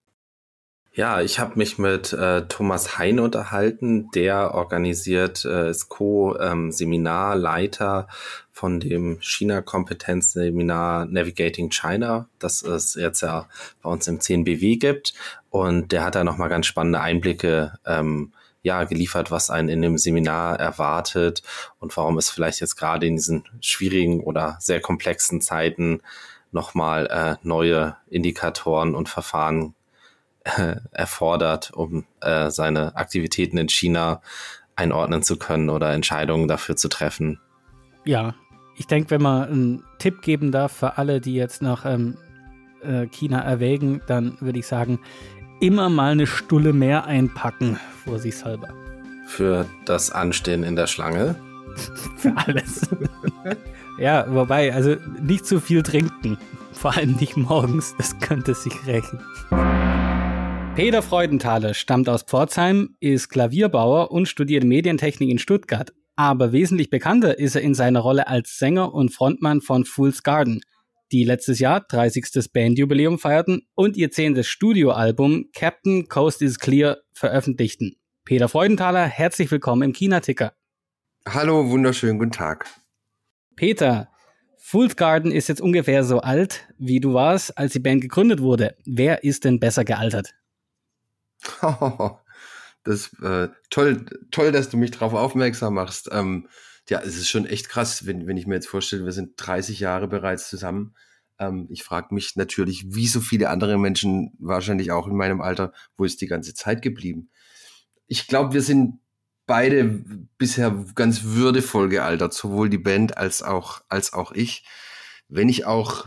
Ja, 0.95 1.21
ich 1.21 1.37
habe 1.37 1.53
mich 1.55 1.77
mit 1.77 2.13
äh, 2.13 2.47
Thomas 2.47 2.97
Hein 2.97 3.19
unterhalten, 3.19 4.09
der 4.15 4.55
organisiert, 4.55 5.45
äh, 5.45 5.69
ist 5.69 5.89
Co-Seminarleiter 5.89 8.07
ähm, 8.09 8.15
von 8.51 8.79
dem 8.79 9.19
China-Kompetenz-Seminar 9.21 11.05
Navigating 11.05 11.69
China, 11.69 12.27
das 12.39 12.63
es 12.63 12.95
jetzt 12.95 13.21
ja 13.21 13.47
bei 13.83 13.89
uns 13.91 14.07
im 14.07 14.17
10BW 14.17 14.79
gibt. 14.79 15.13
Und 15.51 15.91
der 15.91 16.03
hat 16.03 16.15
da 16.15 16.23
nochmal 16.23 16.49
ganz 16.49 16.65
spannende 16.65 17.01
Einblicke 17.01 17.77
ähm, 17.85 18.33
ja, 18.63 18.85
geliefert, 18.85 19.29
was 19.29 19.49
einen 19.49 19.69
in 19.69 19.81
dem 19.81 19.97
Seminar 19.97 20.59
erwartet 20.59 21.43
und 21.79 21.95
warum 21.95 22.17
es 22.17 22.29
vielleicht 22.29 22.61
jetzt 22.61 22.77
gerade 22.77 23.05
in 23.05 23.17
diesen 23.17 23.43
schwierigen 23.59 24.21
oder 24.21 24.57
sehr 24.59 24.79
komplexen 24.79 25.41
Zeiten 25.41 26.01
nochmal 26.51 27.07
äh, 27.07 27.35
neue 27.45 27.97
Indikatoren 28.09 28.95
und 28.95 29.09
Verfahren 29.09 29.75
äh, 30.45 30.77
erfordert, 30.91 31.71
um 31.71 32.05
äh, 32.21 32.49
seine 32.51 32.95
Aktivitäten 32.95 33.57
in 33.57 33.69
China 33.69 34.21
einordnen 34.75 35.23
zu 35.23 35.37
können 35.37 35.69
oder 35.69 35.91
Entscheidungen 35.91 36.47
dafür 36.47 36.75
zu 36.75 36.87
treffen. 36.87 37.39
Ja, 38.05 38.33
ich 38.77 38.87
denke, 38.87 39.11
wenn 39.11 39.21
man 39.21 39.43
einen 39.43 39.83
Tipp 39.99 40.21
geben 40.21 40.51
darf 40.51 40.71
für 40.71 40.97
alle, 40.97 41.21
die 41.21 41.35
jetzt 41.35 41.61
nach 41.61 41.85
ähm, 41.85 42.17
äh, 42.81 43.07
China 43.07 43.41
erwägen, 43.41 44.01
dann 44.07 44.37
würde 44.39 44.59
ich 44.59 44.67
sagen, 44.67 44.99
immer 45.59 45.89
mal 45.89 46.11
eine 46.13 46.27
Stulle 46.27 46.73
mehr 46.73 47.05
einpacken, 47.05 47.79
vorsichtshalber. 48.03 48.69
Für 49.25 49.65
das 49.85 50.11
Anstehen 50.11 50.63
in 50.63 50.75
der 50.75 50.87
Schlange? 50.87 51.35
Für 52.17 52.33
alles. 52.35 52.81
ja, 53.99 54.25
wobei, 54.33 54.73
also 54.73 54.95
nicht 55.21 55.45
zu 55.45 55.59
viel 55.59 55.81
trinken. 55.81 56.37
Vor 56.71 56.95
allem 56.95 57.13
nicht 57.13 57.37
morgens, 57.37 57.95
das 57.97 58.19
könnte 58.19 58.53
sich 58.53 58.73
rächen. 58.85 59.19
Peter 60.75 61.01
Freudenthaler 61.01 61.73
stammt 61.73 62.09
aus 62.09 62.23
Pforzheim, 62.23 62.95
ist 62.99 63.29
Klavierbauer 63.29 64.11
und 64.11 64.27
studiert 64.27 64.63
Medientechnik 64.63 65.29
in 65.29 65.39
Stuttgart. 65.39 65.93
Aber 66.15 66.51
wesentlich 66.51 66.89
bekannter 66.89 67.39
ist 67.39 67.55
er 67.55 67.61
in 67.61 67.73
seiner 67.73 67.99
Rolle 67.99 68.27
als 68.27 68.57
Sänger 68.57 68.93
und 68.93 69.13
Frontmann 69.13 69.61
von 69.61 69.85
Fool's 69.85 70.23
Garden– 70.23 70.61
die 71.13 71.23
letztes 71.23 71.59
Jahr 71.59 71.81
30. 71.81 72.51
Bandjubiläum 72.51 73.19
feierten 73.19 73.67
und 73.75 73.95
ihr 73.95 74.09
zehntes 74.09 74.47
Studioalbum 74.47 75.51
Captain 75.55 76.07
Coast 76.07 76.41
is 76.41 76.57
Clear 76.57 76.97
veröffentlichten. 77.13 77.95
Peter 78.25 78.49
Freudenthaler, 78.49 79.05
herzlich 79.05 79.51
willkommen 79.51 79.83
im 79.83 79.93
China-Ticker. 79.93 80.53
Hallo, 81.27 81.69
wunderschönen 81.69 82.17
guten 82.17 82.31
Tag. 82.31 82.65
Peter, 83.55 84.09
Fool's 84.57 84.95
Garden 84.95 85.31
ist 85.31 85.49
jetzt 85.49 85.61
ungefähr 85.61 86.03
so 86.03 86.19
alt, 86.19 86.67
wie 86.79 86.99
du 86.99 87.13
warst, 87.13 87.57
als 87.59 87.73
die 87.73 87.79
Band 87.79 88.01
gegründet 88.01 88.41
wurde. 88.41 88.75
Wer 88.85 89.23
ist 89.23 89.45
denn 89.45 89.59
besser 89.59 89.85
gealtert? 89.85 90.33
das 92.83 93.13
äh, 93.21 93.49
toll, 93.69 94.05
toll, 94.31 94.51
dass 94.51 94.69
du 94.69 94.77
mich 94.77 94.91
darauf 94.91 95.13
aufmerksam 95.13 95.75
machst. 95.75 96.09
Ähm, 96.11 96.47
ja, 96.89 96.99
es 96.99 97.17
ist 97.17 97.29
schon 97.29 97.45
echt 97.45 97.69
krass, 97.69 98.05
wenn, 98.05 98.27
wenn 98.27 98.37
ich 98.37 98.47
mir 98.47 98.55
jetzt 98.55 98.67
vorstelle, 98.67 99.05
wir 99.05 99.11
sind 99.11 99.33
30 99.37 99.79
Jahre 99.79 100.07
bereits 100.07 100.49
zusammen. 100.49 100.95
Ähm, 101.39 101.67
ich 101.69 101.83
frage 101.83 102.13
mich 102.13 102.35
natürlich, 102.35 102.85
wie 102.93 103.07
so 103.07 103.21
viele 103.21 103.49
andere 103.49 103.77
Menschen, 103.77 104.33
wahrscheinlich 104.39 104.91
auch 104.91 105.07
in 105.07 105.15
meinem 105.15 105.41
Alter, 105.41 105.71
wo 105.97 106.03
ist 106.03 106.21
die 106.21 106.27
ganze 106.27 106.53
Zeit 106.53 106.81
geblieben? 106.81 107.29
Ich 108.07 108.27
glaube, 108.27 108.53
wir 108.53 108.61
sind 108.61 108.99
beide 109.45 110.03
bisher 110.37 110.85
ganz 110.95 111.23
würdevoll 111.23 111.89
gealtert, 111.89 112.33
sowohl 112.33 112.69
die 112.69 112.77
Band 112.77 113.17
als 113.17 113.41
auch, 113.41 113.81
als 113.89 114.13
auch 114.13 114.31
ich. 114.31 114.65
Wenn 115.27 115.49
ich 115.49 115.65
auch 115.65 116.05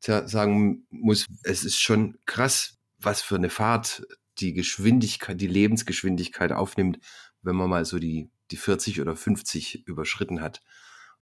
sagen 0.00 0.84
muss, 0.90 1.26
es 1.44 1.64
ist 1.64 1.80
schon 1.80 2.18
krass, 2.26 2.78
was 2.98 3.22
für 3.22 3.36
eine 3.36 3.50
Fahrt 3.50 4.02
die 4.38 4.52
Geschwindigkeit, 4.52 5.40
die 5.40 5.46
Lebensgeschwindigkeit 5.46 6.52
aufnimmt, 6.52 6.98
wenn 7.42 7.56
man 7.56 7.70
mal 7.70 7.84
so 7.84 7.98
die, 7.98 8.30
die 8.52 8.56
40 8.56 9.00
oder 9.00 9.16
50 9.16 9.86
überschritten 9.86 10.40
hat. 10.40 10.62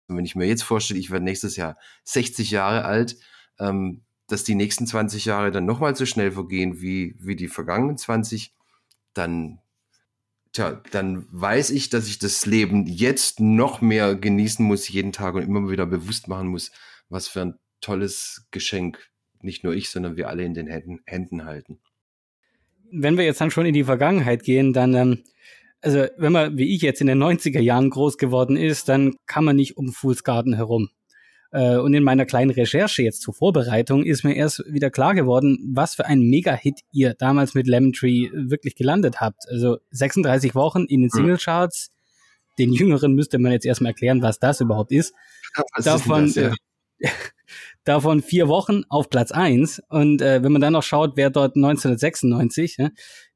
Und 0.08 0.16
wenn 0.16 0.24
ich 0.24 0.34
mir 0.34 0.46
jetzt 0.46 0.62
vorstelle, 0.62 0.98
ich 0.98 1.10
werde 1.10 1.24
nächstes 1.24 1.56
Jahr 1.56 1.78
60 2.04 2.50
Jahre 2.50 2.84
alt, 2.84 3.16
ähm, 3.58 4.02
dass 4.26 4.44
die 4.44 4.54
nächsten 4.54 4.86
20 4.86 5.26
Jahre 5.26 5.50
dann 5.50 5.64
nochmal 5.64 5.94
so 5.94 6.06
schnell 6.06 6.32
vergehen 6.32 6.80
wie, 6.80 7.14
wie 7.18 7.36
die 7.36 7.48
vergangenen 7.48 7.96
20, 7.96 8.54
dann, 9.14 9.58
tja, 10.52 10.82
dann 10.90 11.26
weiß 11.30 11.70
ich, 11.70 11.90
dass 11.90 12.08
ich 12.08 12.18
das 12.18 12.46
Leben 12.46 12.86
jetzt 12.86 13.40
noch 13.40 13.80
mehr 13.80 14.14
genießen 14.14 14.64
muss, 14.64 14.88
jeden 14.88 15.12
Tag 15.12 15.34
und 15.34 15.42
immer 15.42 15.70
wieder 15.70 15.86
bewusst 15.86 16.28
machen 16.28 16.48
muss, 16.48 16.70
was 17.08 17.28
für 17.28 17.42
ein 17.42 17.58
tolles 17.80 18.46
Geschenk 18.50 19.10
nicht 19.40 19.64
nur 19.64 19.74
ich, 19.74 19.90
sondern 19.90 20.16
wir 20.16 20.28
alle 20.28 20.44
in 20.44 20.54
den 20.54 20.66
Händen, 20.66 21.00
Händen 21.06 21.44
halten. 21.44 21.78
Wenn 22.90 23.16
wir 23.16 23.24
jetzt 23.24 23.40
dann 23.40 23.50
schon 23.50 23.66
in 23.66 23.74
die 23.74 23.84
Vergangenheit 23.84 24.42
gehen, 24.42 24.72
dann 24.72 24.94
ähm, 24.94 25.24
also 25.80 26.06
wenn 26.16 26.32
man 26.32 26.58
wie 26.58 26.74
ich 26.74 26.82
jetzt 26.82 27.00
in 27.00 27.06
den 27.06 27.22
90er 27.22 27.60
Jahren 27.60 27.90
groß 27.90 28.18
geworden 28.18 28.56
ist, 28.56 28.88
dann 28.88 29.14
kann 29.26 29.44
man 29.44 29.56
nicht 29.56 29.76
um 29.76 29.92
Fools 29.92 30.24
Garden 30.24 30.54
herum. 30.54 30.90
Äh, 31.50 31.76
und 31.76 31.94
in 31.94 32.02
meiner 32.02 32.26
kleinen 32.26 32.50
Recherche 32.50 33.02
jetzt 33.02 33.22
zur 33.22 33.34
Vorbereitung 33.34 34.04
ist 34.04 34.22
mir 34.22 34.34
erst 34.34 34.62
wieder 34.66 34.90
klar 34.90 35.14
geworden, 35.14 35.72
was 35.74 35.94
für 35.94 36.04
ein 36.04 36.20
Mega-Hit 36.20 36.80
ihr 36.92 37.14
damals 37.14 37.54
mit 37.54 37.66
Lemon 37.66 37.92
Tree 37.92 38.28
wirklich 38.32 38.74
gelandet 38.74 39.20
habt. 39.20 39.44
Also 39.48 39.78
36 39.90 40.54
Wochen 40.54 40.84
in 40.84 41.00
den 41.00 41.10
hm. 41.10 41.16
Singlecharts. 41.16 41.90
Den 42.58 42.72
Jüngeren 42.72 43.14
müsste 43.14 43.38
man 43.38 43.52
jetzt 43.52 43.64
erstmal 43.64 43.92
erklären, 43.92 44.20
was 44.20 44.40
das 44.40 44.60
überhaupt 44.60 44.90
ist. 44.90 45.14
Was 45.76 45.84
davon, 45.84 46.26
ist 46.26 46.36
das, 46.36 46.54
ja? 46.98 47.10
davon 47.84 48.20
vier 48.20 48.48
Wochen 48.48 48.82
auf 48.88 49.08
Platz 49.08 49.30
eins 49.30 49.80
Und 49.88 50.20
äh, 50.20 50.42
wenn 50.42 50.52
man 50.52 50.60
dann 50.60 50.72
noch 50.72 50.82
schaut, 50.82 51.16
wer 51.16 51.30
dort 51.30 51.56
1996 51.56 52.78
äh, 52.80 52.90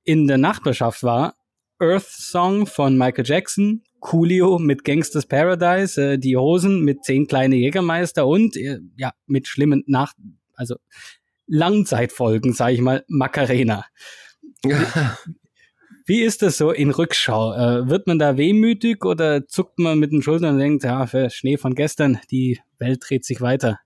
in 0.05 0.27
der 0.27 0.39
Nachbarschaft 0.39 1.05
war, 1.05 1.37
Earth 1.83 2.07
Song 2.07 2.67
von 2.67 2.97
Michael 2.97 3.27
Jackson, 3.27 3.83
Coolio 4.01 4.59
mit 4.59 4.85
Gangsters 4.85 5.27
Paradise, 5.27 6.01
äh, 6.01 6.19
die 6.19 6.37
Hosen 6.37 6.83
mit 6.83 7.05
zehn 7.05 7.27
kleine 7.27 7.57
Jägermeister 7.57 8.27
und 8.27 8.57
äh, 8.57 8.79
ja 8.97 9.13
mit 9.27 9.49
schlimmen 9.49 9.83
Nach 9.87 10.13
also 10.55 10.77
Langzeitfolgen, 11.49 12.53
sage 12.53 12.75
ich 12.75 12.81
mal, 12.81 13.05
Macarena. 13.09 13.85
Ja. 14.65 15.19
Wie 16.07 16.23
ist 16.23 16.43
das 16.43 16.57
so 16.57 16.71
in 16.71 16.91
Rückschau? 16.91 17.53
Äh, 17.53 17.89
wird 17.89 18.07
man 18.07 18.19
da 18.19 18.37
wehmütig 18.37 19.05
oder 19.05 19.47
zuckt 19.47 19.79
man 19.79 19.99
mit 19.99 20.13
den 20.13 20.23
Schultern 20.23 20.55
und 20.55 20.61
denkt, 20.61 20.85
ja, 20.85 21.07
für 21.07 21.31
Schnee 21.31 21.57
von 21.57 21.75
gestern, 21.75 22.21
die 22.31 22.61
Welt 22.79 23.03
dreht 23.07 23.25
sich 23.25 23.41
weiter? 23.41 23.79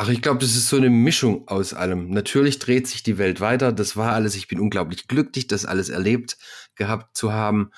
Ach, 0.00 0.08
ich 0.08 0.22
glaube, 0.22 0.38
das 0.38 0.54
ist 0.54 0.68
so 0.68 0.76
eine 0.76 0.90
Mischung 0.90 1.48
aus 1.48 1.74
allem. 1.74 2.10
Natürlich 2.10 2.60
dreht 2.60 2.86
sich 2.86 3.02
die 3.02 3.18
Welt 3.18 3.40
weiter. 3.40 3.72
Das 3.72 3.96
war 3.96 4.12
alles. 4.12 4.36
Ich 4.36 4.46
bin 4.46 4.60
unglaublich 4.60 5.08
glücklich, 5.08 5.48
das 5.48 5.66
alles 5.66 5.88
erlebt 5.88 6.38
gehabt 6.76 7.16
zu 7.16 7.32
haben. 7.32 7.72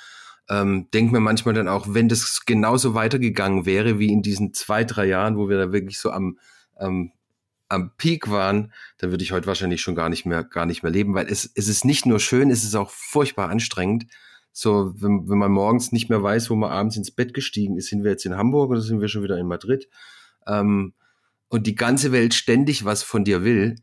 Ähm, 0.50 0.88
denk 0.92 1.12
mir 1.12 1.20
manchmal 1.20 1.54
dann 1.54 1.66
auch, 1.66 1.86
wenn 1.88 2.10
das 2.10 2.44
genauso 2.44 2.92
weitergegangen 2.92 3.64
wäre 3.64 3.98
wie 3.98 4.12
in 4.12 4.20
diesen 4.20 4.52
zwei, 4.52 4.84
drei 4.84 5.06
Jahren, 5.06 5.38
wo 5.38 5.48
wir 5.48 5.56
da 5.56 5.72
wirklich 5.72 5.98
so 5.98 6.10
am, 6.10 6.38
ähm, 6.78 7.12
am 7.70 7.92
Peak 7.96 8.30
waren, 8.30 8.74
dann 8.98 9.12
würde 9.12 9.24
ich 9.24 9.32
heute 9.32 9.46
wahrscheinlich 9.46 9.80
schon 9.80 9.94
gar 9.94 10.10
nicht 10.10 10.26
mehr, 10.26 10.44
gar 10.44 10.66
nicht 10.66 10.82
mehr 10.82 10.92
leben, 10.92 11.14
weil 11.14 11.26
es, 11.26 11.50
es 11.54 11.68
ist 11.68 11.86
nicht 11.86 12.04
nur 12.04 12.20
schön, 12.20 12.50
es 12.50 12.64
ist 12.64 12.74
auch 12.74 12.90
furchtbar 12.90 13.48
anstrengend. 13.48 14.06
So, 14.52 14.92
wenn, 14.96 15.26
wenn 15.30 15.38
man 15.38 15.52
morgens 15.52 15.90
nicht 15.90 16.10
mehr 16.10 16.22
weiß, 16.22 16.50
wo 16.50 16.56
man 16.56 16.70
abends 16.70 16.98
ins 16.98 17.12
Bett 17.12 17.32
gestiegen 17.32 17.78
ist, 17.78 17.86
sind 17.86 18.04
wir 18.04 18.10
jetzt 18.10 18.26
in 18.26 18.36
Hamburg 18.36 18.70
oder 18.72 18.82
sind 18.82 19.00
wir 19.00 19.08
schon 19.08 19.22
wieder 19.22 19.38
in 19.38 19.46
Madrid? 19.46 19.88
Ähm, 20.46 20.92
und 21.50 21.66
die 21.66 21.74
ganze 21.74 22.12
Welt 22.12 22.32
ständig 22.32 22.84
was 22.86 23.02
von 23.02 23.24
dir 23.24 23.44
will, 23.44 23.76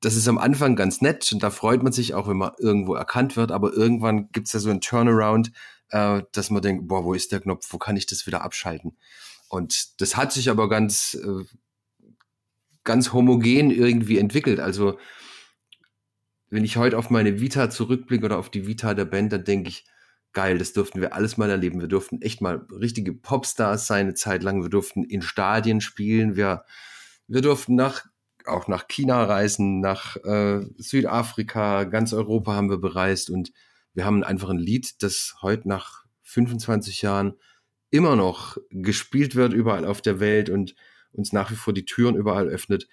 das 0.00 0.16
ist 0.16 0.28
am 0.28 0.38
Anfang 0.38 0.76
ganz 0.76 1.00
nett 1.00 1.30
und 1.32 1.42
da 1.42 1.50
freut 1.50 1.82
man 1.82 1.92
sich 1.92 2.14
auch, 2.14 2.28
wenn 2.28 2.36
man 2.36 2.52
irgendwo 2.58 2.94
erkannt 2.94 3.36
wird, 3.36 3.52
aber 3.52 3.72
irgendwann 3.72 4.30
gibt's 4.32 4.52
ja 4.52 4.60
so 4.60 4.70
ein 4.70 4.80
Turnaround, 4.80 5.50
äh, 5.90 6.22
dass 6.32 6.50
man 6.50 6.62
denkt, 6.62 6.88
boah, 6.88 7.04
wo 7.04 7.14
ist 7.14 7.32
der 7.32 7.40
Knopf, 7.40 7.66
wo 7.72 7.78
kann 7.78 7.96
ich 7.96 8.06
das 8.06 8.26
wieder 8.26 8.42
abschalten? 8.42 8.96
Und 9.48 10.00
das 10.00 10.16
hat 10.16 10.32
sich 10.32 10.50
aber 10.50 10.68
ganz, 10.68 11.14
äh, 11.14 11.44
ganz 12.84 13.12
homogen 13.12 13.70
irgendwie 13.70 14.18
entwickelt. 14.18 14.60
Also 14.60 14.98
wenn 16.50 16.64
ich 16.64 16.76
heute 16.76 16.98
auf 16.98 17.10
meine 17.10 17.40
Vita 17.40 17.70
zurückblicke 17.70 18.26
oder 18.26 18.38
auf 18.38 18.50
die 18.50 18.66
Vita 18.66 18.94
der 18.94 19.06
Band, 19.06 19.32
dann 19.32 19.44
denke 19.44 19.70
ich, 19.70 19.84
geil, 20.34 20.58
das 20.58 20.72
durften 20.72 21.00
wir 21.00 21.14
alles 21.14 21.36
mal 21.36 21.50
erleben. 21.50 21.80
Wir 21.80 21.88
durften 21.88 22.20
echt 22.20 22.40
mal 22.40 22.66
richtige 22.70 23.12
Popstars 23.12 23.86
sein, 23.86 24.06
eine 24.06 24.14
Zeit 24.14 24.42
lang. 24.42 24.62
Wir 24.62 24.70
durften 24.70 25.04
in 25.04 25.22
Stadien 25.22 25.80
spielen. 25.80 26.36
Wir, 26.36 26.64
wir 27.26 27.40
durften 27.40 27.74
nach, 27.74 28.04
auch 28.44 28.68
nach 28.68 28.86
China 28.88 29.24
reisen, 29.24 29.80
nach 29.80 30.16
äh, 30.16 30.60
Südafrika, 30.76 31.84
ganz 31.84 32.12
Europa 32.12 32.52
haben 32.52 32.70
wir 32.70 32.78
bereist 32.78 33.30
und 33.30 33.52
wir 33.94 34.04
haben 34.04 34.24
einfach 34.24 34.50
ein 34.50 34.58
Lied, 34.58 35.02
das 35.02 35.36
heute 35.40 35.68
nach 35.68 36.04
25 36.22 37.00
Jahren 37.02 37.34
immer 37.90 38.16
noch 38.16 38.58
gespielt 38.70 39.36
wird 39.36 39.52
überall 39.52 39.84
auf 39.84 40.02
der 40.02 40.18
Welt 40.18 40.50
und 40.50 40.74
uns 41.12 41.32
nach 41.32 41.52
wie 41.52 41.56
vor 41.56 41.72
die 41.72 41.84
Türen 41.84 42.16
überall 42.16 42.48
öffnet. 42.48 42.88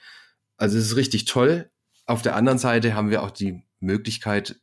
Also 0.57 0.77
es 0.77 0.85
ist 0.85 0.95
richtig 0.95 1.25
toll. 1.25 1.71
Auf 2.05 2.21
der 2.21 2.35
anderen 2.35 2.59
Seite 2.59 2.93
haben 2.93 3.09
wir 3.09 3.23
auch 3.23 3.31
die 3.31 3.63
Möglichkeit, 3.79 4.61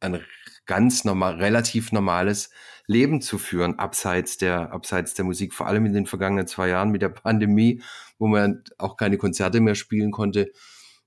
ein 0.00 0.22
ganz 0.66 1.04
normal, 1.04 1.36
relativ 1.36 1.92
normales 1.92 2.50
Leben 2.86 3.20
zu 3.20 3.38
führen, 3.38 3.78
abseits 3.78 4.36
der, 4.36 4.72
abseits 4.72 5.14
der 5.14 5.24
Musik, 5.24 5.54
vor 5.54 5.66
allem 5.66 5.86
in 5.86 5.92
den 5.92 6.06
vergangenen 6.06 6.46
zwei 6.46 6.68
Jahren 6.68 6.90
mit 6.90 7.02
der 7.02 7.08
Pandemie, 7.08 7.82
wo 8.18 8.26
man 8.26 8.62
auch 8.78 8.96
keine 8.96 9.18
Konzerte 9.18 9.60
mehr 9.60 9.74
spielen 9.74 10.10
konnte, 10.10 10.52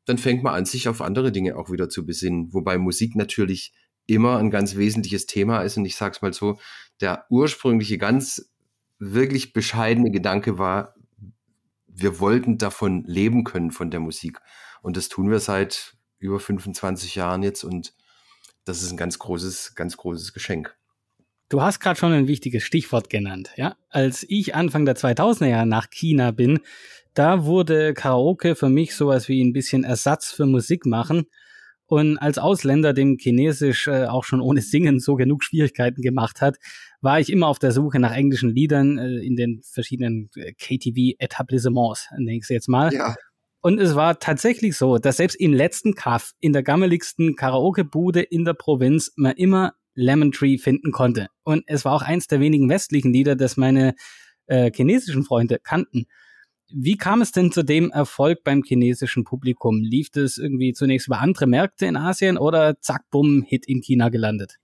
dann 0.05 0.17
fängt 0.17 0.43
man 0.43 0.55
an, 0.55 0.65
sich 0.65 0.87
auf 0.87 1.01
andere 1.01 1.31
Dinge 1.31 1.55
auch 1.55 1.69
wieder 1.69 1.89
zu 1.89 2.05
besinnen. 2.05 2.53
Wobei 2.53 2.77
Musik 2.77 3.15
natürlich 3.15 3.73
immer 4.07 4.37
ein 4.37 4.49
ganz 4.49 4.75
wesentliches 4.75 5.27
Thema 5.27 5.61
ist. 5.61 5.77
Und 5.77 5.85
ich 5.85 5.95
sage 5.95 6.15
es 6.15 6.21
mal 6.21 6.33
so, 6.33 6.59
der 6.99 7.25
ursprüngliche, 7.29 7.97
ganz 7.97 8.51
wirklich 8.97 9.53
bescheidene 9.53 10.11
Gedanke 10.11 10.57
war, 10.57 10.95
wir 11.87 12.19
wollten 12.19 12.57
davon 12.57 13.03
leben 13.05 13.43
können, 13.43 13.71
von 13.71 13.91
der 13.91 13.99
Musik. 13.99 14.39
Und 14.81 14.97
das 14.97 15.09
tun 15.09 15.29
wir 15.29 15.39
seit 15.39 15.95
über 16.17 16.39
25 16.39 17.15
Jahren 17.15 17.43
jetzt. 17.43 17.63
Und 17.63 17.93
das 18.69 18.83
ist 18.83 18.91
ein 18.91 18.97
ganz 18.97 19.19
großes, 19.19 19.73
ganz 19.75 19.97
großes 19.97 20.31
Geschenk. 20.31 20.75
Du 21.49 21.61
hast 21.63 21.79
gerade 21.79 21.99
schon 21.99 22.13
ein 22.13 22.27
wichtiges 22.27 22.63
Stichwort 22.63 23.09
genannt, 23.09 23.49
ja. 23.57 23.75
Als 23.89 24.23
ich 24.29 24.53
Anfang 24.53 24.85
der 24.85 24.95
2000er 24.95 25.47
Jahre 25.47 25.65
nach 25.65 25.89
China 25.89 26.29
bin, 26.29 26.59
da 27.15 27.45
wurde 27.45 27.95
Karaoke 27.95 28.55
für 28.55 28.69
mich 28.69 28.95
sowas 28.95 29.27
wie 29.27 29.43
ein 29.43 29.51
bisschen 29.51 29.83
Ersatz 29.83 30.31
für 30.31 30.45
Musik 30.45 30.85
machen. 30.85 31.25
Und 31.87 32.19
als 32.19 32.37
Ausländer, 32.37 32.93
dem 32.93 33.17
Chinesisch 33.17 33.87
äh, 33.87 34.05
auch 34.05 34.23
schon 34.23 34.41
ohne 34.41 34.61
Singen 34.61 34.99
so 34.99 35.15
genug 35.15 35.43
Schwierigkeiten 35.43 36.03
gemacht 36.03 36.39
hat, 36.39 36.57
war 37.01 37.19
ich 37.19 37.31
immer 37.31 37.47
auf 37.47 37.57
der 37.57 37.71
Suche 37.71 37.97
nach 37.97 38.13
englischen 38.13 38.51
Liedern 38.51 38.99
äh, 38.99 39.17
in 39.25 39.35
den 39.35 39.61
verschiedenen 39.63 40.29
äh, 40.35 40.53
KTV-Etablissements, 40.53 42.09
nenne 42.11 42.37
ich 42.37 42.43
es 42.43 42.49
jetzt 42.49 42.69
mal. 42.69 42.93
Ja. 42.93 43.15
Und 43.61 43.79
es 43.79 43.95
war 43.95 44.19
tatsächlich 44.19 44.77
so, 44.77 44.97
dass 44.97 45.17
selbst 45.17 45.35
im 45.35 45.53
letzten 45.53 45.93
Kaff, 45.93 46.33
in 46.39 46.53
der 46.53 46.63
gammeligsten 46.63 47.35
Karaoke-Bude 47.35 48.21
in 48.21 48.45
der 48.45 48.53
Provinz, 48.53 49.11
man 49.15 49.35
immer 49.35 49.73
Lemon 49.95 50.31
Tree 50.31 50.57
finden 50.57 50.91
konnte. 50.91 51.27
Und 51.43 51.63
es 51.67 51.83
war 51.83 51.93
auch 51.93 52.01
eins 52.01 52.27
der 52.27 52.39
wenigen 52.39 52.69
westlichen 52.69 53.11
Lieder, 53.11 53.35
das 53.35 53.57
meine 53.57 53.95
äh, 54.47 54.71
chinesischen 54.73 55.23
Freunde 55.23 55.59
kannten. 55.61 56.05
Wie 56.71 56.97
kam 56.97 57.21
es 57.21 57.31
denn 57.31 57.51
zu 57.51 57.63
dem 57.63 57.91
Erfolg 57.91 58.43
beim 58.43 58.63
chinesischen 58.63 59.23
Publikum? 59.23 59.81
Lief 59.81 60.09
es 60.15 60.37
irgendwie 60.37 60.73
zunächst 60.73 61.07
über 61.07 61.19
andere 61.19 61.47
Märkte 61.47 61.87
in 61.87 61.97
Asien 61.97 62.37
oder 62.37 62.79
zack, 62.79 63.09
bumm, 63.09 63.43
Hit 63.45 63.65
in 63.67 63.81
China 63.81 64.09
gelandet? 64.09 64.57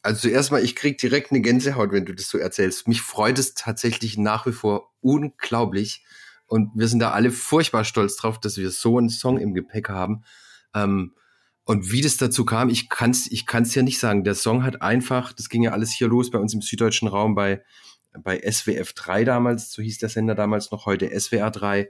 Also 0.00 0.28
zuerst 0.28 0.52
mal, 0.52 0.62
ich 0.62 0.76
krieg 0.76 0.98
direkt 0.98 1.30
eine 1.30 1.40
Gänsehaut, 1.40 1.90
wenn 1.90 2.04
du 2.04 2.14
das 2.14 2.28
so 2.28 2.38
erzählst. 2.38 2.86
Mich 2.88 3.00
freut 3.00 3.38
es 3.38 3.54
tatsächlich 3.54 4.16
nach 4.16 4.46
wie 4.46 4.52
vor 4.52 4.92
unglaublich, 5.00 6.04
und 6.46 6.70
wir 6.74 6.88
sind 6.88 7.00
da 7.00 7.12
alle 7.12 7.30
furchtbar 7.30 7.84
stolz 7.84 8.16
drauf, 8.16 8.38
dass 8.38 8.56
wir 8.56 8.70
so 8.70 8.98
einen 8.98 9.08
Song 9.08 9.38
im 9.38 9.54
Gepäck 9.54 9.88
haben. 9.88 10.24
Ähm, 10.74 11.14
und 11.64 11.90
wie 11.90 12.02
das 12.02 12.18
dazu 12.18 12.44
kam, 12.44 12.68
ich 12.68 12.88
kann's, 12.90 13.26
ich 13.30 13.46
kann's 13.46 13.74
ja 13.74 13.82
nicht 13.82 13.98
sagen. 13.98 14.24
Der 14.24 14.34
Song 14.34 14.64
hat 14.64 14.82
einfach, 14.82 15.32
das 15.32 15.48
ging 15.48 15.62
ja 15.62 15.72
alles 15.72 15.92
hier 15.92 16.08
los 16.08 16.30
bei 16.30 16.38
uns 16.38 16.52
im 16.52 16.60
süddeutschen 16.60 17.08
Raum 17.08 17.34
bei, 17.34 17.62
bei 18.22 18.38
SWF 18.38 18.92
3 18.92 19.24
damals, 19.24 19.72
so 19.72 19.82
hieß 19.82 19.98
der 19.98 20.10
Sender 20.10 20.34
damals 20.34 20.70
noch, 20.70 20.86
heute 20.86 21.18
SWR 21.18 21.50
3. 21.50 21.88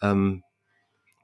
Ähm, 0.00 0.42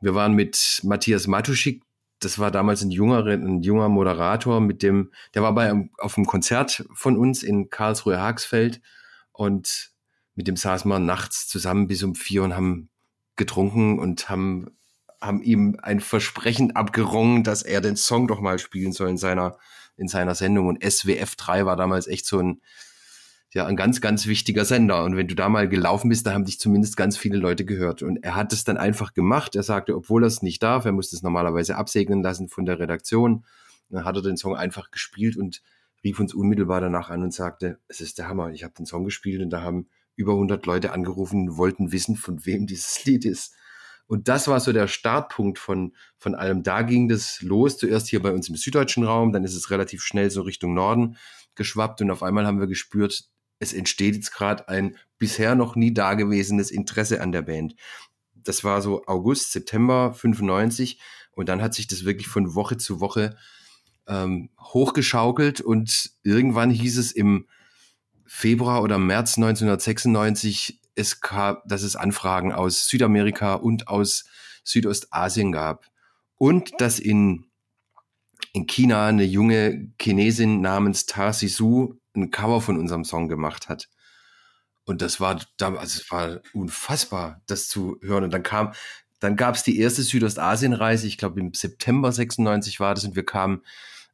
wir 0.00 0.14
waren 0.14 0.34
mit 0.34 0.80
Matthias 0.84 1.26
Matuschik, 1.26 1.82
das 2.20 2.38
war 2.38 2.50
damals 2.50 2.82
ein 2.82 2.90
junger, 2.90 3.24
ein 3.24 3.62
junger 3.62 3.88
Moderator, 3.88 4.60
mit 4.60 4.82
dem, 4.82 5.10
der 5.34 5.42
war 5.42 5.54
bei, 5.54 5.88
auf 5.98 6.16
einem 6.16 6.26
Konzert 6.26 6.84
von 6.94 7.16
uns 7.16 7.42
in 7.42 7.70
Karlsruhe-Hagsfeld 7.70 8.80
und 9.32 9.90
mit 10.36 10.46
dem 10.46 10.56
saßen 10.56 10.88
wir 10.88 10.98
nachts 11.00 11.48
zusammen 11.48 11.88
bis 11.88 12.02
um 12.02 12.14
vier 12.14 12.44
und 12.44 12.54
haben 12.54 12.90
getrunken 13.36 13.98
und 13.98 14.28
haben, 14.28 14.70
haben 15.20 15.42
ihm 15.42 15.78
ein 15.82 16.00
Versprechen 16.00 16.76
abgerungen, 16.76 17.42
dass 17.42 17.62
er 17.62 17.80
den 17.80 17.96
Song 17.96 18.28
doch 18.28 18.40
mal 18.40 18.58
spielen 18.58 18.92
soll 18.92 19.08
in 19.08 19.16
seiner, 19.16 19.58
in 19.96 20.08
seiner 20.08 20.34
Sendung. 20.34 20.68
Und 20.68 20.84
SWF 20.84 21.36
3 21.36 21.64
war 21.64 21.76
damals 21.76 22.06
echt 22.06 22.26
so 22.26 22.38
ein, 22.38 22.60
ja, 23.52 23.64
ein 23.66 23.76
ganz, 23.76 24.02
ganz 24.02 24.26
wichtiger 24.26 24.66
Sender. 24.66 25.04
Und 25.04 25.16
wenn 25.16 25.26
du 25.26 25.34
da 25.34 25.48
mal 25.48 25.68
gelaufen 25.70 26.10
bist, 26.10 26.26
da 26.26 26.34
haben 26.34 26.44
dich 26.44 26.60
zumindest 26.60 26.98
ganz 26.98 27.16
viele 27.16 27.38
Leute 27.38 27.64
gehört. 27.64 28.02
Und 28.02 28.18
er 28.18 28.34
hat 28.34 28.52
es 28.52 28.64
dann 28.64 28.76
einfach 28.76 29.14
gemacht. 29.14 29.56
Er 29.56 29.62
sagte, 29.62 29.96
obwohl 29.96 30.22
er 30.22 30.28
es 30.28 30.42
nicht 30.42 30.62
darf, 30.62 30.84
er 30.84 30.92
musste 30.92 31.16
es 31.16 31.22
normalerweise 31.22 31.76
absegnen 31.76 32.22
lassen 32.22 32.50
von 32.50 32.66
der 32.66 32.78
Redaktion. 32.78 33.46
Dann 33.88 34.04
hat 34.04 34.16
er 34.16 34.22
den 34.22 34.36
Song 34.36 34.54
einfach 34.54 34.90
gespielt 34.90 35.38
und 35.38 35.62
rief 36.04 36.20
uns 36.20 36.34
unmittelbar 36.34 36.82
danach 36.82 37.08
an 37.08 37.22
und 37.22 37.32
sagte, 37.32 37.78
es 37.88 38.02
ist 38.02 38.18
der 38.18 38.28
Hammer. 38.28 38.50
Ich 38.50 38.64
habe 38.64 38.74
den 38.74 38.84
Song 38.84 39.04
gespielt 39.04 39.40
und 39.42 39.48
da 39.48 39.62
haben 39.62 39.88
über 40.16 40.32
100 40.32 40.66
Leute 40.66 40.92
angerufen, 40.92 41.56
wollten 41.56 41.92
wissen, 41.92 42.16
von 42.16 42.44
wem 42.44 42.66
dieses 42.66 43.04
Lied 43.04 43.24
ist. 43.24 43.54
Und 44.08 44.28
das 44.28 44.46
war 44.46 44.60
so 44.60 44.72
der 44.72 44.86
Startpunkt 44.86 45.58
von, 45.58 45.94
von 46.16 46.34
allem. 46.34 46.62
Da 46.62 46.82
ging 46.82 47.08
das 47.08 47.42
los, 47.42 47.76
zuerst 47.76 48.08
hier 48.08 48.22
bei 48.22 48.32
uns 48.32 48.48
im 48.48 48.54
süddeutschen 48.54 49.04
Raum, 49.04 49.32
dann 49.32 49.44
ist 49.44 49.54
es 49.54 49.70
relativ 49.70 50.02
schnell 50.02 50.30
so 50.30 50.42
Richtung 50.42 50.74
Norden 50.74 51.16
geschwappt 51.56 52.02
und 52.02 52.10
auf 52.10 52.22
einmal 52.22 52.46
haben 52.46 52.60
wir 52.60 52.66
gespürt, 52.66 53.24
es 53.58 53.72
entsteht 53.72 54.14
jetzt 54.14 54.32
gerade 54.32 54.68
ein 54.68 54.96
bisher 55.18 55.54
noch 55.54 55.76
nie 55.76 55.92
dagewesenes 55.92 56.70
Interesse 56.70 57.20
an 57.20 57.32
der 57.32 57.42
Band. 57.42 57.74
Das 58.34 58.62
war 58.62 58.82
so 58.82 59.04
August, 59.06 59.52
September 59.52 60.12
95 60.14 61.00
und 61.32 61.48
dann 61.48 61.62
hat 61.62 61.74
sich 61.74 61.86
das 61.86 62.04
wirklich 62.04 62.28
von 62.28 62.54
Woche 62.54 62.76
zu 62.76 63.00
Woche 63.00 63.36
ähm, 64.06 64.50
hochgeschaukelt 64.60 65.60
und 65.60 66.10
irgendwann 66.22 66.70
hieß 66.70 66.98
es 66.98 67.12
im 67.12 67.46
Februar 68.26 68.82
oder 68.82 68.98
März 68.98 69.36
1996, 69.36 70.80
es 70.94 71.20
gab, 71.20 71.66
dass 71.68 71.82
es 71.82 71.96
Anfragen 71.96 72.52
aus 72.52 72.88
Südamerika 72.88 73.54
und 73.54 73.88
aus 73.88 74.24
Südostasien 74.64 75.52
gab. 75.52 75.86
Und 76.36 76.80
dass 76.80 76.98
in, 76.98 77.46
in 78.52 78.66
China 78.66 79.06
eine 79.06 79.24
junge 79.24 79.92
Chinesin 80.00 80.60
namens 80.60 81.06
Tarsi 81.06 81.48
Su 81.48 81.98
ein 82.14 82.30
Cover 82.30 82.60
von 82.60 82.78
unserem 82.78 83.04
Song 83.04 83.28
gemacht 83.28 83.68
hat. 83.68 83.88
Und 84.84 85.02
das 85.02 85.20
war, 85.20 85.40
also 85.60 85.82
es 85.82 86.10
war 86.10 86.40
unfassbar, 86.52 87.42
das 87.46 87.68
zu 87.68 87.98
hören. 88.02 88.24
Und 88.24 88.32
dann 88.32 88.42
kam, 88.42 88.72
dann 89.20 89.36
gab 89.36 89.54
es 89.54 89.62
die 89.62 89.78
erste 89.78 90.02
Südostasien-Reise, 90.02 91.06
ich 91.06 91.18
glaube 91.18 91.40
im 91.40 91.52
September 91.54 92.12
96 92.12 92.80
war 92.80 92.94
das, 92.94 93.04
und 93.04 93.16
wir 93.16 93.24
kamen 93.24 93.62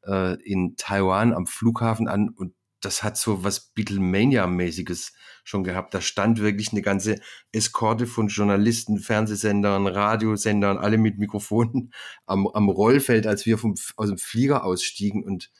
äh, 0.06 0.40
in 0.42 0.76
Taiwan 0.76 1.34
am 1.34 1.46
Flughafen 1.46 2.08
an 2.08 2.30
und 2.30 2.54
das 2.84 3.02
hat 3.02 3.16
so 3.16 3.44
was 3.44 3.72
Beatlemania-mäßiges 3.74 5.12
schon 5.44 5.64
gehabt. 5.64 5.94
Da 5.94 6.00
stand 6.00 6.40
wirklich 6.40 6.72
eine 6.72 6.82
ganze 6.82 7.20
Eskorte 7.52 8.06
von 8.06 8.28
Journalisten, 8.28 8.98
Fernsehsendern, 8.98 9.86
Radiosendern, 9.86 10.78
alle 10.78 10.98
mit 10.98 11.18
Mikrofonen 11.18 11.92
am, 12.26 12.46
am 12.46 12.68
Rollfeld, 12.68 13.26
als 13.26 13.46
wir 13.46 13.58
vom, 13.58 13.74
aus 13.96 14.08
dem 14.08 14.18
Flieger 14.18 14.64
ausstiegen 14.64 15.24
und 15.24 15.50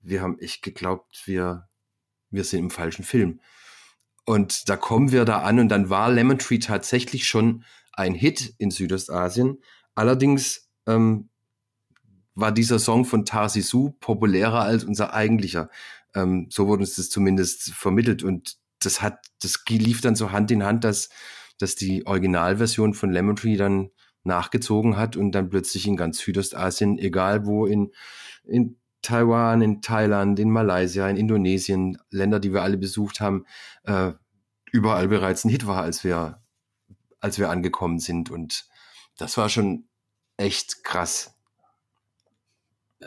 wir 0.00 0.22
haben 0.22 0.38
echt 0.38 0.62
geglaubt, 0.62 1.22
wir, 1.26 1.68
wir 2.30 2.44
sind 2.44 2.60
im 2.60 2.70
falschen 2.70 3.04
Film. 3.04 3.40
Und 4.24 4.68
da 4.68 4.76
kommen 4.76 5.10
wir 5.10 5.24
da 5.24 5.42
an 5.42 5.58
und 5.58 5.68
dann 5.68 5.90
war 5.90 6.10
Lemon 6.10 6.38
Tree 6.38 6.58
tatsächlich 6.58 7.26
schon 7.26 7.64
ein 7.92 8.14
Hit 8.14 8.54
in 8.58 8.70
Südostasien. 8.70 9.58
Allerdings 9.94 10.70
ähm, 10.86 11.30
war 12.34 12.52
dieser 12.52 12.78
Song 12.78 13.04
von 13.04 13.24
Tarsi 13.24 13.62
Su 13.62 13.96
populärer 13.98 14.60
als 14.60 14.84
unser 14.84 15.12
eigentlicher. 15.12 15.70
Ähm, 16.14 16.48
so 16.50 16.66
wurde 16.66 16.80
uns 16.80 16.96
das 16.96 17.10
zumindest 17.10 17.72
vermittelt 17.72 18.22
und 18.22 18.56
das 18.80 19.02
hat, 19.02 19.26
das 19.42 19.64
lief 19.68 20.00
dann 20.00 20.16
so 20.16 20.30
Hand 20.32 20.50
in 20.50 20.64
Hand, 20.64 20.84
dass, 20.84 21.08
dass 21.58 21.74
die 21.74 22.06
Originalversion 22.06 22.94
von 22.94 23.10
Lemon 23.10 23.36
Tree 23.36 23.56
dann 23.56 23.90
nachgezogen 24.24 24.96
hat 24.96 25.16
und 25.16 25.32
dann 25.32 25.48
plötzlich 25.48 25.86
in 25.86 25.96
ganz 25.96 26.18
Südostasien, 26.18 26.98
egal 26.98 27.46
wo 27.46 27.66
in, 27.66 27.92
in 28.44 28.78
Taiwan, 29.02 29.62
in 29.62 29.80
Thailand, 29.80 30.38
in 30.38 30.50
Malaysia, 30.50 31.08
in 31.08 31.16
Indonesien, 31.16 31.98
Länder, 32.10 32.40
die 32.40 32.52
wir 32.52 32.62
alle 32.62 32.76
besucht 32.76 33.20
haben, 33.20 33.44
äh, 33.84 34.12
überall 34.70 35.08
bereits 35.08 35.44
ein 35.44 35.50
Hit 35.50 35.66
war, 35.66 35.82
als 35.82 36.04
wir, 36.04 36.42
als 37.20 37.38
wir 37.38 37.50
angekommen 37.50 37.98
sind. 37.98 38.30
Und 38.30 38.68
das 39.16 39.36
war 39.36 39.48
schon 39.48 39.88
echt 40.36 40.84
krass. 40.84 41.37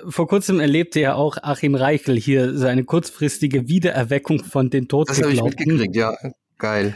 Vor 0.08 0.28
kurzem 0.28 0.60
erlebte 0.60 1.02
ja 1.02 1.16
auch 1.16 1.38
Achim 1.42 1.76
Reichel 1.76 2.18
hier 2.18 2.58
so 2.58 2.66
eine 2.66 2.86
kurzfristige 2.86 3.68
Wiedererweckung 3.68 4.44
von 4.44 4.70
den 4.70 4.88
Todgeglaubten. 4.88 5.36
Das 5.36 5.42
habe 5.42 5.50
ich 5.50 5.58
mitgekriegt, 5.58 5.96
ja, 5.96 6.16
geil. 6.58 6.96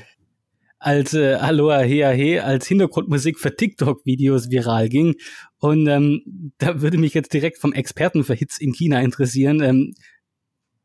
Als 0.79 1.13
äh, 1.13 1.34
Aloha 1.34 1.79
Hea 1.79 2.12
He 2.12 2.39
als 2.39 2.67
Hintergrundmusik 2.67 3.39
für 3.39 3.55
TikTok-Videos 3.55 4.49
viral 4.49 4.88
ging. 4.88 5.15
Und 5.58 5.88
ähm, 5.88 6.53
da 6.58 6.81
würde 6.81 6.97
mich 6.97 7.13
jetzt 7.13 7.34
direkt 7.34 7.58
vom 7.58 7.73
Experten 7.73 8.23
für 8.23 8.34
Hits 8.34 8.60
in 8.60 8.71
China 8.71 9.01
interessieren. 9.01 9.62
Ähm, 9.62 9.93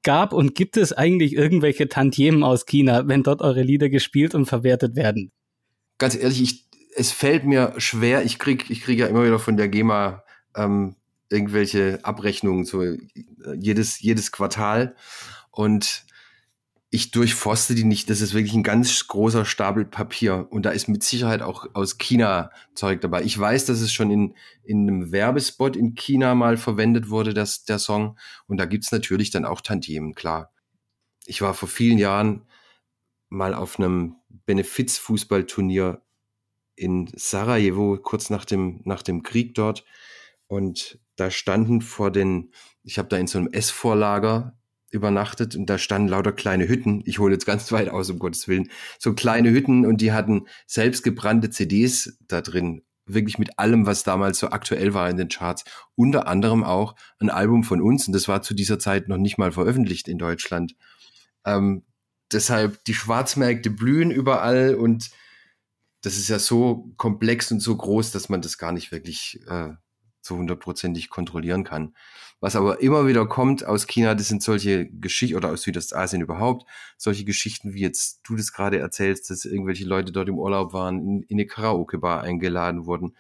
gab 0.03 0.33
und 0.33 0.55
gibt 0.55 0.77
es 0.77 0.92
eigentlich 0.92 1.35
irgendwelche 1.35 1.88
Tantiemen 1.88 2.42
aus 2.42 2.66
China, 2.66 3.07
wenn 3.07 3.23
dort 3.23 3.42
eure 3.42 3.62
Lieder 3.62 3.88
gespielt 3.88 4.35
und 4.35 4.46
verwertet 4.46 4.96
werden? 4.96 5.33
Ganz 5.99 6.16
ehrlich, 6.16 6.42
ich, 6.42 6.68
es 6.96 7.12
fällt 7.12 7.44
mir 7.44 7.75
schwer. 7.77 8.25
Ich 8.25 8.38
krieg, 8.38 8.70
ich 8.70 8.81
krieg 8.81 8.99
ja 8.99 9.07
immer 9.07 9.25
wieder 9.25 9.38
von 9.38 9.57
der 9.57 9.68
GEMA 9.68 10.25
ähm, 10.57 10.96
irgendwelche 11.31 12.01
Abrechnungen 12.03 12.64
so 12.64 12.83
äh, 12.83 12.99
jedes, 13.57 14.01
jedes 14.01 14.33
Quartal. 14.33 14.95
Und 15.51 16.05
ich 16.93 17.12
durchforste 17.12 17.77
die 17.77 17.85
nicht. 17.85 18.11
Das 18.11 18.21
ist 18.21 18.35
wirklich 18.35 18.55
ein 18.55 18.64
ganz 18.64 19.07
großer 19.07 19.45
Stapel 19.45 19.85
Papier. 19.85 20.49
Und 20.51 20.66
da 20.66 20.71
ist 20.71 20.88
mit 20.88 21.05
Sicherheit 21.05 21.40
auch 21.40 21.66
aus 21.73 21.99
China 21.99 22.51
Zeug 22.75 23.01
dabei. 23.01 23.23
Ich 23.23 23.38
weiß, 23.38 23.66
dass 23.66 23.81
es 23.81 23.93
schon 23.93 24.11
in, 24.11 24.35
in 24.64 24.88
einem 24.88 25.12
Werbespot 25.12 25.77
in 25.77 25.95
China 25.95 26.35
mal 26.35 26.57
verwendet 26.57 27.09
wurde, 27.09 27.33
das, 27.33 27.64
der 27.64 27.79
Song. 27.79 28.19
Und 28.49 28.59
da 28.59 28.64
gibt's 28.64 28.90
natürlich 28.90 29.31
dann 29.31 29.45
auch 29.45 29.61
Tantiemen, 29.61 30.14
klar. 30.14 30.53
Ich 31.27 31.43
war 31.43 31.55
vor 31.55 31.69
vielen 31.69 31.99
Jahren 31.99 32.43
mal 33.29 33.55
auf 33.55 33.79
einem 33.79 34.16
Benefiz-Fußballturnier 34.47 36.03
in 36.75 37.09
Sarajevo, 37.14 37.99
kurz 38.03 38.31
nach 38.31 38.45
dem, 38.45 38.81
nach 38.85 39.03
dem 39.03 39.23
Krieg 39.23 39.55
dort. 39.55 39.85
Und 40.49 40.99
da 41.21 41.31
standen 41.31 41.83
vor 41.83 42.11
den, 42.11 42.51
ich 42.83 42.99
habe 42.99 43.09
da 43.09 43.19
in 43.19 43.27
so 43.27 43.39
einem 43.39 43.49
Essvorlager 43.53 44.59
übernachtet 44.91 45.55
und 45.55 45.67
da 45.67 45.79
standen 45.79 46.09
lauter 46.09 46.33
kleine 46.33 46.67
Hütten. 46.67 47.03
Ich 47.05 47.19
hole 47.19 47.33
jetzt 47.33 47.47
ganz 47.47 47.71
weit 47.73 47.91
aus, 47.91 48.11
um 48.11 48.19
Gottes 48.19 48.49
Willen. 48.49 48.71
So 48.99 49.13
kleine 49.15 49.51
Hütten 49.51 49.87
und 49.87 50.01
die 50.01 50.13
hatten 50.13 50.47
selbstgebrannte 50.67 51.51
CDs 51.51 52.19
da 52.27 52.41
drin. 52.41 52.83
Wirklich 53.07 53.39
mit 53.39 53.59
allem, 53.59 53.87
was 53.87 54.03
damals 54.03 54.39
so 54.39 54.49
aktuell 54.49 54.95
war 54.95 55.11
in 55.11 55.17
den 55.17 55.29
Charts. 55.29 55.65
Unter 55.95 56.27
anderem 56.27 56.65
auch 56.65 56.97
ein 57.19 57.31
Album 57.31 57.65
von 57.65 57.83
uns 57.83 58.07
und 58.07 58.15
das 58.15 58.27
war 58.27 58.43
zu 58.43 58.55
dieser 58.55 58.79
Zeit 58.79 59.09
noch 59.09 59.19
nicht 59.19 59.39
mal 59.39 59.53
veröffentlicht 59.53 60.09
in 60.09 60.19
Deutschland. 60.19 60.75
Ähm, 61.45 61.85
deshalb, 62.33 62.83
die 62.85 62.95
Schwarzmärkte 62.95 63.71
blühen 63.71 64.11
überall 64.11 64.75
und 64.75 65.11
das 66.01 66.17
ist 66.17 66.29
ja 66.29 66.39
so 66.39 66.93
komplex 66.97 67.53
und 67.53 67.61
so 67.61 67.77
groß, 67.77 68.11
dass 68.11 68.31
man 68.31 68.41
das 68.41 68.57
gar 68.57 68.73
nicht 68.73 68.91
wirklich 68.91 69.41
äh, 69.49 69.75
so 70.21 70.37
hundertprozentig 70.37 71.11
kontrollieren 71.11 71.65
kann. 71.65 71.95
Was 72.41 72.57
aber 72.57 72.81
immer 72.81 73.07
wieder 73.07 73.27
kommt 73.27 73.67
aus 73.67 73.87
China, 73.87 74.15
das 74.15 74.29
sind 74.29 74.43
solche 74.43 74.87
Geschichten, 74.87 75.37
oder 75.37 75.51
aus 75.51 75.63
Südostasien 75.63 76.23
überhaupt, 76.23 76.67
solche 76.97 77.25
Geschichten, 77.25 77.75
wie 77.75 77.81
jetzt 77.81 78.21
du 78.25 78.35
das 78.35 78.53
gerade 78.53 78.79
erzählst, 78.79 79.29
dass 79.29 79.45
irgendwelche 79.45 79.85
Leute 79.85 80.11
dort 80.11 80.29
im 80.29 80.39
Urlaub 80.39 80.73
waren, 80.73 81.01
in, 81.01 81.23
in 81.25 81.37
eine 81.37 81.47
Karaoke-Bar 81.47 82.23
eingeladen 82.23 82.87
wurden. 82.87 83.15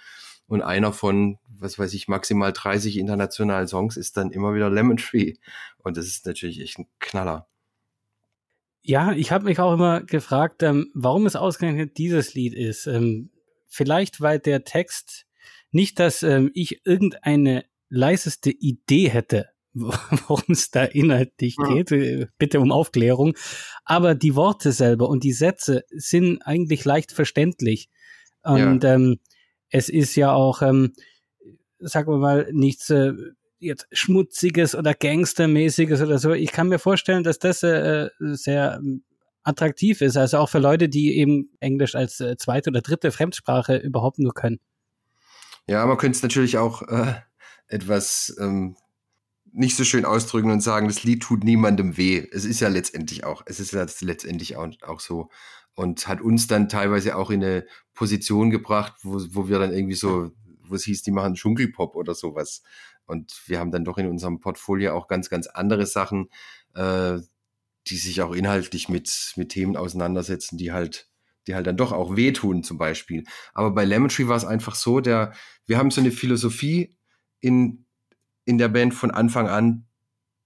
Und 0.46 0.62
einer 0.62 0.92
von, 0.92 1.38
was 1.48 1.78
weiß 1.78 1.92
ich, 1.94 2.08
maximal 2.08 2.52
30 2.52 2.96
internationalen 2.96 3.68
Songs 3.68 3.96
ist 3.96 4.16
dann 4.16 4.32
immer 4.32 4.54
wieder 4.54 4.70
Lemon 4.70 4.96
Tree. 4.96 5.34
Und 5.78 5.96
das 5.96 6.06
ist 6.06 6.26
natürlich 6.26 6.60
echt 6.60 6.78
ein 6.78 6.88
Knaller. 6.98 7.46
Ja, 8.82 9.12
ich 9.12 9.30
habe 9.30 9.44
mich 9.44 9.60
auch 9.60 9.74
immer 9.74 10.00
gefragt, 10.00 10.62
ähm, 10.62 10.90
warum 10.94 11.26
es 11.26 11.36
ausgerechnet 11.36 11.98
dieses 11.98 12.34
Lied 12.34 12.54
ist. 12.54 12.86
Ähm, 12.86 13.30
vielleicht, 13.68 14.20
weil 14.22 14.38
der 14.38 14.64
Text 14.64 15.26
nicht, 15.72 15.98
dass 15.98 16.22
ähm, 16.22 16.50
ich 16.54 16.84
irgendeine 16.84 17.64
leiseste 17.88 18.50
Idee 18.50 19.08
hätte, 19.10 19.48
worum 19.72 20.44
es 20.48 20.70
da 20.70 20.84
inhaltlich 20.84 21.56
ja. 21.58 21.74
geht. 21.74 21.92
Äh, 21.92 22.26
bitte 22.38 22.60
um 22.60 22.72
Aufklärung. 22.72 23.34
Aber 23.84 24.14
die 24.14 24.34
Worte 24.34 24.72
selber 24.72 25.08
und 25.08 25.24
die 25.24 25.32
Sätze 25.32 25.84
sind 25.90 26.42
eigentlich 26.42 26.84
leicht 26.84 27.12
verständlich. 27.12 27.88
Und 28.42 28.84
ja. 28.84 28.94
ähm, 28.94 29.18
es 29.68 29.88
ist 29.88 30.16
ja 30.16 30.32
auch, 30.32 30.62
ähm, 30.62 30.92
sagen 31.78 32.10
wir 32.12 32.18
mal, 32.18 32.48
nichts 32.52 32.90
äh, 32.90 33.12
jetzt 33.58 33.86
Schmutziges 33.92 34.74
oder 34.74 34.94
Gangstermäßiges 34.94 36.00
oder 36.00 36.18
so. 36.18 36.32
Ich 36.32 36.50
kann 36.50 36.68
mir 36.68 36.78
vorstellen, 36.78 37.22
dass 37.22 37.38
das 37.38 37.62
äh, 37.62 38.08
sehr 38.18 38.80
attraktiv 39.42 40.00
ist. 40.00 40.16
Also 40.16 40.38
auch 40.38 40.48
für 40.48 40.58
Leute, 40.58 40.88
die 40.88 41.16
eben 41.16 41.50
Englisch 41.60 41.94
als 41.94 42.20
äh, 42.20 42.36
zweite 42.36 42.70
oder 42.70 42.80
dritte 42.80 43.12
Fremdsprache 43.12 43.76
überhaupt 43.76 44.18
nur 44.18 44.34
können. 44.34 44.60
Ja, 45.70 45.86
man 45.86 45.98
könnte 45.98 46.16
es 46.16 46.22
natürlich 46.24 46.58
auch 46.58 46.82
äh, 46.88 47.14
etwas 47.68 48.36
ähm, 48.40 48.74
nicht 49.52 49.76
so 49.76 49.84
schön 49.84 50.04
ausdrücken 50.04 50.50
und 50.50 50.62
sagen, 50.62 50.88
das 50.88 51.04
Lied 51.04 51.22
tut 51.22 51.44
niemandem 51.44 51.96
weh. 51.96 52.26
Es 52.32 52.44
ist 52.44 52.58
ja 52.58 52.66
letztendlich 52.66 53.22
auch, 53.22 53.44
es 53.46 53.60
ist 53.60 53.72
ja 53.72 53.86
letztendlich 54.00 54.56
auch, 54.56 54.66
auch 54.82 54.98
so. 54.98 55.30
und 55.76 56.08
hat 56.08 56.22
uns 56.22 56.48
dann 56.48 56.68
teilweise 56.68 57.14
auch 57.14 57.30
in 57.30 57.44
eine 57.44 57.66
Position 57.94 58.50
gebracht, 58.50 58.94
wo, 59.04 59.20
wo 59.30 59.48
wir 59.48 59.60
dann 59.60 59.72
irgendwie 59.72 59.94
so, 59.94 60.32
wo 60.64 60.74
es 60.74 60.82
hieß, 60.82 61.04
die 61.04 61.12
machen 61.12 61.34
Dschungelpop 61.34 61.94
oder 61.94 62.16
sowas. 62.16 62.64
Und 63.06 63.40
wir 63.46 63.60
haben 63.60 63.70
dann 63.70 63.84
doch 63.84 63.98
in 63.98 64.08
unserem 64.08 64.40
Portfolio 64.40 64.96
auch 64.96 65.06
ganz, 65.06 65.30
ganz 65.30 65.46
andere 65.46 65.86
Sachen, 65.86 66.30
äh, 66.74 67.18
die 67.86 67.96
sich 67.96 68.22
auch 68.22 68.34
inhaltlich 68.34 68.88
mit, 68.88 69.34
mit 69.36 69.50
Themen 69.50 69.76
auseinandersetzen, 69.76 70.58
die 70.58 70.72
halt, 70.72 71.09
die 71.50 71.54
halt 71.56 71.66
dann 71.66 71.76
doch 71.76 71.90
auch 71.90 72.14
wehtun 72.14 72.62
zum 72.62 72.78
Beispiel. 72.78 73.24
Aber 73.52 73.72
bei 73.72 73.84
Lemon 73.84 74.08
Tree 74.08 74.28
war 74.28 74.36
es 74.36 74.44
einfach 74.44 74.76
so, 74.76 75.00
der, 75.00 75.32
wir 75.66 75.78
haben 75.78 75.90
so 75.90 76.00
eine 76.00 76.12
Philosophie 76.12 76.96
in, 77.40 77.84
in 78.44 78.56
der 78.56 78.68
Band 78.68 78.94
von 78.94 79.10
Anfang 79.10 79.48
an, 79.48 79.86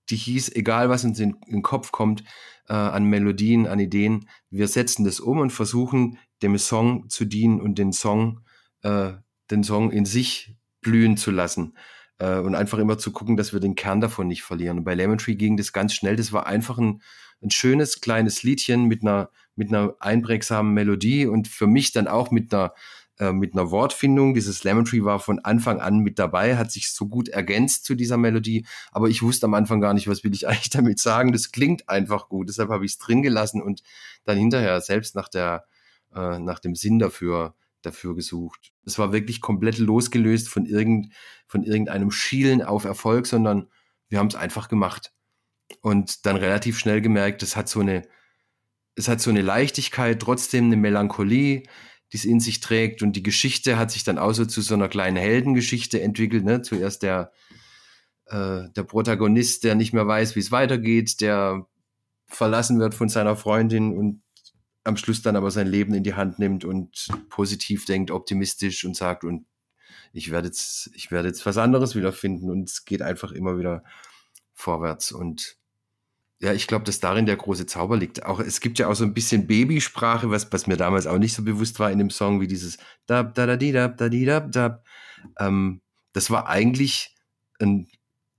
die 0.09 0.17
hieß, 0.17 0.51
egal 0.57 0.89
was 0.89 1.05
uns 1.05 1.21
in, 1.21 1.37
den 1.47 1.63
Kopf 1.63 1.93
kommt, 1.93 2.25
äh, 2.69 2.73
an 2.73 3.05
Melodien, 3.05 3.67
an 3.67 3.81
Ideen, 3.81 4.29
wir 4.51 4.67
setzen 4.67 5.05
das 5.05 5.21
um 5.21 5.41
und 5.41 5.51
versuchen, 5.51 6.19
dem 6.43 6.57
Song 6.57 7.11
zu 7.11 7.27
dienen 7.27 7.61
und 7.61 7.79
den 7.79 7.93
Song, 7.93 8.41
äh, 8.83 9.13
den 9.51 9.63
Song 9.63 9.91
in 9.91 10.07
sich 10.07 10.57
blühen 10.81 11.19
zu 11.19 11.31
lassen. 11.31 11.75
Äh, 12.19 12.39
und 12.39 12.55
einfach 12.55 12.79
immer 12.79 12.97
zu 12.97 13.13
gucken, 13.13 13.37
dass 13.37 13.53
wir 13.53 13.61
den 13.61 13.75
Kern 13.75 14.01
davon 14.01 14.29
nicht 14.29 14.43
verlieren. 14.43 14.79
Und 14.79 14.85
bei 14.85 14.95
Lemon 14.95 15.19
Tree 15.19 15.35
ging 15.35 15.59
das 15.59 15.73
ganz 15.73 15.93
schnell. 15.93 16.17
Das 16.17 16.33
war 16.33 16.47
einfach 16.47 16.79
ein, 16.79 17.03
ein 17.45 17.51
schönes 17.51 18.01
kleines 18.01 18.43
Liedchen 18.43 18.85
mit 18.85 19.03
einer, 19.03 19.31
mit 19.55 19.69
einer 19.69 19.95
einprägsamen 20.01 20.73
Melodie 20.73 21.27
und 21.27 21.49
für 21.49 21.67
mich 21.67 21.93
dann 21.93 22.09
auch 22.09 22.31
mit 22.31 22.53
einer, 22.53 22.75
äh, 23.19 23.33
mit 23.33 23.53
einer 23.53 23.71
Wortfindung. 23.71 24.35
Dieses 24.35 24.65
Lemon 24.65 24.85
Tree 24.85 25.05
war 25.05 25.21
von 25.21 25.39
Anfang 25.41 25.81
an 25.81 25.99
mit 25.99 26.19
dabei, 26.19 26.57
hat 26.57 26.73
sich 26.73 26.93
so 26.93 27.07
gut 27.07 27.29
ergänzt 27.29 27.85
zu 27.85 27.95
dieser 27.95 28.17
Melodie. 28.17 28.67
Aber 28.91 29.09
ich 29.09 29.23
wusste 29.23 29.47
am 29.47 29.55
Anfang 29.55 29.81
gar 29.81 29.95
nicht, 29.95 30.09
was 30.09 30.25
will 30.25 30.35
ich 30.35 30.49
eigentlich 30.49 30.71
damit 30.71 30.99
sagen. 30.99 31.33
Das 31.33 31.53
klingt 31.53 31.89
einfach 31.89 32.29
gut. 32.29 32.49
Deshalb 32.49 32.71
habe 32.71 32.85
ich 32.85 32.93
es 32.93 32.99
drin 32.99 33.23
gelassen 33.23 33.63
und 33.63 33.83
dann 34.25 34.39
hinterher 34.39 34.81
selbst 34.81 35.15
nach 35.15 35.29
der, 35.29 35.67
äh, 36.15 36.39
nach 36.39 36.59
dem 36.59 36.75
Sinn 36.75 36.99
dafür 36.99 37.55
dafür 37.85 38.15
gesucht. 38.15 38.73
Es 38.85 38.99
war 38.99 39.13
wirklich 39.13 39.41
komplett 39.41 39.79
losgelöst 39.79 40.49
von, 40.49 40.67
irgend, 40.67 41.13
von 41.47 41.63
irgendeinem 41.63 42.11
Schielen 42.11 42.63
auf 42.63 42.85
Erfolg, 42.85 43.27
sondern 43.27 43.69
wir 44.09 44.19
haben 44.19 44.29
es 44.29 44.35
einfach 44.35 44.69
gemacht. 44.69 45.13
Und 45.81 46.27
dann 46.27 46.37
relativ 46.37 46.79
schnell 46.79 47.01
gemerkt, 47.01 47.43
es 47.43 47.57
hat 47.57 47.69
so 47.69 47.81
eine, 47.81 48.03
es 48.97 49.09
hat 49.09 49.21
so 49.21 49.31
eine 49.31 49.43
Leichtigkeit, 49.43 50.21
trotzdem 50.21 50.67
eine 50.67 50.77
Melancholie, 50.77 51.65
die 52.13 52.17
es 52.17 52.25
in 52.25 52.41
sich 52.41 52.61
trägt. 52.61 53.03
Und 53.03 53.17
die 53.17 53.23
Geschichte 53.23 53.79
hat 53.79 53.91
sich 53.91 54.05
dann 54.05 54.19
auch 54.19 54.33
so 54.33 54.45
zu 54.45 54.61
so 54.61 54.75
einer 54.75 54.89
kleinen 54.89 55.17
Heldengeschichte 55.17 56.01
entwickelt. 56.01 56.45
Ne? 56.45 56.63
Zuerst 56.63 57.03
der, 57.03 57.33
äh, 58.27 58.69
der 58.77 58.83
Protagonist, 58.85 59.65
der 59.65 59.75
nicht 59.75 59.93
mehr 59.93 60.07
weiß, 60.07 60.37
wie 60.37 60.41
es 60.41 60.53
weitergeht, 60.53 61.21
der 61.21 61.67
verlassen 62.27 62.79
wird 62.79 62.95
von 62.95 63.09
seiner 63.09 63.37
Freundin 63.37 63.97
und 63.97 64.23
am 64.85 64.97
Schluss 64.97 65.23
dann 65.23 65.37
aber 65.37 65.51
sein 65.51 65.67
Leben 65.67 65.95
in 65.95 66.05
die 66.05 66.15
Hand 66.15 66.39
nimmt 66.39 66.65
und 66.65 67.09
positiv 67.31 67.87
denkt, 67.87 68.11
optimistisch 68.11 68.85
und 68.85 68.95
sagt, 68.95 69.25
und 69.25 69.47
ich 70.13 70.31
werde 70.31 70.49
jetzt, 70.49 70.91
ich 70.95 71.11
werde 71.11 71.29
jetzt 71.29 71.45
was 71.47 71.57
anderes 71.57 71.97
wiederfinden 71.97 72.51
und 72.51 72.69
es 72.69 72.85
geht 72.85 73.03
einfach 73.03 73.33
immer 73.33 73.59
wieder 73.59 73.83
vorwärts. 74.55 75.13
Und 75.13 75.57
ja, 76.41 76.53
ich 76.53 76.67
glaube, 76.67 76.85
dass 76.85 77.01
darin 77.01 77.27
der 77.27 77.37
große 77.37 77.67
Zauber 77.67 77.97
liegt. 77.97 78.27
Auch 78.27 78.41
es 78.41 78.61
gibt 78.61 78.79
ja 78.79 78.89
auch 78.89 78.95
so 78.95 79.05
ein 79.05 79.15
bisschen 79.15 79.47
Babysprache, 79.47 80.31
was, 80.31 80.53
was 80.53 80.67
mir 80.67 80.77
damals 80.77 81.07
auch 81.07 81.19
nicht 81.19 81.35
so 81.35 81.43
bewusst 81.43 81.79
war 81.81 81.91
in 81.91 81.99
dem 81.99 82.11
Song, 82.11 82.41
wie 82.41 82.47
dieses 82.47 82.79
dab, 83.07 83.35
da, 83.35 83.47
da, 83.47 83.57
di, 83.57 83.73
dab, 83.73 83.97
da, 83.97 84.09
di, 84.09 84.25
dab, 84.25 84.53
dab. 84.53 84.85
Ähm, 85.39 85.81
das 86.13 86.31
war 86.31 86.49
eigentlich 86.49 87.15
ein, 87.61 87.89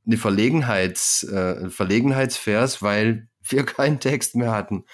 eine 0.05 0.17
Verlegenheits, 0.17 1.23
äh, 1.23 1.63
ein 1.63 1.71
Verlegenheitsvers, 1.71 2.81
weil 2.81 3.27
wir 3.41 3.65
keinen 3.65 3.99
Text 3.99 4.35
mehr 4.35 4.51
hatten 4.51 4.85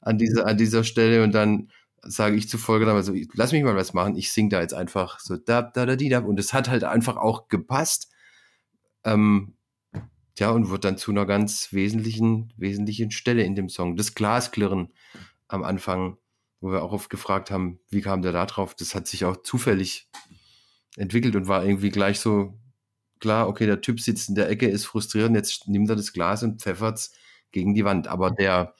an 0.00 0.18
dieser, 0.18 0.46
an 0.46 0.56
dieser 0.56 0.84
Stelle 0.84 1.22
und 1.22 1.32
dann 1.32 1.70
sage 2.02 2.36
ich 2.36 2.48
zu 2.48 2.56
Folge 2.56 2.86
dann 2.86 2.94
mal 2.94 3.02
so, 3.02 3.14
lass 3.34 3.52
mich 3.52 3.62
mal 3.62 3.76
was 3.76 3.92
machen, 3.92 4.16
ich 4.16 4.32
sing 4.32 4.48
da 4.48 4.60
jetzt 4.60 4.72
einfach 4.72 5.18
so 5.20 5.36
da, 5.36 5.62
da, 5.62 5.84
da, 5.84 5.96
di, 5.96 6.08
da 6.08 6.20
und 6.20 6.40
es 6.40 6.54
hat 6.54 6.68
halt 6.68 6.84
einfach 6.84 7.16
auch 7.16 7.48
gepasst. 7.48 8.10
Ähm, 9.04 9.54
ja, 10.38 10.50
und 10.50 10.70
wird 10.70 10.84
dann 10.84 10.96
zu 10.96 11.10
einer 11.10 11.26
ganz 11.26 11.72
wesentlichen, 11.72 12.52
wesentlichen 12.56 13.10
Stelle 13.10 13.42
in 13.42 13.54
dem 13.54 13.68
Song. 13.68 13.96
Das 13.96 14.14
Glasklirren 14.14 14.92
am 15.48 15.62
Anfang, 15.62 16.16
wo 16.60 16.70
wir 16.70 16.82
auch 16.82 16.92
oft 16.92 17.10
gefragt 17.10 17.50
haben, 17.50 17.80
wie 17.90 18.00
kam 18.00 18.22
der 18.22 18.32
da 18.32 18.46
drauf? 18.46 18.74
Das 18.74 18.94
hat 18.94 19.06
sich 19.06 19.24
auch 19.24 19.42
zufällig 19.42 20.08
entwickelt 20.96 21.36
und 21.36 21.48
war 21.48 21.64
irgendwie 21.64 21.90
gleich 21.90 22.20
so 22.20 22.58
klar, 23.20 23.48
okay, 23.48 23.66
der 23.66 23.80
Typ 23.80 24.00
sitzt 24.00 24.28
in 24.28 24.34
der 24.34 24.48
Ecke, 24.48 24.66
ist 24.66 24.86
frustriert, 24.86 25.32
jetzt 25.34 25.68
nimmt 25.68 25.88
er 25.90 25.96
das 25.96 26.12
Glas 26.12 26.42
und 26.42 26.60
pfeffert's 26.60 27.12
gegen 27.52 27.74
die 27.74 27.84
Wand. 27.84 28.08
Aber 28.08 28.30
der, 28.30 28.74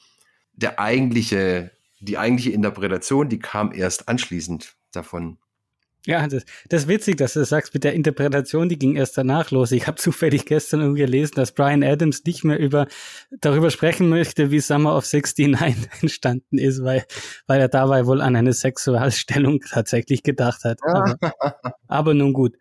der 0.52 0.78
eigentliche, 0.80 1.72
die 2.00 2.18
eigentliche 2.18 2.50
Interpretation, 2.50 3.28
die 3.28 3.38
kam 3.38 3.72
erst 3.72 4.08
anschließend 4.08 4.76
davon. 4.92 5.38
Ja, 6.06 6.26
das, 6.26 6.44
das 6.68 6.82
ist 6.82 6.88
witzig, 6.88 7.16
dass 7.18 7.34
du 7.34 7.40
das 7.40 7.50
sagst 7.50 7.74
mit 7.74 7.84
der 7.84 7.92
Interpretation, 7.92 8.68
die 8.68 8.78
ging 8.78 8.96
erst 8.96 9.18
danach 9.18 9.50
los. 9.50 9.70
Ich 9.72 9.86
habe 9.86 9.98
zufällig 9.98 10.46
gestern 10.46 10.80
irgendwie 10.80 11.02
gelesen, 11.02 11.34
dass 11.36 11.52
Brian 11.52 11.82
Adams 11.82 12.24
nicht 12.24 12.42
mehr 12.42 12.58
über 12.58 12.86
darüber 13.40 13.70
sprechen 13.70 14.08
möchte, 14.08 14.50
wie 14.50 14.60
Summer 14.60 14.96
of 14.96 15.04
69 15.04 15.90
entstanden 16.00 16.58
ist, 16.58 16.82
weil, 16.82 17.04
weil 17.46 17.60
er 17.60 17.68
dabei 17.68 18.06
wohl 18.06 18.22
an 18.22 18.34
eine 18.34 18.54
Sexualstellung 18.54 19.60
tatsächlich 19.70 20.22
gedacht 20.22 20.64
hat. 20.64 20.78
Aber, 20.82 21.18
aber 21.88 22.14
nun 22.14 22.32
gut. 22.32 22.56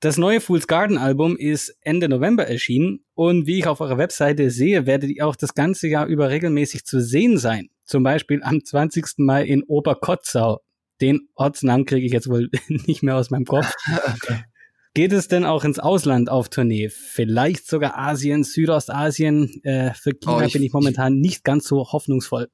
Das 0.00 0.18
neue 0.18 0.42
Fool's 0.42 0.66
Garden 0.66 0.98
Album 0.98 1.34
ist 1.38 1.74
Ende 1.80 2.10
November 2.10 2.46
erschienen 2.46 3.02
und 3.14 3.46
wie 3.46 3.60
ich 3.60 3.66
auf 3.66 3.80
eurer 3.80 3.96
Webseite 3.96 4.50
sehe, 4.50 4.84
werdet 4.84 5.08
ihr 5.08 5.26
auch 5.26 5.36
das 5.36 5.54
ganze 5.54 5.88
Jahr 5.88 6.04
über 6.04 6.28
regelmäßig 6.28 6.84
zu 6.84 7.00
sehen 7.00 7.38
sein. 7.38 7.70
Zum 7.84 8.02
Beispiel 8.02 8.42
am 8.42 8.62
20. 8.62 9.14
Mai 9.16 9.44
in 9.44 9.62
Oberkotzau. 9.62 10.60
Den 11.04 11.28
Ortsnamen 11.34 11.84
kriege 11.84 12.06
ich 12.06 12.12
jetzt 12.12 12.30
wohl 12.30 12.48
nicht 12.68 13.02
mehr 13.02 13.16
aus 13.16 13.28
meinem 13.28 13.44
Kopf. 13.44 13.70
Geht 14.94 15.12
es 15.12 15.28
denn 15.28 15.44
auch 15.44 15.64
ins 15.64 15.78
Ausland 15.78 16.30
auf 16.30 16.48
Tournee? 16.48 16.88
Vielleicht 16.88 17.66
sogar 17.66 17.98
Asien, 17.98 18.42
Südostasien? 18.42 19.62
Äh, 19.62 19.92
für 19.92 20.14
China 20.14 20.38
oh, 20.38 20.40
ich, 20.40 20.54
bin 20.54 20.62
ich 20.62 20.72
momentan 20.72 21.16
ich, 21.16 21.20
nicht 21.20 21.44
ganz 21.44 21.66
so 21.66 21.92
hoffnungsvoll. 21.92 22.48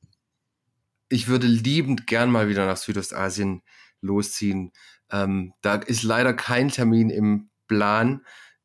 Ich 1.08 1.28
würde 1.28 1.46
liebend 1.46 2.08
gern 2.08 2.28
mal 2.28 2.48
wieder 2.48 2.66
nach 2.66 2.76
Südostasien 2.76 3.62
losziehen. 4.00 4.72
Ähm, 5.12 5.52
da 5.62 5.76
ist 5.76 6.02
leider 6.02 6.34
kein 6.34 6.70
Termin 6.70 7.08
im 7.08 7.50
Plan. 7.68 8.22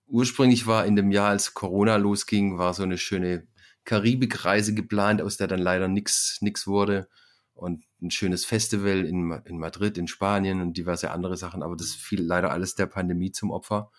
Ursprünglich 0.08 0.66
war 0.66 0.88
in 0.88 0.96
dem 0.96 1.12
Jahr, 1.12 1.30
als 1.30 1.54
Corona 1.54 1.98
losging, 1.98 2.58
war 2.58 2.74
so 2.74 2.82
eine 2.82 2.98
schöne 2.98 3.48
Karibikreise 3.84 4.74
geplant, 4.74 5.22
aus 5.22 5.38
der 5.38 5.46
dann 5.46 5.60
leider 5.60 5.88
nichts 5.88 6.40
nix 6.42 6.66
wurde. 6.66 7.08
Und 7.56 7.84
ein 8.02 8.12
schönes 8.12 8.46
Festival 8.46 9.06
in, 9.06 9.32
in 9.46 9.58
Madrid, 9.58 9.98
in 9.98 10.08
Spanien 10.08 10.62
und 10.62 10.78
diverse 10.78 11.12
andere 11.12 11.38
Sachen. 11.38 11.64
Aber 11.64 11.76
das 11.76 11.94
fiel 11.94 12.22
leider 12.22 12.52
alles 12.52 12.76
der 12.76 12.86
Pandemie 12.86 13.32
zum 13.32 13.50
Opfer. 13.50 13.92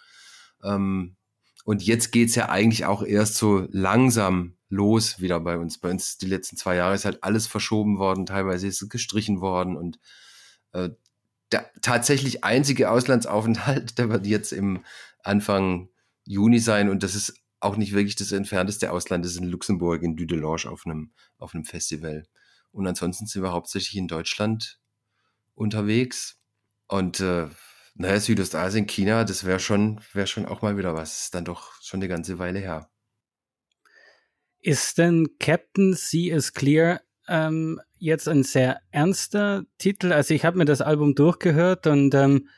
Ähm, 0.63 1.17
und 1.65 1.83
jetzt 1.83 2.13
geht's 2.13 2.37
ja 2.37 2.49
eigentlich 2.49 2.85
auch 2.85 3.03
erst 3.03 3.37
so 3.37 3.67
langsam 3.71 4.57
los 4.69 5.21
wieder 5.21 5.41
bei 5.41 5.59
uns. 5.59 5.79
Bei 5.79 5.91
uns 5.91 6.19
die 6.19 6.27
letzten 6.27 6.57
zwei 6.57 6.77
Jahre 6.77 6.95
ist 6.95 7.05
halt 7.05 7.25
alles 7.25 7.47
verschoben 7.47 7.99
worden, 7.99 8.27
teilweise 8.27 8.67
ist 8.67 8.83
es 8.83 8.89
gestrichen 8.89 9.41
worden 9.41 9.77
und 9.77 9.99
äh, 10.73 10.91
der 11.53 11.71
tatsächlich 11.81 12.45
einzige 12.45 12.91
Auslandsaufenthalt, 12.91 13.99
der 13.99 14.11
wird 14.11 14.27
jetzt 14.27 14.53
im 14.53 14.85
Anfang 15.23 15.89
Juni 16.25 16.59
sein 16.59 16.89
und 16.89 17.03
das 17.03 17.15
ist 17.15 17.35
auch 17.61 17.77
nicht 17.77 17.93
wirklich 17.93 18.17
das 18.17 18.33
entfernteste 18.33 18.93
Ausland, 18.93 19.25
das 19.25 19.33
ist 19.33 19.41
in 19.41 19.49
Luxemburg, 19.49 20.03
in 20.03 20.17
Dudelange 20.17 20.71
auf 20.71 20.87
einem, 20.87 21.11
auf 21.39 21.55
einem 21.55 21.65
Festival. 21.65 22.27
Und 22.77 22.87
ansonsten 22.87 23.27
sind 23.27 23.43
wir 23.43 23.53
hauptsächlich 23.53 23.97
in 23.97 24.07
Deutschland 24.07 24.79
unterwegs. 25.55 26.39
Und 26.89 27.21
äh, 27.21 27.49
naja, 27.95 28.21
Südostasien, 28.21 28.87
China, 28.87 29.25
das 29.25 29.45
wäre 29.45 29.61
schon, 29.61 29.99
wäre 30.13 30.27
schon 30.27 30.45
auch 30.45 30.61
mal 30.61 30.77
wieder 30.77 30.95
was. 30.95 31.23
Ist 31.23 31.35
dann 31.35 31.47
doch 31.47 31.81
schon 31.81 32.01
eine 32.01 32.09
ganze 32.09 32.39
Weile 32.39 32.59
her. 32.59 32.91
Ist 34.61 34.99
denn 34.99 35.39
Captain 35.39 35.95
Sea 35.95 36.37
is 36.37 36.53
Clear 36.53 37.01
ähm, 37.29 37.81
jetzt 37.97 38.29
ein 38.29 38.43
sehr 38.43 38.83
ernster 38.91 39.65
Titel. 39.79 40.13
Also 40.13 40.35
ich 40.35 40.45
habe 40.45 40.59
mir 40.59 40.67
das 40.67 40.83
Album 40.83 41.15
durchgehört 41.15 41.87
und 41.87 42.15
ähm, 42.15 42.51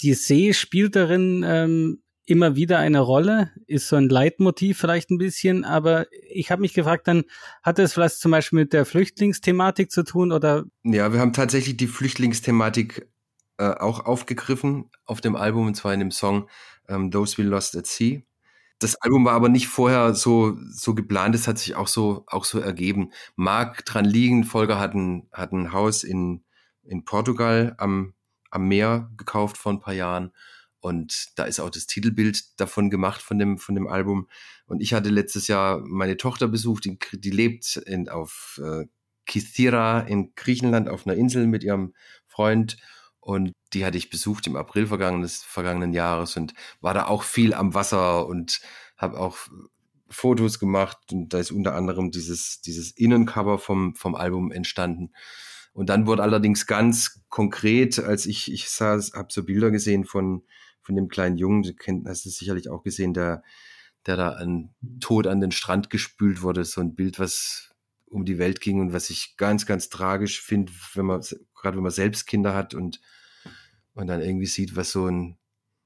die 0.00 0.14
See 0.14 0.54
spielt 0.54 0.96
darin 0.96 1.44
ähm, 1.46 2.02
immer 2.26 2.56
wieder 2.56 2.78
eine 2.78 3.00
Rolle, 3.00 3.52
ist 3.66 3.88
so 3.88 3.96
ein 3.96 4.08
Leitmotiv 4.08 4.78
vielleicht 4.78 5.10
ein 5.10 5.18
bisschen, 5.18 5.64
aber 5.64 6.06
ich 6.28 6.50
habe 6.50 6.60
mich 6.60 6.74
gefragt, 6.74 7.08
dann 7.08 7.24
hat 7.62 7.78
es 7.78 7.94
vielleicht 7.94 8.18
zum 8.18 8.32
Beispiel 8.32 8.58
mit 8.60 8.72
der 8.72 8.84
Flüchtlingsthematik 8.84 9.90
zu 9.90 10.02
tun 10.02 10.32
oder? 10.32 10.64
Ja, 10.82 11.12
wir 11.12 11.20
haben 11.20 11.32
tatsächlich 11.32 11.76
die 11.76 11.86
Flüchtlingsthematik 11.86 13.08
äh, 13.58 13.70
auch 13.70 14.04
aufgegriffen 14.04 14.90
auf 15.04 15.20
dem 15.20 15.36
Album 15.36 15.68
und 15.68 15.74
zwar 15.76 15.94
in 15.94 16.00
dem 16.00 16.10
Song 16.10 16.48
ähm, 16.88 17.10
Those 17.10 17.38
We 17.38 17.42
Lost 17.42 17.76
at 17.76 17.86
Sea. 17.86 18.20
Das 18.78 18.96
Album 18.96 19.24
war 19.24 19.32
aber 19.32 19.48
nicht 19.48 19.68
vorher 19.68 20.14
so, 20.14 20.58
so 20.70 20.94
geplant, 20.94 21.34
es 21.34 21.48
hat 21.48 21.58
sich 21.58 21.76
auch 21.76 21.88
so, 21.88 22.24
auch 22.26 22.44
so 22.44 22.58
ergeben. 22.58 23.12
Mag 23.34 23.84
dran 23.86 24.04
liegen, 24.04 24.44
Volker 24.44 24.78
hat 24.78 24.94
ein, 24.94 25.28
hat 25.32 25.52
ein 25.52 25.72
Haus 25.72 26.04
in, 26.04 26.44
in 26.82 27.04
Portugal 27.04 27.74
am, 27.78 28.12
am 28.50 28.68
Meer 28.68 29.10
gekauft 29.16 29.56
vor 29.56 29.72
ein 29.72 29.80
paar 29.80 29.94
Jahren. 29.94 30.32
Und 30.86 31.32
da 31.34 31.46
ist 31.46 31.58
auch 31.58 31.70
das 31.70 31.88
Titelbild 31.88 32.60
davon 32.60 32.90
gemacht 32.90 33.20
von 33.20 33.40
dem, 33.40 33.58
von 33.58 33.74
dem 33.74 33.88
Album. 33.88 34.28
Und 34.66 34.80
ich 34.80 34.94
hatte 34.94 35.08
letztes 35.08 35.48
Jahr 35.48 35.80
meine 35.80 36.16
Tochter 36.16 36.46
besucht, 36.46 36.84
die, 36.84 36.96
die 37.12 37.30
lebt 37.30 37.76
in, 37.76 38.08
auf 38.08 38.60
äh, 38.62 38.86
Kythira 39.26 40.02
in 40.02 40.32
Griechenland 40.36 40.88
auf 40.88 41.04
einer 41.04 41.16
Insel 41.16 41.48
mit 41.48 41.64
ihrem 41.64 41.92
Freund 42.28 42.76
und 43.18 43.50
die 43.72 43.84
hatte 43.84 43.98
ich 43.98 44.10
besucht 44.10 44.46
im 44.46 44.54
April 44.54 44.86
vergangenes, 44.86 45.42
vergangenen 45.42 45.92
Jahres 45.92 46.36
und 46.36 46.54
war 46.80 46.94
da 46.94 47.06
auch 47.06 47.24
viel 47.24 47.52
am 47.52 47.74
Wasser 47.74 48.24
und 48.28 48.60
habe 48.96 49.18
auch 49.18 49.38
Fotos 50.08 50.60
gemacht 50.60 50.98
und 51.10 51.30
da 51.30 51.40
ist 51.40 51.50
unter 51.50 51.74
anderem 51.74 52.12
dieses, 52.12 52.60
dieses 52.60 52.92
Innencover 52.92 53.58
vom, 53.58 53.96
vom 53.96 54.14
Album 54.14 54.52
entstanden. 54.52 55.10
Und 55.72 55.90
dann 55.90 56.06
wurde 56.06 56.22
allerdings 56.22 56.68
ganz 56.68 57.24
konkret, 57.28 57.98
als 57.98 58.26
ich, 58.26 58.52
ich 58.52 58.68
sah, 58.68 59.00
habe 59.14 59.28
so 59.30 59.44
Bilder 59.44 59.72
gesehen 59.72 60.04
von, 60.04 60.44
von 60.86 60.94
dem 60.94 61.08
kleinen 61.08 61.36
Jungen, 61.36 61.64
du 61.64 61.74
kennt, 61.74 62.06
hast 62.06 62.24
du 62.24 62.30
sicherlich 62.30 62.68
auch 62.68 62.84
gesehen, 62.84 63.12
der, 63.12 63.42
der 64.06 64.16
da 64.16 64.28
an 64.30 64.72
tot 65.00 65.26
an 65.26 65.40
den 65.40 65.50
Strand 65.50 65.90
gespült 65.90 66.42
wurde. 66.42 66.64
So 66.64 66.80
ein 66.80 66.94
Bild, 66.94 67.18
was 67.18 67.74
um 68.06 68.24
die 68.24 68.38
Welt 68.38 68.60
ging 68.60 68.80
und 68.80 68.92
was 68.92 69.10
ich 69.10 69.36
ganz, 69.36 69.66
ganz 69.66 69.88
tragisch 69.88 70.40
finde, 70.40 70.72
wenn 70.94 71.06
man, 71.06 71.22
gerade 71.54 71.76
wenn 71.76 71.82
man 71.82 71.90
selbst 71.90 72.26
Kinder 72.26 72.54
hat 72.54 72.72
und, 72.72 73.00
und 73.94 74.06
dann 74.06 74.22
irgendwie 74.22 74.46
sieht, 74.46 74.76
was 74.76 74.92
so 74.92 75.06
ein, 75.06 75.38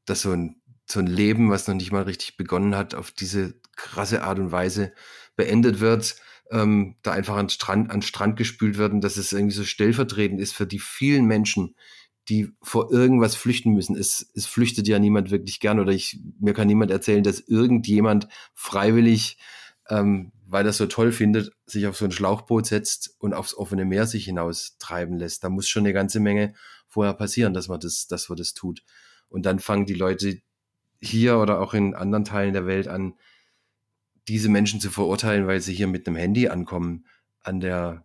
dass 0.05 0.21
so 0.21 0.33
ein, 0.33 0.61
so 0.85 1.01
ein 1.01 1.07
Leben, 1.07 1.51
was 1.51 1.67
noch 1.67 1.75
nicht 1.75 1.93
mal 1.93 2.03
richtig 2.03 2.37
begonnen 2.37 2.77
hat, 2.77 2.95
auf 2.95 3.11
diese 3.11 3.59
krasse 3.77 4.23
Art 4.23 4.39
und 4.39 4.53
Weise 4.53 4.93
beendet 5.35 5.81
wird, 5.81 6.17
ähm, 6.51 6.97
da 7.01 7.13
einfach 7.13 7.37
an 7.37 7.49
Strand, 7.49 7.91
an 7.91 8.03
Strand 8.03 8.37
gespült 8.37 8.77
werden, 8.77 9.01
dass 9.01 9.17
es 9.17 9.33
irgendwie 9.33 9.55
so 9.55 9.65
stellvertretend 9.65 10.41
ist 10.43 10.53
für 10.53 10.67
die 10.67 10.81
vielen 10.81 11.25
Menschen, 11.25 11.75
die 12.29 12.53
vor 12.63 12.93
irgendwas 12.93 13.35
flüchten 13.35 13.73
müssen. 13.73 13.97
Es, 13.97 14.31
es 14.35 14.47
flüchtet 14.47 14.87
ja 14.87 14.99
niemand 14.99 15.31
wirklich 15.31 15.61
gern 15.61 15.81
oder 15.81 15.93
ich, 15.93 16.21
mir 16.39 16.55
kann 16.55 16.69
niemand 16.69 16.91
erzählen, 16.91 17.25
dass 17.25 17.41
irgendjemand 17.41 18.29
freiwillig, 18.55 19.39
ähm, 19.89 20.33
weil 20.47 20.67
er 20.67 20.73
so 20.73 20.87
toll 20.87 21.13
findet, 21.13 21.53
sich 21.67 21.87
auf 21.87 21.97
so 21.97 22.05
ein 22.05 22.13
Schlauchboot 22.13 22.67
setzt 22.67 23.17
und 23.19 23.35
aufs 23.35 23.55
offene 23.55 23.85
Meer 23.85 24.07
sich 24.07 24.25
hinaus 24.25 24.77
treiben 24.79 25.17
lässt. 25.17 25.43
Da 25.45 25.49
muss 25.49 25.69
schon 25.69 25.85
eine 25.85 25.93
ganze 25.93 26.21
Menge 26.21 26.55
vorher 26.89 27.15
passieren, 27.15 27.55
dass 27.55 27.69
man 27.69 27.81
das, 27.81 28.07
dass 28.07 28.29
man 28.29 28.39
das 28.39 28.55
tut. 28.55 28.83
Und 29.29 29.47
dann 29.47 29.59
fangen 29.59 29.87
die 29.87 29.95
Leute 29.95 30.41
hier 31.01 31.39
oder 31.39 31.61
auch 31.61 31.75
in 31.75 31.95
anderen 31.95 32.25
Teilen 32.25 32.53
der 32.53 32.67
Welt 32.67 32.89
an, 32.89 33.15
diese 34.29 34.49
Menschen 34.49 34.81
zu 34.81 34.91
verurteilen, 34.91 35.47
weil 35.47 35.61
sie 35.61 35.75
hier 35.75 35.87
mit 35.87 36.07
einem 36.07 36.17
Handy 36.17 36.49
ankommen 36.49 37.07
an 37.43 37.61
der 37.61 38.05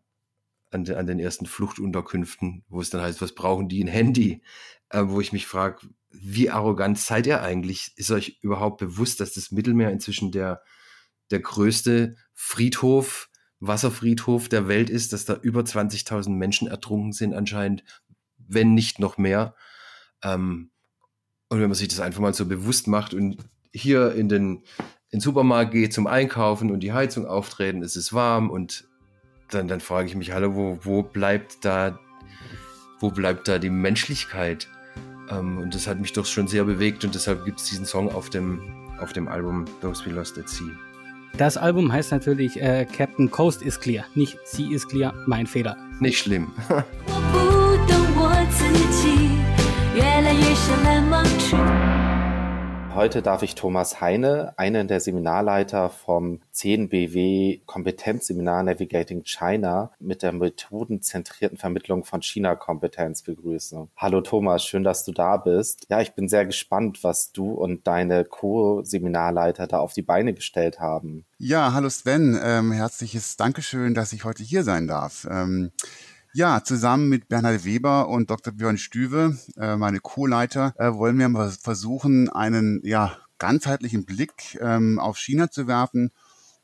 an, 0.71 0.83
de, 0.83 0.95
an 0.95 1.07
den 1.07 1.19
ersten 1.19 1.45
Fluchtunterkünften, 1.45 2.63
wo 2.69 2.81
es 2.81 2.89
dann 2.89 3.01
heißt, 3.01 3.21
was 3.21 3.33
brauchen 3.33 3.69
die 3.69 3.83
ein 3.83 3.87
Handy? 3.87 4.41
Äh, 4.89 5.03
wo 5.07 5.21
ich 5.21 5.33
mich 5.33 5.47
frage, 5.47 5.87
wie 6.09 6.49
arrogant 6.49 6.99
seid 6.99 7.27
ihr 7.27 7.41
eigentlich? 7.41 7.91
Ist 7.95 8.11
euch 8.11 8.39
überhaupt 8.41 8.77
bewusst, 8.77 9.19
dass 9.19 9.33
das 9.33 9.51
Mittelmeer 9.51 9.91
inzwischen 9.91 10.31
der, 10.31 10.61
der 11.31 11.39
größte 11.39 12.15
Friedhof, 12.33 13.29
Wasserfriedhof 13.59 14.49
der 14.49 14.67
Welt 14.67 14.89
ist, 14.89 15.13
dass 15.13 15.25
da 15.25 15.35
über 15.35 15.61
20.000 15.61 16.29
Menschen 16.29 16.67
ertrunken 16.67 17.13
sind 17.13 17.33
anscheinend, 17.33 17.83
wenn 18.37 18.73
nicht 18.73 18.99
noch 18.99 19.17
mehr. 19.17 19.55
Ähm, 20.23 20.71
und 21.49 21.59
wenn 21.59 21.69
man 21.69 21.75
sich 21.75 21.87
das 21.87 21.99
einfach 21.99 22.21
mal 22.21 22.33
so 22.33 22.45
bewusst 22.45 22.87
macht 22.87 23.13
und 23.13 23.37
hier 23.71 24.13
in 24.13 24.29
den, 24.29 24.63
in 25.09 25.19
den 25.19 25.21
Supermarkt 25.21 25.71
geht 25.71 25.93
zum 25.93 26.07
Einkaufen 26.07 26.71
und 26.71 26.81
die 26.81 26.93
Heizung 26.93 27.25
auftreten, 27.25 27.83
es 27.83 27.95
ist 27.95 28.13
warm 28.13 28.49
und 28.49 28.87
dann, 29.49 29.67
dann 29.67 29.79
frage 29.79 30.07
ich 30.07 30.15
mich, 30.15 30.31
hallo, 30.31 30.55
wo, 30.55 30.79
wo 30.83 31.03
bleibt 31.03 31.65
da, 31.65 31.99
wo 32.99 33.11
bleibt 33.11 33.47
da 33.47 33.59
die 33.59 33.69
Menschlichkeit? 33.69 34.67
Ähm, 35.29 35.57
und 35.57 35.75
das 35.75 35.87
hat 35.87 35.99
mich 35.99 36.13
doch 36.13 36.25
schon 36.25 36.47
sehr 36.47 36.63
bewegt 36.63 37.03
und 37.03 37.15
deshalb 37.15 37.45
gibt 37.45 37.59
es 37.59 37.65
diesen 37.65 37.85
Song 37.85 38.13
auf 38.13 38.29
dem, 38.29 38.61
auf 38.99 39.13
dem 39.13 39.27
Album 39.27 39.65
Those 39.81 40.05
We 40.05 40.11
Lost 40.11 40.37
at 40.37 40.49
Sea. 40.49 40.71
Das 41.37 41.57
Album 41.57 41.91
heißt 41.91 42.11
natürlich 42.11 42.61
äh, 42.61 42.85
Captain 42.85 43.29
Coast 43.29 43.61
is 43.61 43.79
Clear, 43.79 44.05
nicht 44.15 44.37
Sea 44.45 44.71
is 44.71 44.87
Clear, 44.87 45.13
mein 45.25 45.47
Fehler. 45.47 45.75
Nicht 45.99 46.19
schlimm. 46.19 46.53
Heute 52.95 53.21
darf 53.21 53.43
ich 53.43 53.55
Thomas 53.55 53.99
Heine, 53.99 54.53
einen 54.55 54.87
der 54.87 55.01
Seminarleiter 55.01 55.89
vom 55.89 56.39
10BW 56.53 57.59
Kompetenzseminar 57.65 58.63
Navigating 58.63 59.23
China 59.25 59.91
mit 59.99 60.23
der 60.23 60.31
methodenzentrierten 60.31 61.57
Vermittlung 61.57 62.05
von 62.05 62.21
China-Kompetenz 62.21 63.21
begrüßen. 63.23 63.89
Hallo 63.97 64.21
Thomas, 64.21 64.63
schön, 64.63 64.85
dass 64.85 65.03
du 65.03 65.11
da 65.11 65.35
bist. 65.35 65.87
Ja, 65.89 65.99
ich 65.99 66.13
bin 66.13 66.29
sehr 66.29 66.45
gespannt, 66.45 67.03
was 67.03 67.33
du 67.33 67.51
und 67.51 67.85
deine 67.85 68.23
Co-Seminarleiter 68.23 69.67
da 69.67 69.79
auf 69.79 69.91
die 69.91 70.01
Beine 70.01 70.33
gestellt 70.33 70.79
haben. 70.79 71.25
Ja, 71.37 71.73
hallo 71.73 71.89
Sven, 71.89 72.39
ähm, 72.41 72.71
herzliches 72.71 73.35
Dankeschön, 73.35 73.93
dass 73.93 74.13
ich 74.13 74.23
heute 74.23 74.41
hier 74.41 74.63
sein 74.63 74.87
darf. 74.87 75.27
Ähm, 75.29 75.71
ja, 76.35 76.61
zusammen 76.63 77.07
mit 77.07 77.29
Bernhard 77.29 77.63
Weber 77.63 78.09
und 78.09 78.29
Dr. 78.29 78.51
Björn 78.51 78.77
Stüwe, 78.77 79.37
äh, 79.55 79.77
meine 79.77 80.01
Co-Leiter, 80.01 80.73
äh, 80.77 80.93
wollen 80.93 81.17
wir 81.17 81.29
mal 81.29 81.49
versuchen, 81.49 82.29
einen 82.29 82.81
ja, 82.83 83.17
ganzheitlichen 83.37 84.05
Blick 84.05 84.57
ähm, 84.59 84.99
auf 84.99 85.17
China 85.17 85.49
zu 85.49 85.67
werfen 85.67 86.11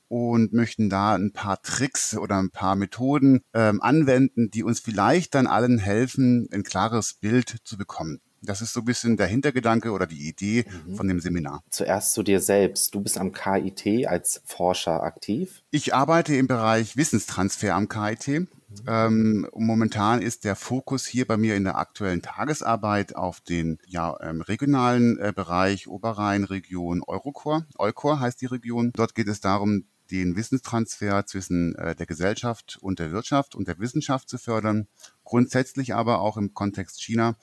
und 0.10 0.52
möchten 0.52 0.90
da 0.90 1.16
ein 1.16 1.32
paar 1.32 1.62
Tricks 1.62 2.18
oder 2.18 2.38
ein 2.38 2.52
paar 2.52 2.76
Methoden 2.76 3.44
ähm, 3.54 3.82
anwenden, 3.82 4.52
die 4.52 4.64
uns 4.64 4.82
vielleicht 4.82 5.36
dann 5.36 5.48
allen 5.48 5.78
helfen, 5.78 6.50
ein 6.52 6.64
klares 6.64 7.14
Bild 7.14 7.56
zu 7.64 7.78
bekommen. 7.78 8.20
Das 8.42 8.62
ist 8.62 8.74
so 8.74 8.82
ein 8.82 8.86
bisschen 8.86 9.16
der 9.16 9.28
Hintergedanke 9.28 9.92
oder 9.92 10.06
die 10.06 10.28
Idee 10.28 10.66
mhm. 10.86 10.96
von 10.96 11.08
dem 11.08 11.22
Seminar. 11.22 11.64
Zuerst 11.70 12.12
zu 12.14 12.24
dir 12.24 12.42
selbst. 12.42 12.94
Du 12.94 13.00
bist 13.00 13.18
am 13.18 13.32
KIT 13.32 14.08
als 14.08 14.42
Forscher 14.44 15.04
aktiv. 15.04 15.62
Ich 15.72 15.94
arbeite 15.94 16.36
im 16.36 16.48
Bereich 16.48 16.98
Wissenstransfer 16.98 17.74
am 17.76 17.88
KIT. 17.88 18.48
Ähm, 18.88 19.48
momentan 19.54 20.22
ist 20.22 20.44
der 20.44 20.56
Fokus 20.56 21.06
hier 21.06 21.26
bei 21.26 21.38
mir 21.38 21.56
in 21.56 21.64
der 21.64 21.78
aktuellen 21.78 22.22
Tagesarbeit 22.22 23.16
auf 23.16 23.42
den 23.42 23.78
ja, 23.86 24.18
ähm, 24.22 24.42
regionalen 24.42 25.20
äh, 25.20 25.34
Bereich 25.36 25.88
Oberrhein-Region 25.88 27.04
Eurocore. 27.06 27.66
Eukor 27.78 28.20
heißt 28.20 28.42
die 28.42 28.48
Region. 28.48 28.92
Dort 28.94 29.16
geht 29.16 29.28
es 29.28 29.42
darum, 29.42 29.86
den 30.12 30.36
Wissenstransfer 30.36 31.26
zwischen 31.26 31.76
äh, 31.76 31.96
der 31.96 32.06
Gesellschaft 32.06 32.78
und 32.82 33.00
der 33.00 33.12
Wirtschaft 33.12 33.56
und 33.56 33.68
der 33.68 33.80
Wissenschaft 33.80 34.30
zu 34.30 34.38
fördern. 34.38 34.88
Grundsätzlich 35.24 35.96
aber 35.96 36.20
auch 36.20 36.38
im 36.38 36.54
Kontext 36.54 37.02
China 37.02 37.36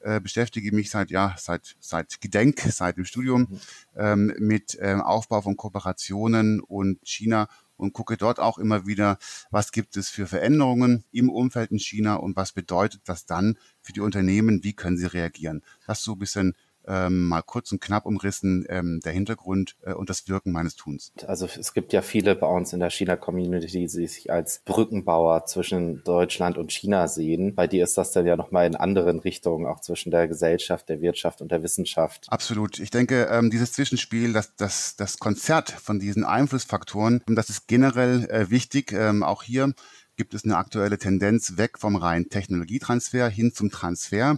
äh, 0.00 0.20
beschäftige 0.20 0.74
mich 0.74 0.90
seit 0.90 1.10
ja 1.10 1.34
seit 1.38 1.76
seit 1.80 2.20
Gedenk 2.20 2.60
seit 2.60 2.96
dem 2.96 3.04
Studium 3.04 3.42
mhm. 3.42 3.60
ähm, 3.96 4.34
mit 4.38 4.78
ähm, 4.80 5.00
Aufbau 5.00 5.42
von 5.42 5.56
Kooperationen 5.56 6.60
und 6.60 6.98
China 7.02 7.48
und 7.80 7.92
gucke 7.92 8.16
dort 8.16 8.38
auch 8.38 8.58
immer 8.58 8.86
wieder, 8.86 9.18
was 9.50 9.72
gibt 9.72 9.96
es 9.96 10.08
für 10.08 10.26
Veränderungen 10.26 11.04
im 11.10 11.30
Umfeld 11.30 11.70
in 11.70 11.78
China 11.78 12.14
und 12.16 12.36
was 12.36 12.52
bedeutet 12.52 13.02
das 13.06 13.26
dann 13.26 13.56
für 13.80 13.92
die 13.92 14.00
Unternehmen, 14.00 14.62
wie 14.62 14.74
können 14.74 14.98
sie 14.98 15.06
reagieren. 15.06 15.62
Das 15.86 15.98
ist 15.98 16.04
so 16.04 16.12
ein 16.12 16.18
bisschen 16.18 16.54
ähm, 16.86 17.28
mal 17.28 17.42
kurz 17.42 17.72
und 17.72 17.80
knapp 17.80 18.06
umrissen 18.06 18.66
ähm, 18.68 19.00
der 19.04 19.12
Hintergrund 19.12 19.76
äh, 19.82 19.92
und 19.92 20.10
das 20.10 20.28
Wirken 20.28 20.52
meines 20.52 20.76
Tuns. 20.76 21.12
Also 21.26 21.46
es 21.46 21.72
gibt 21.74 21.92
ja 21.92 22.02
viele 22.02 22.34
bei 22.34 22.46
uns 22.46 22.72
in 22.72 22.80
der 22.80 22.90
China-Community, 22.90 23.66
die 23.66 23.88
sich 23.88 24.30
als 24.30 24.62
Brückenbauer 24.64 25.46
zwischen 25.46 26.02
Deutschland 26.04 26.58
und 26.58 26.72
China 26.72 27.08
sehen. 27.08 27.54
Bei 27.54 27.66
dir 27.66 27.84
ist 27.84 27.98
das 27.98 28.12
dann 28.12 28.26
ja 28.26 28.36
nochmal 28.36 28.66
in 28.66 28.76
anderen 28.76 29.20
Richtungen, 29.20 29.66
auch 29.66 29.80
zwischen 29.80 30.10
der 30.10 30.28
Gesellschaft, 30.28 30.88
der 30.88 31.00
Wirtschaft 31.00 31.40
und 31.40 31.50
der 31.50 31.62
Wissenschaft. 31.62 32.26
Absolut. 32.28 32.78
Ich 32.78 32.90
denke, 32.90 33.28
ähm, 33.30 33.50
dieses 33.50 33.72
Zwischenspiel, 33.72 34.32
das, 34.32 34.56
das, 34.56 34.96
das 34.96 35.18
Konzert 35.18 35.70
von 35.70 35.98
diesen 35.98 36.24
Einflussfaktoren, 36.24 37.22
das 37.26 37.50
ist 37.50 37.68
generell 37.68 38.28
äh, 38.30 38.50
wichtig. 38.50 38.92
Ähm, 38.92 39.22
auch 39.22 39.42
hier 39.42 39.74
gibt 40.16 40.34
es 40.34 40.44
eine 40.44 40.58
aktuelle 40.58 40.98
Tendenz 40.98 41.56
weg 41.56 41.78
vom 41.78 41.96
reinen 41.96 42.28
Technologietransfer 42.28 43.28
hin 43.30 43.54
zum 43.54 43.70
Transfer. 43.70 44.36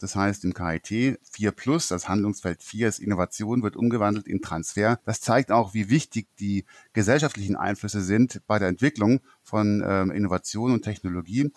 Das 0.00 0.16
heißt, 0.16 0.44
im 0.44 0.54
KIT 0.54 1.20
4 1.22 1.52
Plus, 1.52 1.88
das 1.88 2.08
Handlungsfeld 2.08 2.62
4 2.62 2.88
ist 2.88 2.98
Innovation, 2.98 3.62
wird 3.62 3.76
umgewandelt 3.76 4.26
in 4.26 4.40
Transfer. 4.42 4.98
Das 5.04 5.20
zeigt 5.20 5.52
auch, 5.52 5.74
wie 5.74 5.88
wichtig 5.88 6.26
die 6.38 6.64
gesellschaftlichen 6.92 7.54
Einflüsse 7.56 8.02
sind 8.02 8.42
bei 8.46 8.58
der 8.58 8.68
Entwicklung 8.68 9.20
von 9.42 9.82
ähm, 9.86 10.10
Innovation 10.10 10.72
und 10.72 10.82
Technologie. 10.82 11.50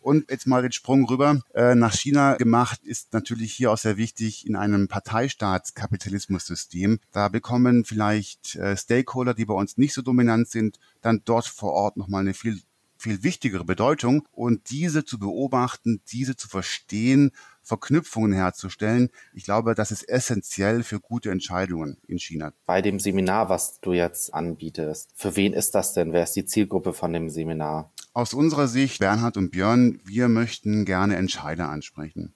Und 0.00 0.30
jetzt 0.30 0.46
mal 0.46 0.62
den 0.62 0.72
Sprung 0.72 1.04
rüber 1.04 1.42
äh, 1.52 1.74
nach 1.74 1.92
China 1.92 2.36
gemacht, 2.36 2.80
ist 2.84 3.12
natürlich 3.12 3.52
hier 3.52 3.70
auch 3.70 3.76
sehr 3.76 3.98
wichtig 3.98 4.46
in 4.46 4.56
einem 4.56 4.88
Parteistaatskapitalismus-System. 4.88 7.00
Da 7.12 7.28
bekommen 7.28 7.84
vielleicht 7.84 8.56
äh, 8.56 8.78
Stakeholder, 8.78 9.34
die 9.34 9.44
bei 9.44 9.52
uns 9.52 9.76
nicht 9.76 9.92
so 9.92 10.00
dominant 10.00 10.48
sind, 10.48 10.78
dann 11.02 11.20
dort 11.26 11.46
vor 11.46 11.72
Ort 11.72 11.98
nochmal 11.98 12.22
eine 12.22 12.32
viel 12.32 12.62
viel 13.00 13.22
wichtigere 13.22 13.64
Bedeutung 13.64 14.28
und 14.30 14.70
diese 14.70 15.06
zu 15.06 15.18
beobachten, 15.18 16.02
diese 16.12 16.36
zu 16.36 16.48
verstehen 16.48 17.32
Verknüpfungen 17.62 18.32
herzustellen. 18.32 19.10
Ich 19.32 19.44
glaube, 19.44 19.74
das 19.74 19.90
ist 19.90 20.08
essentiell 20.08 20.82
für 20.82 21.00
gute 21.00 21.30
Entscheidungen 21.30 21.98
in 22.06 22.18
China. 22.18 22.52
Bei 22.66 22.82
dem 22.82 23.00
Seminar, 23.00 23.48
was 23.48 23.80
du 23.80 23.92
jetzt 23.92 24.34
anbietest, 24.34 25.10
für 25.14 25.36
wen 25.36 25.52
ist 25.52 25.74
das 25.74 25.92
denn? 25.92 26.12
Wer 26.12 26.24
ist 26.24 26.36
die 26.36 26.44
Zielgruppe 26.44 26.92
von 26.92 27.12
dem 27.12 27.30
Seminar? 27.30 27.92
Aus 28.12 28.34
unserer 28.34 28.66
Sicht, 28.66 28.98
Bernhard 28.98 29.36
und 29.36 29.50
Björn, 29.50 30.00
wir 30.04 30.28
möchten 30.28 30.84
gerne 30.84 31.16
Entscheider 31.16 31.68
ansprechen. 31.68 32.34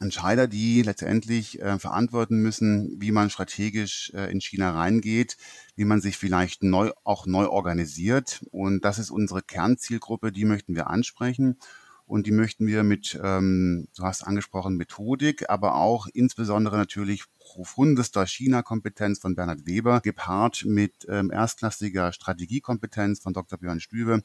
Entscheider, 0.00 0.46
die 0.46 0.82
letztendlich 0.82 1.60
äh, 1.60 1.78
verantworten 1.78 2.40
müssen, 2.40 2.96
wie 3.00 3.10
man 3.10 3.30
strategisch 3.30 4.12
äh, 4.14 4.30
in 4.30 4.40
China 4.40 4.72
reingeht, 4.72 5.36
wie 5.76 5.84
man 5.84 6.00
sich 6.00 6.16
vielleicht 6.16 6.62
neu, 6.62 6.90
auch 7.04 7.26
neu 7.26 7.46
organisiert. 7.48 8.44
Und 8.50 8.84
das 8.84 8.98
ist 8.98 9.10
unsere 9.10 9.42
Kernzielgruppe, 9.42 10.32
die 10.32 10.44
möchten 10.44 10.74
wir 10.74 10.88
ansprechen. 10.88 11.58
Und 12.06 12.26
die 12.26 12.32
möchten 12.32 12.66
wir 12.66 12.82
mit, 12.82 13.18
ähm, 13.22 13.88
du 13.96 14.02
hast 14.02 14.26
angesprochen, 14.26 14.76
Methodik, 14.76 15.48
aber 15.48 15.76
auch 15.76 16.06
insbesondere 16.12 16.76
natürlich 16.76 17.24
profundester 17.38 18.26
China-Kompetenz 18.26 19.18
von 19.18 19.34
Bernhard 19.34 19.66
Weber, 19.66 20.00
gepaart 20.00 20.64
mit 20.66 21.06
ähm, 21.08 21.30
erstklassiger 21.30 22.12
Strategiekompetenz 22.12 23.20
von 23.20 23.32
Dr. 23.32 23.58
Björn 23.58 23.80
Stübe, 23.80 24.22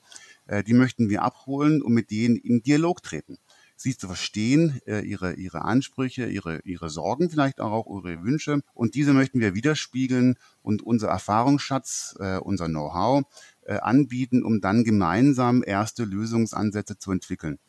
äh, 0.47 0.63
die 0.63 0.73
möchten 0.73 1.09
wir 1.09 1.23
abholen 1.23 1.81
und 1.81 1.93
mit 1.93 2.11
denen 2.11 2.35
in 2.35 2.61
Dialog 2.61 3.01
treten 3.01 3.37
sie 3.81 3.95
zu 3.95 4.07
verstehen, 4.07 4.81
äh, 4.85 4.99
ihre, 4.99 5.33
ihre 5.33 5.63
Ansprüche, 5.63 6.25
ihre, 6.25 6.59
ihre 6.65 6.89
Sorgen 6.89 7.29
vielleicht 7.29 7.61
auch, 7.61 7.87
ihre 7.87 8.23
Wünsche. 8.23 8.61
Und 8.73 8.95
diese 8.95 9.13
möchten 9.13 9.39
wir 9.39 9.55
widerspiegeln 9.55 10.35
und 10.61 10.81
unser 10.81 11.07
Erfahrungsschatz, 11.07 12.17
äh, 12.19 12.37
unser 12.37 12.67
Know-how 12.67 13.23
anbieten, 13.77 14.43
um 14.43 14.61
dann 14.61 14.83
gemeinsam 14.83 15.63
erste 15.65 16.03
Lösungsansätze 16.03 16.97
zu 16.97 17.11
entwickeln. 17.11 17.59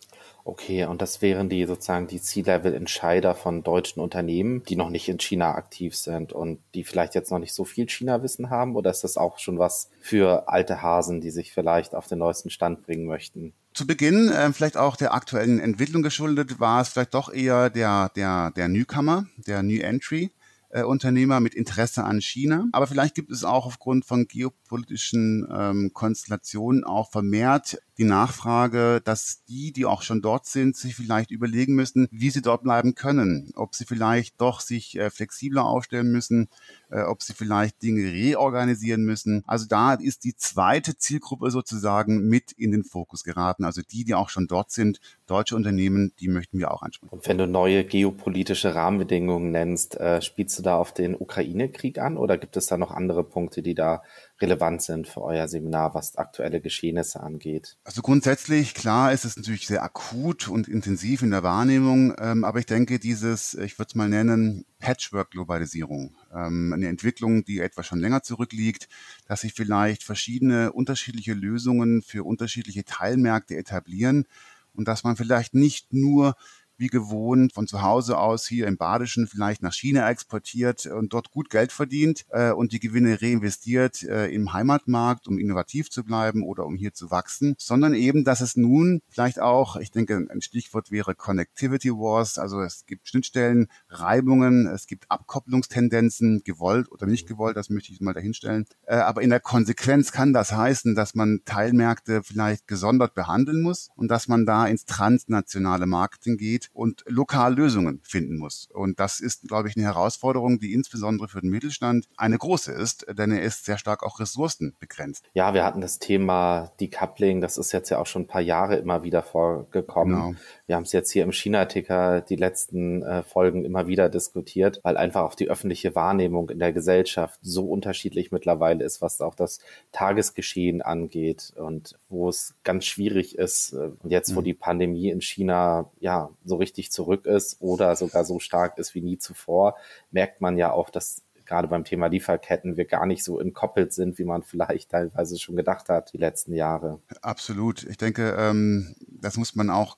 Okay, 0.45 0.85
und 0.85 1.03
das 1.03 1.23
wären 1.23 1.49
die 1.49 1.67
sozusagen 1.67 2.07
die 2.07 2.21
C-Level-Entscheider 2.21 3.35
von 3.35 3.63
deutschen 3.63 4.01
Unternehmen, 4.01 4.63
die 4.65 4.77
noch 4.77 4.91
nicht 4.91 5.09
in 5.09 5.19
China 5.19 5.55
aktiv 5.55 5.95
sind 5.95 6.33
und 6.33 6.61
die 6.75 6.85
vielleicht 6.85 7.15
jetzt 7.15 7.31
noch 7.31 7.39
nicht 7.39 7.55
so 7.55 7.65
viel 7.65 7.89
China-Wissen 7.89 8.51
haben? 8.51 8.75
Oder 8.75 8.91
ist 8.91 9.05
das 9.05 9.17
auch 9.17 9.39
schon 9.39 9.59
was 9.59 9.91
für 10.01 10.49
alte 10.49 10.83
Hasen, 10.83 11.21
die 11.21 11.31
sich 11.31 11.53
vielleicht 11.53 11.95
auf 11.95 12.07
den 12.07 12.19
neuesten 12.19 12.51
Stand 12.51 12.83
bringen 12.83 13.07
möchten? 13.07 13.53
Zu 13.75 13.87
Beginn, 13.87 14.29
äh, 14.29 14.53
vielleicht 14.53 14.77
auch 14.77 14.97
der 14.97 15.15
aktuellen 15.15 15.61
Entwicklung 15.61 16.03
geschuldet, 16.03 16.59
war 16.59 16.81
es 16.81 16.89
vielleicht 16.89 17.15
doch 17.15 17.33
eher 17.33 17.71
der, 17.71 18.11
der, 18.17 18.51
der 18.57 18.69
Newcomer, 18.69 19.27
der 19.47 19.63
New 19.63 19.81
Entry. 19.81 20.33
Äh, 20.73 20.85
Unternehmer 20.85 21.41
mit 21.41 21.55
Interesse 21.57 22.05
an 22.05 22.21
China. 22.21 22.67
Aber 22.71 22.87
vielleicht 22.87 23.17
gibt 23.17 23.33
es 23.33 23.43
auch 23.43 23.67
aufgrund 23.67 24.05
von 24.05 24.29
geopolitischen 24.29 25.49
ähm, 25.53 25.91
Konstellationen 25.93 26.85
auch 26.85 27.11
vermehrt 27.11 27.79
die 28.01 28.05
Nachfrage, 28.05 29.03
dass 29.05 29.45
die, 29.45 29.73
die 29.73 29.85
auch 29.85 30.01
schon 30.01 30.23
dort 30.23 30.47
sind, 30.47 30.75
sich 30.75 30.97
vielleicht 30.97 31.31
überlegen 31.31 31.75
müssen, 31.75 32.09
wie 32.11 32.31
sie 32.31 32.41
dort 32.41 32.63
bleiben 32.63 32.95
können. 32.95 33.53
Ob 33.57 33.75
sie 33.75 33.85
vielleicht 33.85 34.41
doch 34.41 34.61
sich 34.61 34.97
äh, 34.99 35.11
flexibler 35.11 35.67
aufstellen 35.67 36.11
müssen, 36.11 36.49
äh, 36.91 37.03
ob 37.03 37.23
sie 37.23 37.35
vielleicht 37.35 37.83
Dinge 37.83 38.11
reorganisieren 38.11 39.05
müssen. 39.05 39.43
Also 39.47 39.67
da 39.69 39.93
ist 39.93 40.25
die 40.25 40.35
zweite 40.35 40.97
Zielgruppe 40.97 41.51
sozusagen 41.51 42.27
mit 42.27 42.53
in 42.53 42.73
den 42.73 42.85
Fokus 42.85 43.23
geraten. 43.23 43.65
Also 43.65 43.83
die, 43.83 44.05
die 44.05 44.15
auch 44.15 44.31
schon 44.31 44.47
dort 44.47 44.71
sind, 44.71 44.99
deutsche 45.27 45.55
Unternehmen, 45.55 46.15
die 46.21 46.29
möchten 46.29 46.59
wir 46.59 46.71
auch 46.71 46.81
ansprechen. 46.81 47.13
Und 47.13 47.29
wenn 47.29 47.37
du 47.37 47.47
neue 47.47 47.85
geopolitische 47.85 48.75
Rahmenbedingungen 48.75 49.51
nennst, 49.51 50.01
äh, 50.01 50.23
spielst 50.23 50.59
du 50.59 50.63
da 50.63 50.77
auf 50.77 50.95
den 50.95 51.15
Ukraine-Krieg 51.15 51.99
an 51.99 52.17
oder 52.17 52.39
gibt 52.39 52.57
es 52.57 52.67
da 52.67 52.79
noch 52.79 52.93
andere 52.93 53.25
Punkte, 53.25 53.61
die 53.61 53.75
da 53.75 54.03
relevant 54.41 54.83
sind 54.83 55.07
für 55.07 55.23
euer 55.23 55.49
Seminar, 55.49 55.95
was 55.95 56.17
aktuelle 56.17 56.61
Geschehnisse 56.61 57.21
angeht? 57.21 57.77
Also 57.85 58.03
grundsätzlich, 58.03 58.75
klar, 58.75 59.13
ist 59.13 59.25
es 59.25 59.37
natürlich 59.37 59.67
sehr 59.67 59.83
akut 59.83 60.49
und 60.49 60.69
intensiv 60.69 61.23
in 61.23 61.31
der 61.31 61.43
Wahrnehmung, 61.43 62.15
ähm, 62.19 62.45
aber 62.45 62.59
ich 62.59 62.67
denke, 62.67 62.99
dieses, 62.99 63.55
ich 63.55 63.79
würde 63.79 63.89
es 63.89 63.95
mal 63.95 64.09
nennen, 64.09 64.65
Patchwork-Globalisierung, 64.79 66.17
ähm, 66.35 66.73
eine 66.73 66.89
Entwicklung, 66.89 67.45
die 67.45 67.61
etwas 67.61 67.87
schon 67.87 68.01
länger 68.01 68.23
zurückliegt, 68.23 68.89
dass 69.27 69.43
sich 69.43 69.53
vielleicht 69.53 70.03
verschiedene 70.03 70.73
unterschiedliche 70.73 71.35
Lösungen 71.35 72.03
für 72.03 72.25
unterschiedliche 72.25 72.85
Teilmärkte 72.85 73.57
etablieren 73.57 74.27
und 74.73 74.89
dass 74.89 75.05
man 75.05 75.17
vielleicht 75.17 75.55
nicht 75.55 75.93
nur 75.93 76.35
wie 76.81 76.89
gewohnt 76.89 77.53
von 77.53 77.67
zu 77.67 77.83
Hause 77.83 78.19
aus 78.19 78.47
hier 78.47 78.67
im 78.67 78.79
Badischen 78.79 79.27
vielleicht 79.27 79.63
nach 79.63 79.75
China 79.75 80.09
exportiert 80.09 80.87
und 80.87 81.13
dort 81.13 81.31
gut 81.31 81.51
Geld 81.51 81.73
verdient 81.73 82.25
äh, 82.31 82.51
und 82.53 82.73
die 82.73 82.81
Gewinne 82.81 83.21
reinvestiert 83.21 84.03
äh, 84.03 84.29
im 84.29 84.55
Heimatmarkt, 84.55 85.29
um 85.29 85.39
innovativ 85.39 85.91
zu 85.91 86.03
bleiben 86.05 86.43
oder 86.43 86.65
um 86.65 86.77
hier 86.77 86.95
zu 86.95 87.11
wachsen, 87.11 87.55
sondern 87.59 87.93
eben, 87.93 88.25
dass 88.25 88.41
es 88.41 88.57
nun 88.57 89.03
vielleicht 89.09 89.41
auch, 89.41 89.77
ich 89.77 89.91
denke, 89.91 90.27
ein 90.31 90.41
Stichwort 90.41 90.91
wäre 90.91 91.15
Connectivity 91.15 91.91
Wars, 91.91 92.39
also 92.39 92.63
es 92.63 92.87
gibt 92.87 93.09
Schnittstellen, 93.09 93.69
Reibungen, 93.91 94.67
es 94.67 94.87
gibt 94.87 95.11
Abkopplungstendenzen, 95.11 96.43
gewollt 96.45 96.91
oder 96.91 97.07
nicht 97.07 97.29
gewollt, 97.29 97.59
das 97.59 97.69
möchte 97.69 97.93
ich 97.93 98.01
mal 98.01 98.15
dahinstellen. 98.15 98.65
Äh, 98.87 98.97
aber 98.97 99.21
in 99.21 99.29
der 99.29 99.41
Konsequenz 99.41 100.13
kann 100.13 100.33
das 100.33 100.53
heißen, 100.53 100.95
dass 100.95 101.15
man 101.15 101.41
Teilmärkte 101.45 102.23
vielleicht 102.23 102.67
gesondert 102.67 103.15
behandeln 103.15 103.61
muss 103.61 103.91
und 103.97 104.09
dass 104.09 104.29
man 104.29 104.47
da 104.47 104.67
ins 104.67 104.87
transnationale 104.87 105.87
Marketing 105.87 106.39
geht 106.39 106.70
und 106.73 107.05
lokal 107.07 107.55
Lösungen 107.55 108.01
finden 108.05 108.37
muss. 108.39 108.69
Und 108.73 109.01
das 109.01 109.21
ist, 109.21 109.49
glaube 109.49 109.69
ich, 109.69 109.77
eine 109.77 109.87
Herausforderung, 109.87 110.59
die 110.59 110.73
insbesondere 110.73 111.29
für 111.29 111.41
den 111.41 111.51
Mittelstand 111.51 112.07
eine 112.17 112.39
große 112.39 112.73
ist, 112.73 113.07
denn 113.11 113.33
er 113.33 113.43
ist 113.43 113.65
sehr 113.65 113.79
stark 113.79 114.03
auch 114.03 114.21
ressourcenbegrenzt. 114.21 115.25
Ja, 115.35 115.55
wir 115.55 115.65
hatten 115.65 115.81
das 115.81 115.99
Thema 115.99 116.73
Decoupling, 116.81 117.41
das 117.41 117.59
ist 117.59 117.73
jetzt 117.73 117.91
ja 117.91 117.99
auch 117.99 118.07
schon 118.07 118.23
ein 118.23 118.27
paar 118.27 118.41
Jahre 118.41 118.77
immer 118.77 119.03
wieder 119.03 119.23
vorgekommen. 119.23 120.15
Genau. 120.15 120.35
Wir 120.67 120.77
haben 120.77 120.85
es 120.85 120.93
jetzt 120.93 121.11
hier 121.11 121.25
im 121.25 121.33
China-Ticker 121.33 122.21
die 122.21 122.37
letzten 122.37 123.03
äh, 123.03 123.23
Folgen 123.23 123.65
immer 123.65 123.87
wieder 123.87 124.09
diskutiert, 124.09 124.81
weil 124.83 124.97
einfach 124.97 125.23
auch 125.23 125.35
die 125.35 125.49
öffentliche 125.49 125.95
Wahrnehmung 125.95 126.51
in 126.51 126.59
der 126.59 126.73
Gesellschaft 126.73 127.39
so 127.43 127.67
unterschiedlich 127.67 128.33
mittlerweile 128.33 128.85
ist, 128.85 129.03
was 129.03 129.21
auch 129.21 129.35
das 129.35 129.61
Tagesgeschehen 129.93 130.83
angeht 130.83 131.53
und 131.57 131.99
wo 132.09 132.29
es 132.29 132.55
ganz 132.63 132.85
schwierig 132.85 133.37
ist. 133.37 133.73
Äh, 133.73 133.91
und 134.03 134.11
jetzt, 134.11 134.35
wo 134.35 134.41
mhm. 134.41 134.45
die 134.45 134.55
Pandemie 134.55 135.11
in 135.11 135.21
China 135.21 135.91
ja 136.01 136.31
so 136.45 136.60
richtig 136.61 136.93
zurück 136.93 137.27
ist 137.27 137.61
oder 137.61 137.97
sogar 137.97 138.25
so 138.25 138.39
stark 138.39 138.79
ist 138.79 138.95
wie 138.95 139.03
nie 139.03 139.19
zuvor, 139.19 139.77
merkt 140.11 140.41
man 140.41 140.57
ja 140.57 140.73
auch, 140.73 140.91
dass 140.91 141.23
gerade 141.45 141.67
beim 141.67 141.85
Thema 141.85 142.07
Lieferketten 142.07 142.77
wir 142.77 142.85
gar 142.85 143.07
nicht 143.07 143.25
so 143.25 143.41
entkoppelt 143.41 143.93
sind, 143.93 144.19
wie 144.19 144.25
man 144.25 144.43
vielleicht 144.45 144.93
teilweise 144.93 145.37
schon 145.37 145.57
gedacht 145.57 145.89
hat 145.89 146.13
die 146.13 146.19
letzten 146.19 146.55
Jahre. 146.55 147.01
Absolut. 147.23 147.83
Ich 147.85 147.97
denke, 147.97 148.37
ähm, 148.39 148.95
das 149.09 149.37
muss 149.37 149.57
man 149.57 149.69
auch 149.69 149.97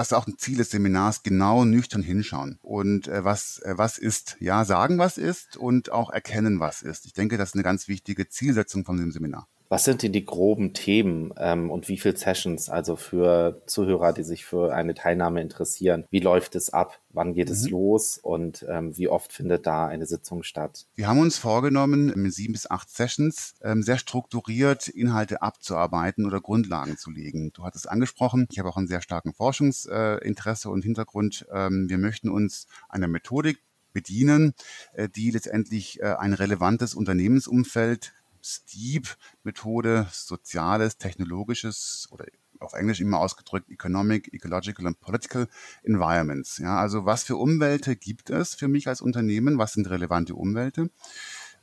das 0.00 0.08
ist 0.08 0.12
auch 0.14 0.26
ein 0.26 0.38
Ziel 0.38 0.56
des 0.56 0.70
Seminars, 0.70 1.22
genau 1.22 1.66
nüchtern 1.66 2.02
hinschauen. 2.02 2.58
Und 2.62 3.06
äh, 3.08 3.22
was, 3.22 3.58
äh, 3.58 3.74
was 3.76 3.98
ist, 3.98 4.38
ja, 4.40 4.64
sagen, 4.64 4.98
was 4.98 5.18
ist 5.18 5.58
und 5.58 5.92
auch 5.92 6.08
erkennen, 6.08 6.58
was 6.58 6.80
ist. 6.80 7.04
Ich 7.04 7.12
denke, 7.12 7.36
das 7.36 7.50
ist 7.50 7.54
eine 7.54 7.64
ganz 7.64 7.86
wichtige 7.86 8.26
Zielsetzung 8.26 8.86
von 8.86 8.96
dem 8.96 9.12
Seminar. 9.12 9.46
Was 9.70 9.84
sind 9.84 10.02
denn 10.02 10.10
die 10.10 10.24
groben 10.24 10.74
Themen 10.74 11.32
ähm, 11.38 11.70
und 11.70 11.88
wie 11.88 11.96
viele 11.96 12.16
Sessions, 12.16 12.68
also 12.68 12.96
für 12.96 13.62
Zuhörer, 13.66 14.12
die 14.12 14.24
sich 14.24 14.44
für 14.44 14.74
eine 14.74 14.94
Teilnahme 14.94 15.40
interessieren? 15.40 16.06
Wie 16.10 16.18
läuft 16.18 16.56
es 16.56 16.72
ab? 16.72 16.98
Wann 17.10 17.34
geht 17.34 17.46
mhm. 17.46 17.54
es 17.54 17.70
los 17.70 18.18
und 18.18 18.66
ähm, 18.68 18.96
wie 18.96 19.06
oft 19.06 19.32
findet 19.32 19.68
da 19.68 19.86
eine 19.86 20.06
Sitzung 20.06 20.42
statt? 20.42 20.86
Wir 20.96 21.06
haben 21.06 21.20
uns 21.20 21.38
vorgenommen, 21.38 22.12
mit 22.16 22.34
sieben 22.34 22.52
bis 22.52 22.68
acht 22.68 22.90
Sessions 22.90 23.54
ähm, 23.62 23.84
sehr 23.84 23.98
strukturiert 23.98 24.88
Inhalte 24.88 25.40
abzuarbeiten 25.40 26.26
oder 26.26 26.40
Grundlagen 26.40 26.98
zu 26.98 27.12
legen. 27.12 27.52
Du 27.52 27.62
hattest 27.62 27.88
angesprochen, 27.88 28.48
ich 28.50 28.58
habe 28.58 28.68
auch 28.68 28.76
einen 28.76 28.88
sehr 28.88 29.02
starken 29.02 29.32
Forschungsinteresse 29.32 30.68
äh, 30.68 30.72
und 30.72 30.82
Hintergrund. 30.82 31.46
Ähm, 31.52 31.88
wir 31.88 31.98
möchten 31.98 32.28
uns 32.28 32.66
einer 32.88 33.06
Methodik 33.06 33.60
bedienen, 33.92 34.54
äh, 34.94 35.08
die 35.08 35.30
letztendlich 35.30 36.00
äh, 36.00 36.16
ein 36.18 36.32
relevantes 36.32 36.94
Unternehmensumfeld 36.94 38.12
STEEP-Methode, 38.42 40.08
soziales, 40.12 40.98
technologisches 40.98 42.08
oder 42.10 42.26
auf 42.60 42.74
Englisch 42.74 43.00
immer 43.00 43.18
ausgedrückt 43.18 43.70
Economic, 43.70 44.32
Ecological 44.32 44.86
and 44.86 45.00
Political 45.00 45.48
Environments. 45.82 46.58
Ja, 46.58 46.76
also 46.76 47.06
was 47.06 47.24
für 47.24 47.36
Umwelte 47.36 47.96
gibt 47.96 48.30
es 48.30 48.54
für 48.54 48.68
mich 48.68 48.86
als 48.86 49.00
Unternehmen? 49.00 49.58
Was 49.58 49.72
sind 49.72 49.88
relevante 49.88 50.34
Umwelte? 50.34 50.90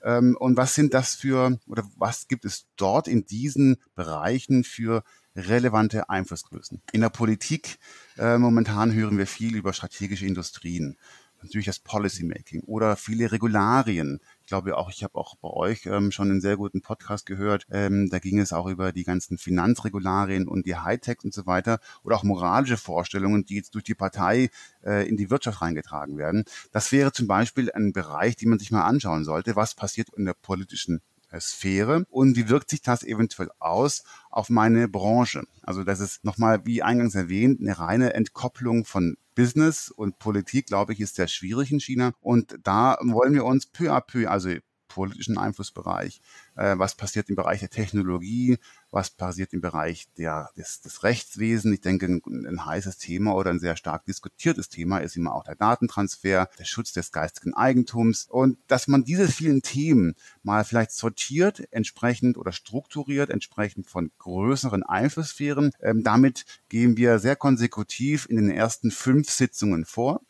Ähm, 0.03 0.35
und 0.39 0.57
was 0.57 0.75
sind 0.75 0.93
das 0.93 1.15
für, 1.15 1.59
oder 1.67 1.83
was 1.97 2.27
gibt 2.27 2.45
es 2.45 2.67
dort 2.75 3.07
in 3.07 3.25
diesen 3.25 3.77
Bereichen 3.95 4.63
für 4.63 5.03
relevante 5.35 6.09
Einflussgrößen? 6.09 6.81
In 6.91 7.01
der 7.01 7.09
Politik 7.09 7.77
äh, 8.17 8.37
momentan 8.37 8.93
hören 8.93 9.17
wir 9.17 9.27
viel 9.27 9.55
über 9.55 9.73
strategische 9.73 10.25
Industrien 10.25 10.97
natürlich 11.43 11.67
das 11.67 11.79
Policymaking 11.79 12.61
oder 12.61 12.95
viele 12.95 13.31
Regularien. 13.31 14.19
Ich 14.47 14.49
glaube 14.49 14.77
auch, 14.77 14.89
ich 14.89 15.03
habe 15.03 15.15
auch 15.15 15.35
bei 15.35 15.49
euch 15.49 15.85
ähm, 15.87 16.09
schon 16.09 16.31
einen 16.31 16.39
sehr 16.39 16.55
guten 16.55 16.79
Podcast 16.79 17.25
gehört. 17.25 17.65
Ähm, 17.69 18.09
da 18.09 18.17
ging 18.17 18.39
es 18.39 18.53
auch 18.53 18.67
über 18.67 18.93
die 18.93 19.03
ganzen 19.03 19.37
Finanzregularien 19.37 20.47
und 20.47 20.65
die 20.65 20.77
Hightech 20.77 21.17
und 21.25 21.33
so 21.33 21.45
weiter 21.45 21.81
oder 22.01 22.15
auch 22.15 22.23
moralische 22.23 22.77
Vorstellungen, 22.77 23.43
die 23.43 23.55
jetzt 23.57 23.75
durch 23.75 23.83
die 23.83 23.93
Partei 23.93 24.49
äh, 24.85 25.05
in 25.05 25.17
die 25.17 25.29
Wirtschaft 25.29 25.61
reingetragen 25.61 26.17
werden. 26.17 26.45
Das 26.71 26.93
wäre 26.93 27.11
zum 27.11 27.27
Beispiel 27.27 27.69
ein 27.73 27.91
Bereich, 27.91 28.37
den 28.37 28.47
man 28.47 28.57
sich 28.57 28.71
mal 28.71 28.85
anschauen 28.85 29.25
sollte. 29.25 29.57
Was 29.57 29.75
passiert 29.75 30.07
in 30.15 30.23
der 30.23 30.33
politischen 30.33 31.01
äh, 31.29 31.41
Sphäre 31.41 32.05
und 32.09 32.37
wie 32.37 32.47
wirkt 32.47 32.69
sich 32.69 32.81
das 32.81 33.03
eventuell 33.03 33.49
aus 33.59 34.05
auf 34.29 34.49
meine 34.49 34.87
Branche? 34.87 35.43
Also 35.61 35.83
das 35.83 35.99
ist 35.99 36.23
nochmal, 36.23 36.65
wie 36.65 36.81
eingangs 36.81 37.15
erwähnt, 37.15 37.59
eine 37.59 37.77
reine 37.77 38.13
Entkopplung 38.13 38.85
von 38.85 39.17
Business 39.37 39.91
und 39.91 40.17
Politik, 40.17 40.65
glaube 40.65 40.93
ich, 40.93 40.99
ist 40.99 41.15
sehr 41.15 41.27
schwierig 41.27 41.71
in 41.71 41.79
China. 41.79 42.11
Und 42.19 42.57
da 42.63 42.97
wollen 43.03 43.35
wir 43.35 43.45
uns 43.45 43.67
peu 43.67 43.93
à 43.93 44.01
peu, 44.01 44.27
also 44.27 44.49
politischen 44.97 45.37
Einflussbereich, 45.37 46.21
äh, 46.55 46.75
was 46.77 46.95
passiert 46.95 47.29
im 47.29 47.35
Bereich 47.35 47.59
der 47.59 47.69
Technologie, 47.69 48.57
was 48.89 49.11
passiert 49.11 49.53
im 49.53 49.61
Bereich 49.61 50.07
der, 50.17 50.49
des, 50.57 50.81
des 50.81 51.03
Rechtswesens. 51.03 51.75
Ich 51.75 51.81
denke, 51.81 52.07
ein, 52.07 52.21
ein 52.47 52.65
heißes 52.65 52.97
Thema 52.97 53.35
oder 53.35 53.51
ein 53.51 53.59
sehr 53.59 53.77
stark 53.77 54.05
diskutiertes 54.05 54.69
Thema 54.69 54.97
ist 54.97 55.15
immer 55.15 55.35
auch 55.35 55.43
der 55.43 55.55
Datentransfer, 55.55 56.49
der 56.57 56.65
Schutz 56.65 56.93
des 56.93 57.11
geistigen 57.11 57.53
Eigentums 57.53 58.25
und 58.25 58.57
dass 58.67 58.87
man 58.87 59.03
diese 59.03 59.27
vielen 59.27 59.61
Themen 59.61 60.15
mal 60.41 60.63
vielleicht 60.63 60.91
sortiert, 60.91 61.61
entsprechend 61.71 62.37
oder 62.37 62.51
strukturiert, 62.51 63.29
entsprechend 63.29 63.87
von 63.87 64.09
größeren 64.17 64.81
Einflusssphären. 64.81 65.71
Ähm, 65.81 66.03
damit 66.03 66.45
gehen 66.69 66.97
wir 66.97 67.19
sehr 67.19 67.35
konsekutiv 67.35 68.25
in 68.27 68.37
den 68.37 68.49
ersten 68.49 68.89
fünf 68.89 69.29
Sitzungen 69.29 69.85
vor. 69.85 70.21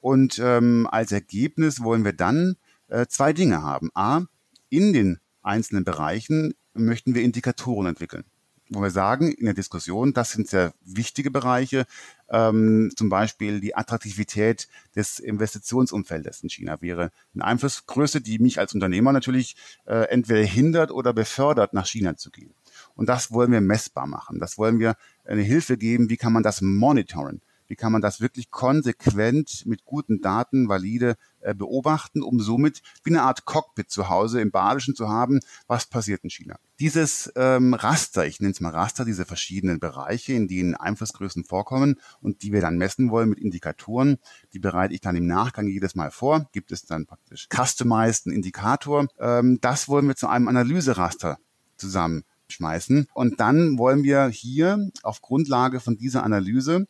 Und 0.00 0.38
ähm, 0.38 0.86
als 0.88 1.10
Ergebnis 1.10 1.82
wollen 1.82 2.04
wir 2.04 2.12
dann 2.12 2.56
äh, 2.88 3.06
zwei 3.06 3.32
Dinge 3.32 3.62
haben. 3.62 3.90
A, 3.94 4.22
in 4.68 4.92
den 4.92 5.18
einzelnen 5.42 5.84
Bereichen 5.84 6.54
möchten 6.74 7.14
wir 7.14 7.22
Indikatoren 7.22 7.86
entwickeln 7.86 8.24
wo 8.68 8.82
wir 8.82 8.90
sagen 8.90 9.30
in 9.30 9.44
der 9.44 9.54
Diskussion, 9.54 10.12
das 10.12 10.32
sind 10.32 10.48
sehr 10.48 10.72
wichtige 10.84 11.30
Bereiche, 11.30 11.86
ähm, 12.28 12.90
zum 12.96 13.08
Beispiel 13.08 13.60
die 13.60 13.76
Attraktivität 13.76 14.68
des 14.96 15.18
Investitionsumfeldes 15.18 16.42
in 16.42 16.50
China 16.50 16.80
wäre 16.80 17.12
eine 17.34 17.44
Einflussgröße, 17.44 18.20
die 18.20 18.38
mich 18.38 18.58
als 18.58 18.74
Unternehmer 18.74 19.12
natürlich 19.12 19.56
äh, 19.84 20.08
entweder 20.08 20.42
hindert 20.42 20.90
oder 20.90 21.12
befördert, 21.12 21.74
nach 21.74 21.86
China 21.86 22.16
zu 22.16 22.30
gehen. 22.30 22.54
Und 22.94 23.08
das 23.08 23.30
wollen 23.30 23.52
wir 23.52 23.60
messbar 23.60 24.06
machen. 24.06 24.40
Das 24.40 24.58
wollen 24.58 24.80
wir 24.80 24.96
eine 25.24 25.42
Hilfe 25.42 25.78
geben. 25.78 26.10
Wie 26.10 26.16
kann 26.16 26.32
man 26.32 26.42
das 26.42 26.60
monitoren? 26.60 27.40
Wie 27.68 27.76
kann 27.76 27.92
man 27.92 28.02
das 28.02 28.20
wirklich 28.20 28.50
konsequent 28.50 29.64
mit 29.66 29.84
guten 29.84 30.20
Daten 30.20 30.68
valide 30.68 31.16
äh, 31.46 31.54
beobachten, 31.54 32.22
um 32.22 32.40
somit 32.40 32.82
wie 33.04 33.10
eine 33.10 33.22
Art 33.22 33.44
Cockpit 33.44 33.88
zu 33.88 34.08
Hause 34.08 34.40
im 34.40 34.50
Badischen 34.50 34.96
zu 34.96 35.08
haben, 35.08 35.38
was 35.68 35.86
passiert 35.86 36.24
in 36.24 36.30
China. 36.30 36.56
Dieses 36.80 37.32
ähm, 37.36 37.72
Raster, 37.72 38.26
ich 38.26 38.40
nenne 38.40 38.50
es 38.50 38.60
mal 38.60 38.70
Raster, 38.70 39.04
diese 39.04 39.24
verschiedenen 39.24 39.78
Bereiche, 39.78 40.32
in 40.32 40.48
denen 40.48 40.74
Einflussgrößen 40.74 41.44
vorkommen 41.44 42.00
und 42.20 42.42
die 42.42 42.52
wir 42.52 42.60
dann 42.60 42.78
messen 42.78 43.10
wollen 43.10 43.28
mit 43.28 43.38
Indikatoren, 43.38 44.18
die 44.52 44.58
bereite 44.58 44.92
ich 44.92 45.00
dann 45.00 45.14
im 45.14 45.26
Nachgang 45.26 45.68
jedes 45.68 45.94
Mal 45.94 46.10
vor. 46.10 46.48
Gibt 46.50 46.72
es 46.72 46.84
dann 46.84 47.06
praktisch 47.06 47.46
customized 47.48 48.26
einen 48.26 48.34
Indikator. 48.34 49.06
Ähm, 49.20 49.58
das 49.60 49.88
wollen 49.88 50.08
wir 50.08 50.16
zu 50.16 50.26
einem 50.26 50.48
Analyseraster 50.48 51.38
zusammenschmeißen. 51.76 53.06
Und 53.14 53.38
dann 53.38 53.78
wollen 53.78 54.02
wir 54.02 54.26
hier 54.26 54.90
auf 55.02 55.22
Grundlage 55.22 55.78
von 55.78 55.96
dieser 55.96 56.24
Analyse 56.24 56.86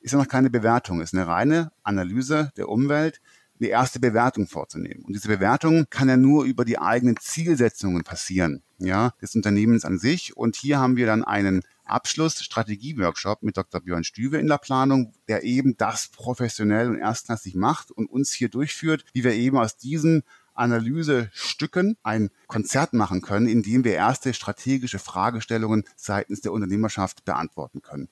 ist 0.00 0.12
ja 0.12 0.18
noch 0.18 0.28
keine 0.28 0.50
Bewertung, 0.50 1.00
ist 1.00 1.14
eine 1.14 1.26
reine 1.26 1.72
Analyse 1.82 2.52
der 2.56 2.68
Umwelt, 2.68 3.20
eine 3.60 3.68
erste 3.70 4.00
Bewertung 4.00 4.46
vorzunehmen. 4.46 5.04
Und 5.04 5.14
diese 5.14 5.28
Bewertung 5.28 5.86
kann 5.90 6.08
ja 6.08 6.16
nur 6.16 6.44
über 6.44 6.64
die 6.64 6.78
eigenen 6.78 7.16
Zielsetzungen 7.16 8.04
passieren, 8.04 8.62
ja, 8.78 9.12
des 9.20 9.34
Unternehmens 9.34 9.84
an 9.84 9.98
sich. 9.98 10.36
Und 10.36 10.56
hier 10.56 10.78
haben 10.78 10.96
wir 10.96 11.06
dann 11.06 11.24
einen 11.24 11.62
Abschluss 11.84 12.42
Strategie-Workshop 12.42 13.42
mit 13.42 13.56
Dr. 13.56 13.80
Björn 13.80 14.04
Stüwe 14.04 14.38
in 14.38 14.46
der 14.46 14.58
Planung, 14.58 15.12
der 15.26 15.42
eben 15.42 15.76
das 15.76 16.08
professionell 16.08 16.88
und 16.88 16.98
erstklassig 16.98 17.54
macht 17.54 17.90
und 17.90 18.08
uns 18.08 18.32
hier 18.32 18.48
durchführt, 18.48 19.04
wie 19.12 19.24
wir 19.24 19.32
eben 19.32 19.58
aus 19.58 19.76
diesen 19.76 20.22
Analysestücken 20.54 21.96
ein 22.02 22.30
Konzert 22.48 22.92
machen 22.92 23.22
können, 23.22 23.48
in 23.48 23.62
dem 23.62 23.84
wir 23.84 23.94
erste 23.94 24.34
strategische 24.34 24.98
Fragestellungen 24.98 25.84
seitens 25.96 26.40
der 26.40 26.52
Unternehmerschaft 26.52 27.24
beantworten 27.24 27.80
können. 27.80 28.08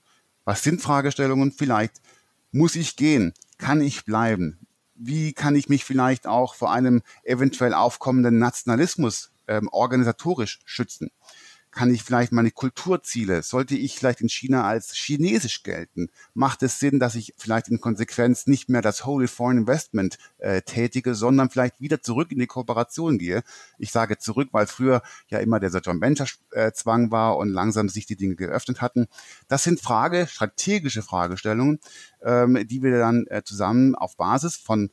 Was 0.47 0.63
sind 0.63 0.81
Fragestellungen? 0.81 1.51
Vielleicht 1.51 2.01
muss 2.53 2.77
ich 2.77 2.95
gehen? 2.95 3.35
Kann 3.59 3.81
ich 3.81 4.05
bleiben? 4.05 4.67
Wie 4.95 5.33
kann 5.33 5.57
ich 5.57 5.69
mich 5.69 5.85
vielleicht 5.85 6.29
auch 6.29 6.55
vor 6.55 6.73
einem 6.73 7.03
eventuell 7.25 7.75
aufkommenden 7.75 8.39
Nationalismus 8.39 9.33
ähm, 9.49 9.69
organisatorisch 9.73 10.61
schützen? 10.65 11.11
Kann 11.77 11.93
ich 11.93 12.03
vielleicht 12.03 12.33
meine 12.33 12.53
Kulturziele, 12.53 13.43
sollte 13.43 13.77
ich 13.77 13.99
vielleicht 13.99 14.23
in 14.23 14.31
China 14.31 14.65
als 14.65 14.95
chinesisch 14.95 15.63
gelten? 15.63 16.09
Macht 16.33 16.63
es 16.63 16.79
Sinn, 16.79 16.99
dass 16.99 17.15
ich 17.15 17.35
vielleicht 17.37 17.69
in 17.69 17.83
Konsequenz 17.83 18.47
nicht 18.47 18.71
mehr 18.71 18.81
das 18.81 19.05
Holy 19.05 19.29
Foreign 19.29 19.59
Investment 19.59 20.17
äh, 20.39 20.63
tätige, 20.63 21.15
sondern 21.15 21.51
vielleicht 21.51 21.79
wieder 21.79 22.01
zurück 22.01 22.33
in 22.33 22.39
die 22.39 22.47
Kooperation 22.47 23.19
gehe? 23.19 23.43
Ich 23.77 23.93
sage 23.93 24.17
zurück, 24.17 24.49
weil 24.53 24.67
früher 24.67 25.03
ja 25.29 25.39
immer 25.41 25.61
der 25.61 25.69
Joint 25.69 26.01
Venture 26.01 26.29
äh, 26.53 26.73
Zwang 26.73 27.11
war 27.11 27.37
und 27.37 27.51
langsam 27.51 27.91
sich 27.91 28.07
die 28.07 28.17
Dinge 28.17 28.37
geöffnet 28.37 28.81
hatten. 28.81 29.07
Das 29.47 29.63
sind 29.63 29.79
Frage, 29.79 30.29
strategische 30.31 31.03
Fragestellungen, 31.03 31.79
ähm, 32.23 32.67
die 32.67 32.83
wir 32.83 32.97
dann 32.97 33.27
äh, 33.27 33.43
zusammen 33.45 33.95
auf 33.95 34.17
Basis 34.17 34.57
von 34.57 34.91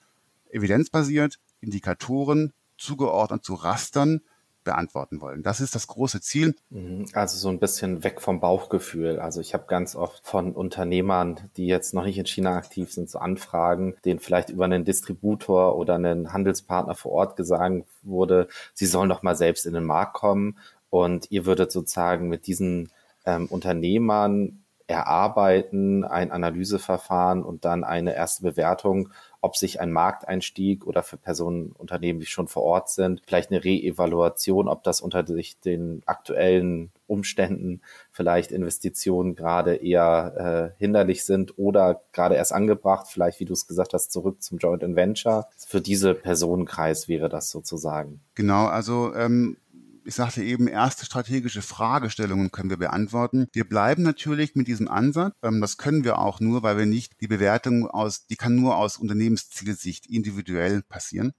evidenzbasiert, 0.50 1.40
Indikatoren 1.62 2.52
zugeordnet 2.78 3.46
zu 3.46 3.54
Rastern 3.54 4.20
beantworten 4.64 5.22
wollen. 5.22 5.44
Das 5.44 5.60
ist 5.62 5.76
das 5.76 5.88
große 5.88 6.22
Ziel. 6.22 6.56
Mhm. 6.70 7.06
Also 7.14 7.38
so 7.38 7.50
ein 7.50 7.60
bisschen 7.60 8.04
weg 8.04 8.22
vom 8.22 8.40
Bauchgefühl. 8.40 9.20
Also 9.20 9.42
ich 9.42 9.54
habe 9.54 9.66
ganz 9.68 9.96
oft 9.96 10.26
von 10.26 10.54
Unternehmern, 10.54 11.50
die 11.58 11.68
jetzt 11.68 11.94
noch 11.94 12.06
nicht 12.06 12.18
in 12.18 12.26
China 12.26 12.56
aktiv 12.56 12.92
sind, 12.92 13.10
so 13.10 13.20
Anfragen, 13.20 13.96
denen 14.06 14.20
vielleicht 14.20 14.50
über 14.50 14.66
einen 14.66 14.86
Distributor 14.86 15.76
oder 15.78 15.96
einen 15.96 16.34
Handelspartner 16.34 16.96
vor 16.96 17.12
Ort 17.12 17.36
gesagt 17.36 17.54
wurde, 18.02 18.48
sie 18.74 18.86
sollen 18.86 19.10
doch 19.10 19.24
mal 19.24 19.36
selbst 19.36 19.66
in 19.66 19.74
den 19.74 19.86
Markt 19.86 20.14
kommen 20.14 20.58
und 20.90 21.32
ihr 21.32 21.46
würdet 21.46 21.72
sozusagen 21.72 22.28
mit 22.28 22.48
diesen 22.48 22.92
ähm, 23.26 23.48
Unternehmern 23.48 24.64
erarbeiten, 24.88 26.04
ein 26.04 26.32
Analyseverfahren 26.32 27.44
und 27.44 27.66
dann 27.66 27.84
eine 27.84 28.16
erste 28.16 28.44
Bewertung 28.44 29.10
ob 29.44 29.58
sich 29.58 29.82
ein 29.82 29.92
Markteinstieg 29.92 30.88
oder 30.88 31.04
für 31.04 31.18
Personen, 31.18 31.76
die 32.02 32.26
schon 32.26 32.48
vor 32.48 32.64
Ort 32.64 32.90
sind, 32.90 33.22
vielleicht 33.28 33.52
eine 33.52 33.64
Reevaluation, 33.64 34.70
ob 34.70 34.84
das 34.84 35.02
unter 35.02 35.28
sich 35.28 35.60
den 35.60 36.02
aktuellen 36.06 36.92
Umständen 37.08 37.82
vielleicht 38.12 38.52
Investitionen 38.54 39.36
gerade 39.36 39.76
eher 39.76 40.74
äh, 40.78 40.80
hinderlich 40.80 41.26
sind 41.26 41.58
oder 41.58 42.02
gerade 42.14 42.36
erst 42.36 42.54
angebracht, 42.54 43.08
vielleicht, 43.10 43.42
wie 43.42 43.46
du 43.46 43.54
es 43.54 43.68
gesagt 43.68 43.94
hast, 43.94 44.14
zurück 44.14 44.42
zum 44.42 44.60
Joint 44.60 44.84
Venture. 44.96 45.48
Für 45.58 45.82
diese 45.82 46.14
Personenkreis 46.14 47.10
wäre 47.10 47.28
das 47.28 47.52
sozusagen. 47.52 48.22
Genau, 48.36 48.68
also 48.68 49.14
ähm, 49.14 49.58
ich 50.06 50.16
sagte 50.16 50.44
eben, 50.44 50.68
erste 50.68 51.06
strategische 51.06 51.62
Fragestellungen 51.62 52.52
können 52.52 52.70
wir 52.70 52.78
beantworten. 52.78 53.48
Wir 53.54 53.68
bleiben 53.68 54.04
natürlich 54.04 54.56
mit 54.56 54.68
diesem 54.68 54.88
Ansatz. 54.88 55.34
Ähm, 55.42 55.62
das 55.62 55.78
können 55.78 56.04
wir 56.04 56.20
auch 56.20 56.40
nur, 56.40 56.64
weil 56.64 56.78
wir 56.78 56.86
nicht 56.86 57.20
die 57.22 57.28
Bewertung 57.28 57.88
aus, 57.88 58.26
die 58.28 58.36
kann 58.36 58.56
nur 58.56 58.78
aus 58.78 58.98
Unternehmenszielsicht 58.98 60.08
individuell 60.08 60.82
passieren. 60.84 61.34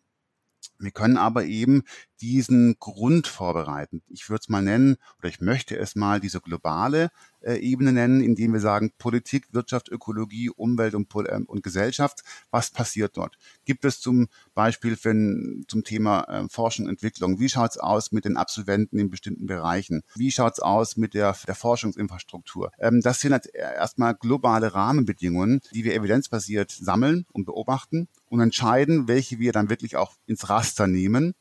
Wir 0.78 0.90
können 0.90 1.16
aber 1.16 1.44
eben 1.44 1.82
diesen 2.20 2.76
Grund 2.78 3.26
vorbereiten. 3.26 4.02
Ich 4.08 4.28
würde 4.28 4.40
es 4.42 4.48
mal 4.48 4.62
nennen, 4.62 4.96
oder 5.18 5.28
ich 5.28 5.40
möchte 5.40 5.76
es 5.76 5.94
mal 5.94 6.20
diese 6.20 6.40
globale 6.40 7.10
äh, 7.44 7.56
Ebene 7.56 7.92
nennen, 7.92 8.22
indem 8.22 8.52
wir 8.52 8.60
sagen, 8.60 8.92
Politik, 8.98 9.48
Wirtschaft, 9.52 9.88
Ökologie, 9.90 10.50
Umwelt 10.50 10.94
und, 10.94 11.12
äh, 11.14 11.40
und 11.46 11.62
Gesellschaft, 11.62 12.22
was 12.50 12.70
passiert 12.70 13.16
dort? 13.16 13.36
Gibt 13.64 13.84
es 13.84 14.00
zum 14.00 14.28
Beispiel 14.54 14.96
für, 14.96 15.14
zum 15.68 15.84
Thema 15.84 16.24
äh, 16.24 16.48
Forschung 16.48 16.88
Entwicklung, 16.88 17.38
wie 17.38 17.48
schaut 17.48 17.72
es 17.72 17.78
aus 17.78 18.12
mit 18.12 18.24
den 18.24 18.36
Absolventen 18.36 18.98
in 18.98 19.10
bestimmten 19.10 19.46
Bereichen? 19.46 20.02
Wie 20.14 20.30
schaut 20.30 20.54
es 20.54 20.60
aus 20.60 20.96
mit 20.96 21.14
der, 21.14 21.36
der 21.46 21.54
Forschungsinfrastruktur? 21.54 22.70
Ähm, 22.78 23.00
das 23.02 23.20
sind 23.20 23.32
halt 23.32 23.46
erstmal 23.46 24.14
globale 24.14 24.74
Rahmenbedingungen, 24.74 25.60
die 25.72 25.84
wir 25.84 25.94
evidenzbasiert 25.94 26.70
sammeln 26.70 27.26
und 27.32 27.44
beobachten 27.44 28.08
und 28.28 28.40
entscheiden, 28.40 29.06
welche 29.08 29.38
wir 29.38 29.52
dann 29.52 29.70
wirklich 29.70 29.96
auch 29.96 30.14
ins 30.26 30.48
Raster 30.48 30.86
nehmen. 30.86 31.34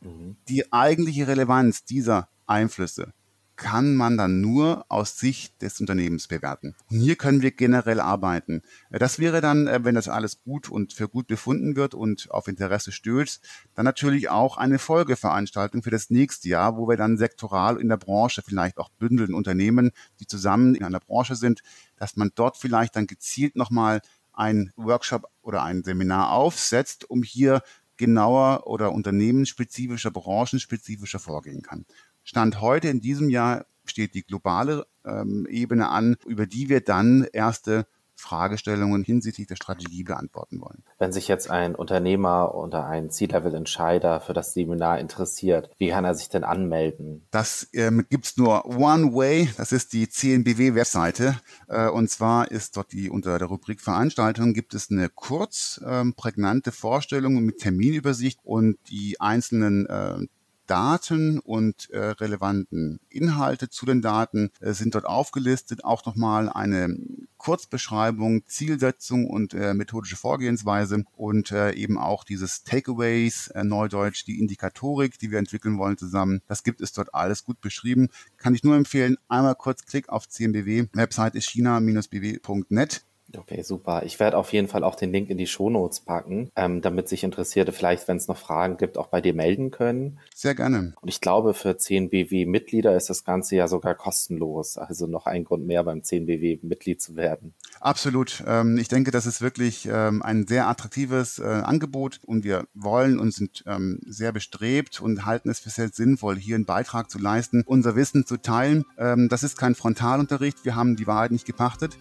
Mhm. 0.00 0.36
Die 0.48 0.72
eigentliche 0.72 1.26
Relevanz 1.26 1.84
dieser 1.84 2.28
Einflüsse 2.46 3.12
kann 3.56 3.96
man 3.96 4.18
dann 4.18 4.40
nur 4.42 4.84
aus 4.88 5.18
Sicht 5.18 5.62
des 5.62 5.80
Unternehmens 5.80 6.28
bewerten. 6.28 6.74
Und 6.90 7.00
hier 7.00 7.16
können 7.16 7.40
wir 7.40 7.50
generell 7.50 8.00
arbeiten. 8.00 8.62
Das 8.90 9.18
wäre 9.18 9.40
dann, 9.40 9.66
äh, 9.66 9.82
wenn 9.82 9.94
das 9.94 10.08
alles 10.08 10.42
gut 10.42 10.68
und 10.68 10.92
für 10.92 11.08
gut 11.08 11.26
befunden 11.26 11.74
wird 11.74 11.94
und 11.94 12.30
auf 12.30 12.48
Interesse 12.48 12.92
stößt, 12.92 13.42
dann 13.74 13.84
natürlich 13.84 14.28
auch 14.28 14.58
eine 14.58 14.78
Folgeveranstaltung 14.78 15.82
für 15.82 15.90
das 15.90 16.10
nächste 16.10 16.48
Jahr, 16.50 16.76
wo 16.76 16.86
wir 16.86 16.96
dann 16.96 17.16
sektoral 17.16 17.78
in 17.78 17.88
der 17.88 17.96
Branche 17.96 18.42
vielleicht 18.42 18.78
auch 18.78 18.90
bündeln 18.90 19.34
Unternehmen, 19.34 19.90
die 20.20 20.26
zusammen 20.26 20.74
in 20.74 20.84
einer 20.84 21.00
Branche 21.00 21.34
sind, 21.34 21.62
dass 21.96 22.16
man 22.16 22.30
dort 22.34 22.58
vielleicht 22.58 22.94
dann 22.94 23.06
gezielt 23.06 23.56
nochmal 23.56 24.02
ein 24.34 24.70
Workshop 24.76 25.30
oder 25.40 25.62
ein 25.62 25.82
Seminar 25.82 26.30
aufsetzt, 26.30 27.08
um 27.08 27.22
hier 27.22 27.62
genauer 27.96 28.66
oder 28.66 28.92
unternehmensspezifischer, 28.92 30.10
branchenspezifischer 30.10 31.18
vorgehen 31.18 31.62
kann. 31.62 31.86
Stand 32.22 32.60
heute 32.60 32.88
in 32.88 33.00
diesem 33.00 33.28
Jahr 33.28 33.66
steht 33.84 34.14
die 34.14 34.24
globale 34.24 34.86
ähm, 35.04 35.46
Ebene 35.48 35.88
an, 35.88 36.16
über 36.26 36.46
die 36.46 36.68
wir 36.68 36.80
dann 36.80 37.26
erste 37.32 37.86
Fragestellungen 38.16 39.04
hinsichtlich 39.04 39.46
der 39.46 39.56
Strategie 39.56 40.02
beantworten 40.02 40.60
wollen. 40.60 40.82
Wenn 40.98 41.12
sich 41.12 41.28
jetzt 41.28 41.50
ein 41.50 41.74
Unternehmer 41.74 42.54
oder 42.54 42.86
ein 42.86 43.10
C-Level-Entscheider 43.10 44.20
für 44.20 44.32
das 44.32 44.54
Seminar 44.54 44.98
interessiert, 44.98 45.70
wie 45.78 45.90
kann 45.90 46.04
er 46.04 46.14
sich 46.14 46.28
denn 46.28 46.44
anmelden? 46.44 47.26
Das 47.30 47.68
ähm, 47.72 48.06
gibt's 48.08 48.36
nur 48.36 48.66
One 48.66 49.14
Way, 49.14 49.50
das 49.56 49.72
ist 49.72 49.92
die 49.92 50.08
CNBW-Webseite. 50.08 51.36
Äh, 51.68 51.88
und 51.88 52.10
zwar 52.10 52.50
ist 52.50 52.76
dort 52.76 52.92
die 52.92 53.10
unter 53.10 53.38
der 53.38 53.48
Rubrik 53.48 53.80
Veranstaltung 53.80 54.54
gibt 54.54 54.74
es 54.74 54.90
eine 54.90 55.08
kurz 55.08 55.80
ähm, 55.86 56.14
prägnante 56.14 56.72
Vorstellung 56.72 57.34
mit 57.44 57.58
Terminübersicht 57.58 58.40
und 58.42 58.78
die 58.88 59.20
einzelnen 59.20 59.86
äh, 59.86 60.26
Daten 60.66 61.38
und 61.38 61.90
äh, 61.90 61.98
relevanten 61.98 63.00
Inhalte 63.08 63.68
zu 63.68 63.86
den 63.86 64.02
Daten 64.02 64.50
äh, 64.60 64.72
sind 64.72 64.94
dort 64.94 65.06
aufgelistet. 65.06 65.84
Auch 65.84 66.04
nochmal 66.04 66.48
eine 66.48 66.96
Kurzbeschreibung, 67.38 68.42
Zielsetzung 68.46 69.26
und 69.26 69.54
äh, 69.54 69.74
methodische 69.74 70.16
Vorgehensweise 70.16 71.04
und 71.16 71.52
äh, 71.52 71.72
eben 71.72 71.98
auch 71.98 72.24
dieses 72.24 72.64
Takeaways, 72.64 73.48
äh, 73.48 73.64
Neudeutsch, 73.64 74.24
die 74.26 74.38
Indikatorik, 74.38 75.18
die 75.18 75.30
wir 75.30 75.38
entwickeln 75.38 75.78
wollen 75.78 75.98
zusammen. 75.98 76.42
Das 76.48 76.62
gibt 76.62 76.80
es 76.80 76.92
dort 76.92 77.14
alles 77.14 77.44
gut 77.44 77.60
beschrieben. 77.60 78.08
Kann 78.36 78.54
ich 78.54 78.64
nur 78.64 78.76
empfehlen, 78.76 79.16
einmal 79.28 79.54
kurz 79.54 79.84
Klick 79.84 80.08
auf 80.08 80.28
CMBW. 80.28 80.86
Website 80.92 81.34
ist 81.34 81.48
china-bw.net. 81.48 83.04
Okay, 83.38 83.62
super. 83.62 84.02
Ich 84.04 84.18
werde 84.20 84.36
auf 84.36 84.52
jeden 84.52 84.68
Fall 84.68 84.84
auch 84.84 84.94
den 84.94 85.12
Link 85.12 85.30
in 85.30 85.38
die 85.38 85.46
Shownotes 85.46 86.00
packen, 86.00 86.50
ähm, 86.56 86.80
damit 86.80 87.08
sich 87.08 87.24
Interessierte 87.24 87.72
vielleicht, 87.72 88.08
wenn 88.08 88.16
es 88.16 88.28
noch 88.28 88.36
Fragen 88.36 88.76
gibt, 88.76 88.98
auch 88.98 89.08
bei 89.08 89.20
dir 89.20 89.34
melden 89.34 89.70
können. 89.70 90.18
Sehr 90.34 90.54
gerne. 90.54 90.94
Und 91.00 91.08
ich 91.08 91.20
glaube, 91.20 91.54
für 91.54 91.70
10BW-Mitglieder 91.70 92.96
ist 92.96 93.10
das 93.10 93.24
Ganze 93.24 93.56
ja 93.56 93.68
sogar 93.68 93.94
kostenlos. 93.94 94.78
Also 94.78 95.06
noch 95.06 95.26
ein 95.26 95.44
Grund 95.44 95.66
mehr, 95.66 95.82
beim 95.84 96.00
10BW-Mitglied 96.00 97.00
zu 97.00 97.16
werden. 97.16 97.54
Absolut. 97.80 98.42
Ähm, 98.46 98.78
ich 98.78 98.88
denke, 98.88 99.10
das 99.10 99.26
ist 99.26 99.40
wirklich 99.40 99.88
ähm, 99.90 100.22
ein 100.22 100.46
sehr 100.46 100.68
attraktives 100.68 101.38
äh, 101.38 101.44
Angebot 101.44 102.20
und 102.24 102.44
wir 102.44 102.66
wollen 102.74 103.18
und 103.18 103.32
sind 103.32 103.64
ähm, 103.66 104.00
sehr 104.06 104.32
bestrebt 104.32 105.00
und 105.00 105.26
halten 105.26 105.50
es 105.50 105.60
für 105.60 105.70
sehr 105.70 105.88
sinnvoll, 105.88 106.36
hier 106.36 106.54
einen 106.54 106.64
Beitrag 106.64 107.10
zu 107.10 107.18
leisten, 107.18 107.62
unser 107.66 107.96
Wissen 107.96 108.26
zu 108.26 108.36
teilen. 108.36 108.84
Ähm, 108.98 109.28
das 109.28 109.42
ist 109.42 109.58
kein 109.58 109.74
Frontalunterricht. 109.74 110.64
Wir 110.64 110.76
haben 110.76 110.96
die 110.96 111.06
Wahrheit 111.06 111.30
nicht 111.30 111.46
gepachtet. 111.46 111.98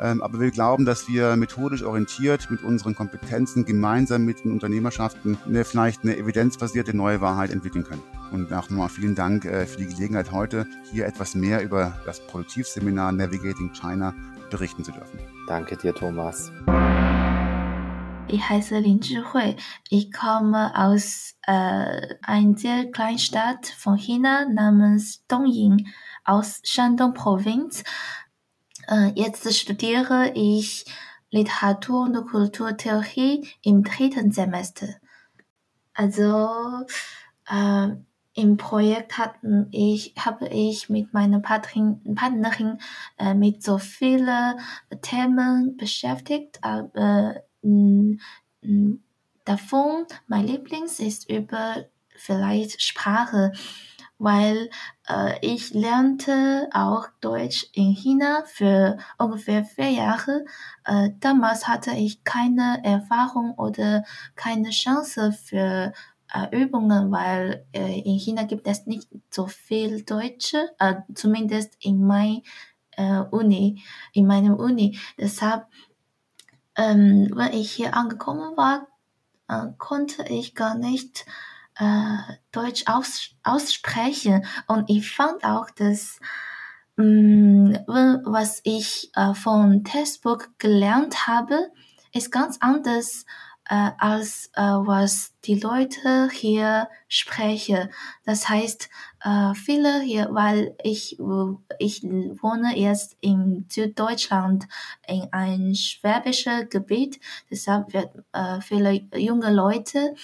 Ähm, 0.00 0.22
aber 0.22 0.40
wir 0.40 0.50
glauben, 0.50 0.86
dass 0.86 1.08
wir 1.08 1.36
methodisch 1.36 1.82
orientiert 1.82 2.50
mit 2.50 2.62
unseren 2.62 2.94
Kompetenzen 2.94 3.64
gemeinsam 3.66 4.24
mit 4.24 4.44
den 4.44 4.52
Unternehmerschaften 4.52 5.36
eine, 5.46 5.64
vielleicht 5.64 6.02
eine 6.02 6.16
evidenzbasierte 6.16 6.96
neue 6.96 7.20
Wahrheit 7.20 7.50
entwickeln 7.50 7.84
können. 7.84 8.02
Und 8.32 8.52
auch 8.52 8.70
nochmal 8.70 8.88
vielen 8.88 9.14
Dank 9.14 9.44
äh, 9.44 9.66
für 9.66 9.78
die 9.78 9.86
Gelegenheit 9.86 10.32
heute, 10.32 10.66
hier 10.90 11.06
etwas 11.06 11.34
mehr 11.34 11.62
über 11.62 12.00
das 12.06 12.20
Produktivseminar 12.26 13.12
Navigating 13.12 13.72
China 13.72 14.14
berichten 14.50 14.84
zu 14.84 14.92
dürfen. 14.92 15.18
Danke 15.46 15.76
dir, 15.76 15.94
Thomas. 15.94 16.50
Ich 18.32 18.48
heiße 18.48 18.78
Lin 18.78 19.02
Zhihui. 19.02 19.56
Ich 19.88 20.12
komme 20.12 20.72
aus 20.76 21.34
äh, 21.46 22.14
einer 22.22 22.56
sehr 22.56 22.90
kleinen 22.92 23.18
Stadt 23.18 23.66
von 23.66 23.96
China 23.96 24.46
namens 24.48 25.26
Dongying 25.26 25.88
aus 26.24 26.60
Shandong-Provinz. 26.64 27.82
Äh, 28.90 29.12
jetzt 29.14 29.52
studiere 29.54 30.32
ich 30.34 30.84
Literatur- 31.30 32.02
und 32.02 32.26
Kulturtheorie 32.26 33.46
im 33.62 33.84
dritten 33.84 34.32
Semester. 34.32 34.88
Also 35.94 36.48
äh, 37.48 37.88
im 38.34 38.56
Projekt 38.56 39.16
hatten 39.16 39.68
ich, 39.70 40.14
habe 40.18 40.48
ich 40.48 40.88
mit 40.88 41.12
meiner 41.12 41.38
Partnerin, 41.38 42.14
Partnerin 42.16 42.78
äh, 43.18 43.34
mit 43.34 43.62
so 43.62 43.78
vielen 43.78 44.58
Themen 45.02 45.76
beschäftigt, 45.76 46.58
aber 46.62 47.42
äh, 47.62 48.16
davon 49.44 50.06
mein 50.26 50.46
Lieblings 50.46 50.98
ist 50.98 51.30
über 51.30 51.84
vielleicht 52.16 52.82
Sprache 52.82 53.52
weil 54.20 54.70
äh, 55.08 55.34
ich 55.40 55.72
lernte 55.72 56.68
auch 56.72 57.08
Deutsch 57.20 57.66
in 57.72 57.92
China 57.92 58.44
für 58.44 58.98
ungefähr 59.18 59.64
vier 59.64 59.90
Jahre. 59.90 60.44
Äh, 60.84 61.10
damals 61.20 61.66
hatte 61.66 61.92
ich 61.92 62.22
keine 62.22 62.80
Erfahrung 62.84 63.54
oder 63.54 64.04
keine 64.36 64.70
Chance 64.70 65.32
für 65.32 65.94
äh, 66.32 66.56
Übungen, 66.56 67.10
weil 67.10 67.66
äh, 67.72 68.00
in 68.00 68.18
China 68.18 68.44
gibt 68.44 68.68
es 68.68 68.86
nicht 68.86 69.08
so 69.30 69.46
viel 69.46 70.02
Deutsche, 70.02 70.68
äh, 70.78 70.96
zumindest 71.14 71.76
in 71.80 72.06
mein 72.06 72.42
äh, 72.92 73.20
Uni, 73.30 73.82
in 74.12 74.26
meinem 74.26 74.54
Uni. 74.54 74.98
Deshalb, 75.18 75.66
ähm, 76.76 77.30
wenn 77.34 77.54
ich 77.54 77.72
hier 77.72 77.96
angekommen 77.96 78.54
war, 78.56 78.86
äh, 79.48 79.68
konnte 79.78 80.24
ich 80.28 80.54
gar 80.54 80.76
nicht 80.76 81.24
äh, 81.80 82.34
Deutsch 82.52 82.84
aus, 82.86 83.30
aussprechen. 83.42 84.44
Und 84.66 84.88
ich 84.90 85.10
fand 85.10 85.44
auch, 85.44 85.70
dass 85.70 86.20
mh, 86.96 87.04
mm, 87.04 88.22
was 88.24 88.60
ich 88.64 89.10
äh, 89.16 89.34
von 89.34 89.82
Textbook 89.84 90.50
gelernt 90.58 91.26
habe, 91.26 91.70
ist 92.12 92.30
ganz 92.30 92.58
anders 92.60 93.24
äh, 93.68 93.90
als 93.98 94.50
äh, 94.54 94.62
was 94.62 95.32
die 95.44 95.54
Leute 95.54 96.28
hier 96.30 96.88
sprechen. 97.08 97.88
Das 98.24 98.48
heißt, 98.48 98.90
äh, 99.22 99.54
viele 99.54 100.00
hier, 100.00 100.28
weil 100.32 100.76
ich, 100.82 101.18
ich 101.78 102.02
wohne 102.02 102.76
jetzt 102.76 103.16
in 103.20 103.66
Süddeutschland 103.70 104.66
in 105.06 105.28
ein 105.30 105.74
schwäbisches 105.74 106.68
Gebiet, 106.68 107.20
deshalb 107.50 107.94
wird 107.94 108.10
äh, 108.32 108.60
viele 108.60 108.92
junge 109.14 109.52
Leute 109.52 110.14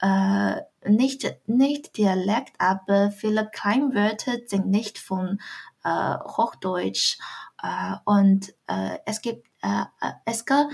äh, 0.00 0.60
nicht, 0.88 1.36
nicht 1.46 1.96
Dialekt, 1.96 2.54
aber 2.58 3.10
viele 3.10 3.48
Kleinwörter 3.50 4.38
sind 4.46 4.66
nicht 4.66 4.98
von 4.98 5.40
äh, 5.84 6.16
Hochdeutsch. 6.18 7.18
Äh, 7.62 7.96
und 8.04 8.54
äh, 8.66 8.98
es 9.06 9.20
gibt, 9.22 9.46
äh, 9.62 9.82
äh, 10.00 10.12
es 10.24 10.44
gab, 10.44 10.68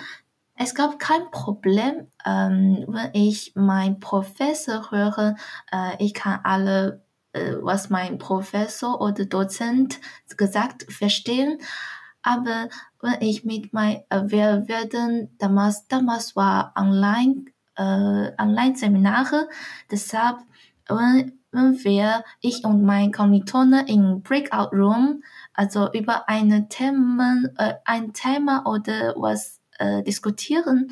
es 0.57 0.75
gab 0.75 0.99
kein 0.99 1.31
Problem, 1.31 2.09
ähm, 2.27 2.85
wenn 2.89 3.11
ich 3.15 3.53
mein 3.55 4.01
Professor 4.01 4.91
höre. 4.91 5.37
Äh, 5.73 6.05
ich 6.05 6.15
kann 6.15 6.41
alle, 6.45 7.03
äh, 7.33 7.55
was 7.61 7.91
mein 7.91 8.19
Professor 8.19 9.01
oder 9.01 9.25
Dozent 9.25 10.01
gesagt 10.37 10.93
verstehen. 10.93 11.59
Aber 12.23 12.69
wenn 13.01 13.21
ich 13.23 13.45
mit 13.45 13.73
mein, 13.73 14.03
äh, 14.11 14.23
wir 14.27 14.69
werden 14.69 15.35
damals, 15.39 15.87
damals 15.89 16.37
war 16.37 16.75
online 16.77 17.47
äh, 17.77 18.33
Online-Seminare. 18.39 19.49
Deshalb, 19.91 20.39
wenn, 20.89 21.39
wenn 21.53 21.85
wir, 21.85 22.25
ich 22.41 22.65
und 22.65 22.83
mein 22.83 23.13
Kommilitone 23.13 23.87
in 23.89 24.23
Breakout 24.23 24.75
Room, 24.77 25.23
also 25.55 25.93
über 25.93 26.29
eine 26.29 26.69
Themen, 26.69 27.49
äh, 27.57 27.75
ein 27.85 28.13
Thema 28.13 28.67
oder 28.67 29.15
was 29.17 29.61
äh, 29.79 30.03
diskutieren, 30.03 30.91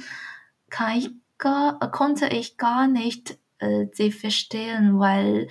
kann 0.70 0.98
ich 0.98 1.10
gar, 1.38 1.78
konnte 1.90 2.26
ich 2.28 2.56
gar 2.56 2.88
nicht 2.88 3.38
äh, 3.58 3.86
sie 3.92 4.12
verstehen, 4.12 4.98
weil 4.98 5.48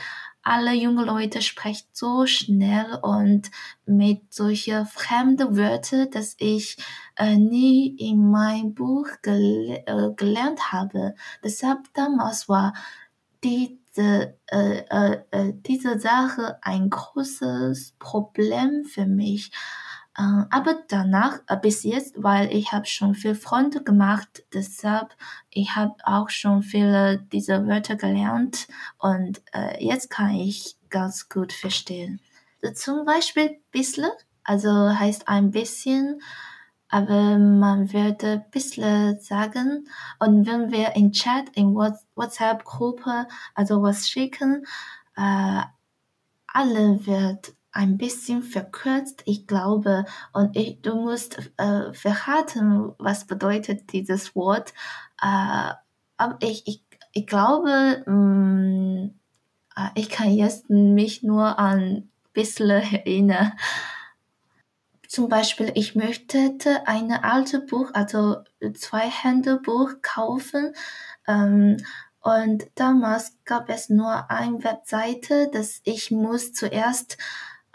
alle 0.48 0.74
junge 0.74 1.04
Leute 1.04 1.42
sprechen 1.42 1.88
so 1.92 2.26
schnell 2.26 3.00
und 3.02 3.52
mit 3.86 4.34
solchen 4.34 4.86
fremden 4.86 5.58
Wörtern, 5.58 6.10
dass 6.12 6.36
ich 6.40 6.78
äh, 7.18 7.36
nie 7.36 7.96
in 7.98 8.32
mein 8.32 8.74
Buch 8.74 9.08
gel 9.22 9.84
äh, 9.86 10.14
gelernt 10.16 10.72
habe. 10.72 11.16
Deshalb 11.44 11.94
damals 11.94 12.48
war 12.48 12.74
diese, 13.44 14.38
äh, 14.48 14.84
äh, 14.90 15.18
äh 15.32 15.54
diese 15.54 16.00
Sache 16.00 16.58
ein 16.62 16.90
großes 16.90 17.96
Problem 18.00 18.86
für 18.86 19.06
mich. 19.06 19.52
Äh, 20.18 20.22
aber 20.50 20.84
danach, 20.88 21.40
äh, 21.48 21.58
bis 21.58 21.84
jetzt, 21.84 22.16
weil 22.18 22.52
ich 22.54 22.72
habe 22.72 22.86
schon 22.88 23.14
viel 23.14 23.36
Freunde 23.36 23.84
gemacht, 23.84 24.44
deshalb 24.54 25.16
ich 25.52 25.76
habe 25.76 25.96
auch 26.04 26.30
schon 26.30 26.64
viele 26.64 27.20
dieser 27.32 27.68
Wörter 27.68 27.96
gelernt 27.96 28.68
und 28.98 29.42
äh, 29.54 29.84
jetzt 29.84 30.10
kann 30.10 30.32
ich 30.32 30.76
ganz 30.90 31.30
gut 31.30 31.54
verstehen. 31.54 32.20
Zum 32.74 33.06
Beispiel 33.06 33.60
bisschen, 33.72 34.10
also 34.44 34.70
heißt 34.70 35.28
ein 35.28 35.52
bisschen, 35.52 36.22
aber 36.90 37.38
man 37.38 37.94
würde 37.94 38.46
bisschen 38.52 39.20
sagen. 39.20 39.88
Und 40.20 40.48
wenn 40.48 40.72
wir 40.72 40.96
in 40.96 41.12
Chat, 41.12 41.50
in 41.54 41.76
WhatsApp-Gruppe, 41.76 43.28
also 43.54 43.82
was 43.84 44.10
schicken, 44.10 44.66
äh, 45.16 45.62
alle 46.48 47.06
wird 47.06 47.54
ein 47.78 47.98
bisschen 48.00 48.42
verkürzt, 48.42 49.22
ich 49.26 49.46
glaube. 49.46 50.06
Und 50.34 50.58
ich, 50.58 50.82
du 50.82 50.96
musst 50.96 51.38
äh, 51.58 51.94
verraten, 51.94 52.92
was 52.98 53.26
bedeutet 53.26 53.94
dieses 53.94 54.36
Wort. 54.36 54.74
Äh, 55.22 55.74
aber 56.18 56.38
ich, 56.40 56.68
ich, 56.68 56.84
ich 57.14 57.28
glaube, 57.28 58.04
mh, 58.08 58.14
mm, 58.14 59.20
äh, 59.76 59.90
ich 59.94 60.10
kann 60.10 60.32
jetzt 60.32 60.72
mich 60.72 61.22
nur 61.22 61.60
an 61.60 61.80
ein 61.80 62.12
bisschen 62.34 62.70
erinnern. 62.72 63.54
zum 65.08 65.30
Beispiel, 65.30 65.72
ich 65.76 65.94
möchte 65.94 66.58
ein 66.86 67.12
alte 67.12 67.60
Buch, 67.60 67.92
also 67.94 68.38
zwei 68.74 69.08
Hände 69.08 69.60
Buch 69.60 70.02
kaufen. 70.02 70.74
Ähm, 71.28 71.78
und 72.22 72.66
damals 72.74 73.38
gab 73.46 73.70
es 73.70 73.90
nur 73.90 74.32
eine 74.32 74.64
Webseite, 74.64 75.50
dass 75.54 75.80
ich 75.84 76.10
muss 76.10 76.54
zuerst 76.54 77.18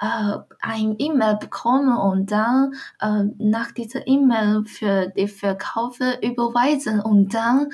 äh, 0.02 0.38
ein 0.60 0.96
E-Mail 0.98 1.36
bekommen 1.36 1.96
und 1.96 2.32
dann 2.32 2.74
äh, 3.00 3.22
nach 3.38 3.70
dieser 3.70 4.06
E-Mail 4.06 4.64
für 4.64 5.06
die 5.08 5.28
Verkäufe 5.28 6.18
überweisen 6.20 7.00
und 7.00 7.32
dann 7.32 7.68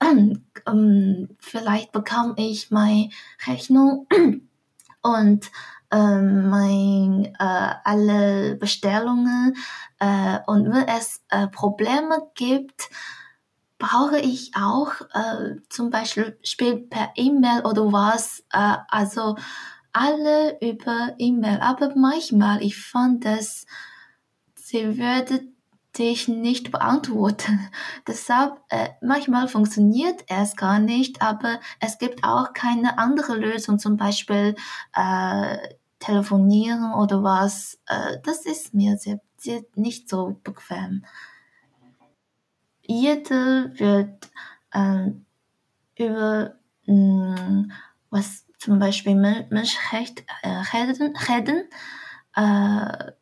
ähm, 0.66 1.36
vielleicht 1.38 1.92
bekomme 1.92 2.34
ich 2.36 2.72
meine 2.72 3.10
Rechnung 3.46 4.08
und 5.02 5.50
ähm, 5.90 6.50
mein, 6.50 7.26
äh, 7.38 7.74
alle 7.84 8.56
Bestellungen 8.56 9.56
äh, 10.00 10.38
und 10.46 10.72
wenn 10.72 10.88
es 10.88 11.22
äh, 11.30 11.46
Probleme 11.46 12.28
gibt, 12.34 12.90
brauche 13.78 14.18
ich 14.18 14.50
auch 14.56 15.00
äh, 15.14 15.60
zum 15.68 15.90
Beispiel 15.90 16.36
per 16.90 17.12
E-Mail 17.14 17.64
oder 17.64 17.92
was, 17.92 18.40
äh, 18.52 18.76
also 18.88 19.36
alle 19.92 20.58
über 20.60 21.14
E-Mail. 21.18 21.58
Aber 21.60 21.94
manchmal, 21.96 22.62
ich 22.62 22.76
fand 22.76 23.24
dass 23.24 23.66
sie 24.54 24.98
würde 24.98 25.40
dich 25.98 26.28
nicht 26.28 26.70
beantworten. 26.70 27.68
Deshalb, 28.06 28.60
äh, 28.68 28.90
manchmal 29.00 29.48
funktioniert 29.48 30.24
es 30.28 30.56
gar 30.56 30.78
nicht, 30.78 31.22
aber 31.22 31.60
es 31.80 31.98
gibt 31.98 32.24
auch 32.24 32.52
keine 32.52 32.98
andere 32.98 33.36
Lösung, 33.36 33.78
zum 33.78 33.96
Beispiel 33.96 34.54
äh, 34.94 35.56
telefonieren 35.98 36.92
oder 36.94 37.22
was. 37.22 37.80
Äh, 37.86 38.18
das 38.22 38.46
ist 38.46 38.74
mir 38.74 38.96
sehr, 38.98 39.20
sehr 39.36 39.62
nicht 39.74 40.08
so 40.08 40.38
bequem. 40.44 41.04
Jeder 42.82 43.78
wird 43.78 44.30
äh, 44.72 45.10
über 45.96 46.54
mh, 46.86 47.34
mm, 47.34 47.72
was 48.10 48.47
zum 48.58 48.78
Beispiel 48.78 49.14
Menschenrecht 49.14 50.24
äh, 50.42 50.48
reden 50.48 51.68
äh, 52.38 53.12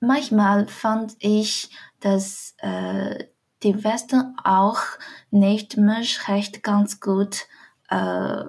manchmal 0.00 0.66
fand 0.68 1.16
ich, 1.18 1.70
dass 2.00 2.54
äh, 2.58 3.24
die 3.62 3.84
Westen 3.84 4.36
auch 4.44 4.80
nicht 5.30 5.76
Menschenrecht 5.76 6.62
ganz 6.62 7.00
gut 7.00 7.46
äh, 7.88 8.44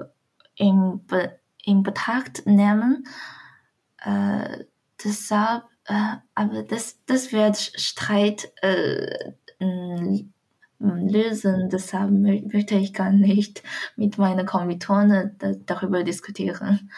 in, 0.55 1.05
Be 1.05 1.39
in 1.63 1.83
Betracht 1.83 2.45
nehmen. 2.45 3.07
Äh, 4.03 4.65
deshalb, 5.01 5.63
äh, 5.85 6.17
aber 6.35 6.63
das, 6.63 6.99
das 7.05 7.31
wird 7.31 7.57
Streit 7.57 8.51
äh, 8.61 9.31
lösen. 10.79 11.69
Deshalb 11.71 12.11
möchte 12.11 12.75
ich 12.75 12.93
gar 12.93 13.11
nicht 13.11 13.63
mit 13.95 14.17
meinen 14.17 14.45
Kommilitonen 14.45 15.37
darüber 15.65 16.03
diskutieren. 16.03 16.89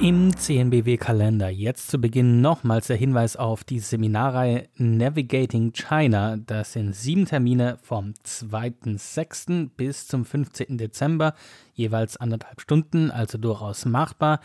Im 0.00 0.36
CNBW-Kalender 0.36 1.48
jetzt 1.48 1.88
zu 1.88 1.98
Beginn 1.98 2.40
nochmals 2.40 2.88
der 2.88 2.96
Hinweis 2.96 3.36
auf 3.36 3.62
die 3.62 3.78
Seminarreihe 3.78 4.68
Navigating 4.76 5.72
China. 5.72 6.36
Das 6.36 6.72
sind 6.72 6.96
sieben 6.96 7.26
Termine 7.26 7.78
vom 7.80 8.12
2.6. 8.26 9.70
bis 9.76 10.08
zum 10.08 10.24
15. 10.24 10.78
Dezember, 10.78 11.34
jeweils 11.74 12.16
anderthalb 12.16 12.60
Stunden, 12.60 13.12
also 13.12 13.38
durchaus 13.38 13.84
machbar. 13.84 14.40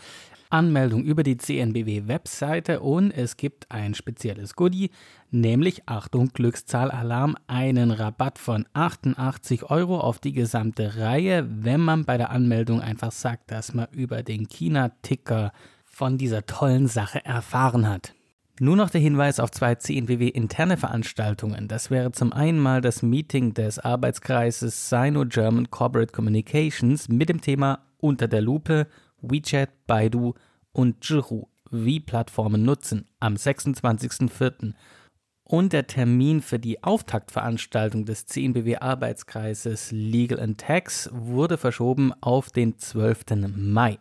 Anmeldung 0.50 1.04
über 1.04 1.22
die 1.22 1.36
CNBW-Webseite 1.36 2.80
und 2.80 3.12
es 3.12 3.36
gibt 3.36 3.70
ein 3.70 3.94
spezielles 3.94 4.54
Goodie, 4.54 4.90
nämlich 5.30 5.82
Achtung, 5.86 6.30
Glückszahl-Alarm, 6.32 7.36
einen 7.46 7.92
Rabatt 7.92 8.38
von 8.38 8.66
88 8.74 9.70
Euro 9.70 10.00
auf 10.00 10.18
die 10.18 10.32
gesamte 10.32 10.96
Reihe, 10.96 11.46
wenn 11.48 11.80
man 11.80 12.04
bei 12.04 12.18
der 12.18 12.30
Anmeldung 12.30 12.80
einfach 12.80 13.12
sagt, 13.12 13.50
dass 13.50 13.72
man 13.74 13.86
über 13.92 14.22
den 14.22 14.48
China-Ticker 14.48 15.52
von 15.84 16.18
dieser 16.18 16.46
tollen 16.46 16.88
Sache 16.88 17.24
erfahren 17.24 17.88
hat. 17.88 18.14
Nur 18.62 18.76
noch 18.76 18.90
der 18.90 19.00
Hinweis 19.00 19.40
auf 19.40 19.50
zwei 19.50 19.76
CNBW 19.76 20.28
interne 20.28 20.76
Veranstaltungen. 20.76 21.66
Das 21.66 21.90
wäre 21.90 22.12
zum 22.12 22.34
einen 22.34 22.58
mal 22.58 22.82
das 22.82 23.02
Meeting 23.02 23.54
des 23.54 23.78
Arbeitskreises 23.78 24.90
Sino-German 24.90 25.70
Corporate 25.70 26.12
Communications 26.12 27.08
mit 27.08 27.30
dem 27.30 27.40
Thema 27.40 27.78
Unter 27.96 28.28
der 28.28 28.42
Lupe 28.42 28.86
WeChat, 29.22 29.86
Baidu 29.86 30.34
und 30.72 31.04
Zhihu 31.04 31.46
wie 31.70 32.00
Plattformen 32.00 32.64
nutzen 32.64 33.06
am 33.20 33.34
26.04. 33.34 34.74
Und 35.44 35.72
der 35.72 35.86
Termin 35.86 36.42
für 36.42 36.60
die 36.60 36.82
Auftaktveranstaltung 36.82 38.04
des 38.04 38.26
CNBW 38.26 38.76
Arbeitskreises 38.76 39.90
Legal 39.90 40.38
and 40.38 40.58
Tax 40.58 41.10
wurde 41.12 41.58
verschoben 41.58 42.12
auf 42.20 42.50
den 42.50 42.78
12. 42.78 43.48
Mai. 43.56 43.98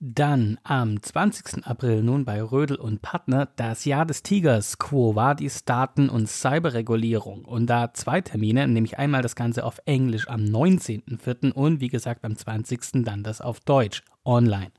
Dann 0.00 0.58
am 0.64 1.02
20. 1.02 1.66
April 1.66 2.02
nun 2.02 2.24
bei 2.24 2.42
Rödel 2.42 2.76
und 2.76 3.00
Partner 3.00 3.48
das 3.56 3.84
Jahr 3.84 4.04
des 4.04 4.22
Tigers, 4.22 4.78
Quo 4.78 5.14
Vadis 5.14 5.64
Daten- 5.64 6.10
und 6.10 6.28
Cyberregulierung. 6.28 7.44
Und 7.44 7.68
da 7.68 7.92
zwei 7.94 8.20
Termine, 8.20 8.66
nämlich 8.66 8.98
einmal 8.98 9.22
das 9.22 9.36
Ganze 9.36 9.64
auf 9.64 9.80
Englisch 9.86 10.28
am 10.28 10.42
19.04. 10.42 11.52
und 11.52 11.80
wie 11.80 11.88
gesagt 11.88 12.24
am 12.24 12.36
20. 12.36 13.04
dann 13.04 13.22
das 13.22 13.40
auf 13.40 13.60
Deutsch, 13.60 14.02
online. 14.24 14.72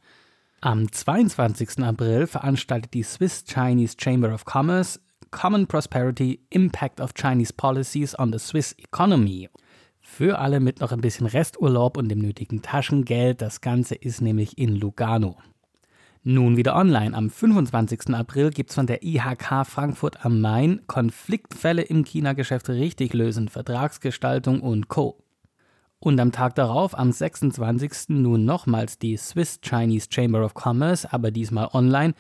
Am 0.62 0.92
22. 0.92 1.84
April 1.84 2.28
veranstaltet 2.28 2.94
die 2.94 3.04
Swiss 3.04 3.44
Chinese 3.46 3.96
Chamber 4.00 4.34
of 4.34 4.46
Commerce 4.46 5.00
Common 5.32 5.68
Prosperity 5.68 6.40
Impact 6.50 7.00
of 7.02 7.14
Chinese 7.14 7.54
Policies 7.54 8.18
on 8.18 8.32
the 8.32 8.40
Swiss 8.40 8.74
Economy 8.78 9.50
für 10.02 10.40
alle 10.40 10.60
mit 10.60 10.80
noch 10.80 10.92
ein 10.92 11.02
bisschen 11.02 11.28
Resturlaub 11.28 11.98
und 11.98 12.10
dem 12.10 12.20
nötigen 12.20 12.62
Taschengeld. 12.62 13.42
Das 13.42 13.60
Ganze 13.60 13.96
ist 13.96 14.22
nämlich 14.22 14.58
in 14.58 14.76
Lugano. 14.76 15.38
Nun 16.24 16.58
wieder 16.58 16.76
online. 16.76 17.16
Am 17.16 17.30
25. 17.30 18.16
April 18.16 18.50
gibt 18.50 18.70
es 18.70 18.76
von 18.76 18.88
der 18.88 19.04
IHK 19.04 19.66
Frankfurt 19.66 20.26
am 20.26 20.42
Main 20.42 20.82
Konfliktfälle 20.88 21.82
im 21.84 22.04
China-Geschäft 22.04 22.70
richtig 22.70 23.14
lösen, 23.14 23.50
Vertragsgestaltung 23.50 24.62
und 24.62 24.88
Co. 24.88 25.25
Und 26.06 26.20
am 26.20 26.32
Tag 26.32 26.54
darauf, 26.54 26.96
am 26.96 27.12
26. 27.12 28.10
nun 28.10 28.46
nochmals 28.46 29.00
die 29.00 29.18
Swiss 29.18 29.60
Chinese 29.60 30.08
Chamber 30.12 30.46
of 30.46 30.54
Commerce, 30.54 31.12
aber 31.12 31.32
diesmal 31.32 31.70
online. 31.74 32.14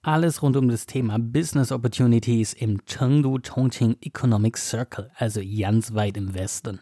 Alles 0.00 0.40
rund 0.40 0.56
um 0.56 0.70
das 0.70 0.86
Thema 0.86 1.18
Business 1.18 1.70
Opportunities 1.70 2.54
im 2.54 2.82
Chengdu 2.86 3.38
Chongqing 3.38 3.98
Economic 4.00 4.56
Circle, 4.56 5.10
also 5.16 5.42
ganz 5.44 5.92
weit 5.92 6.16
im 6.16 6.32
Westen. 6.32 6.80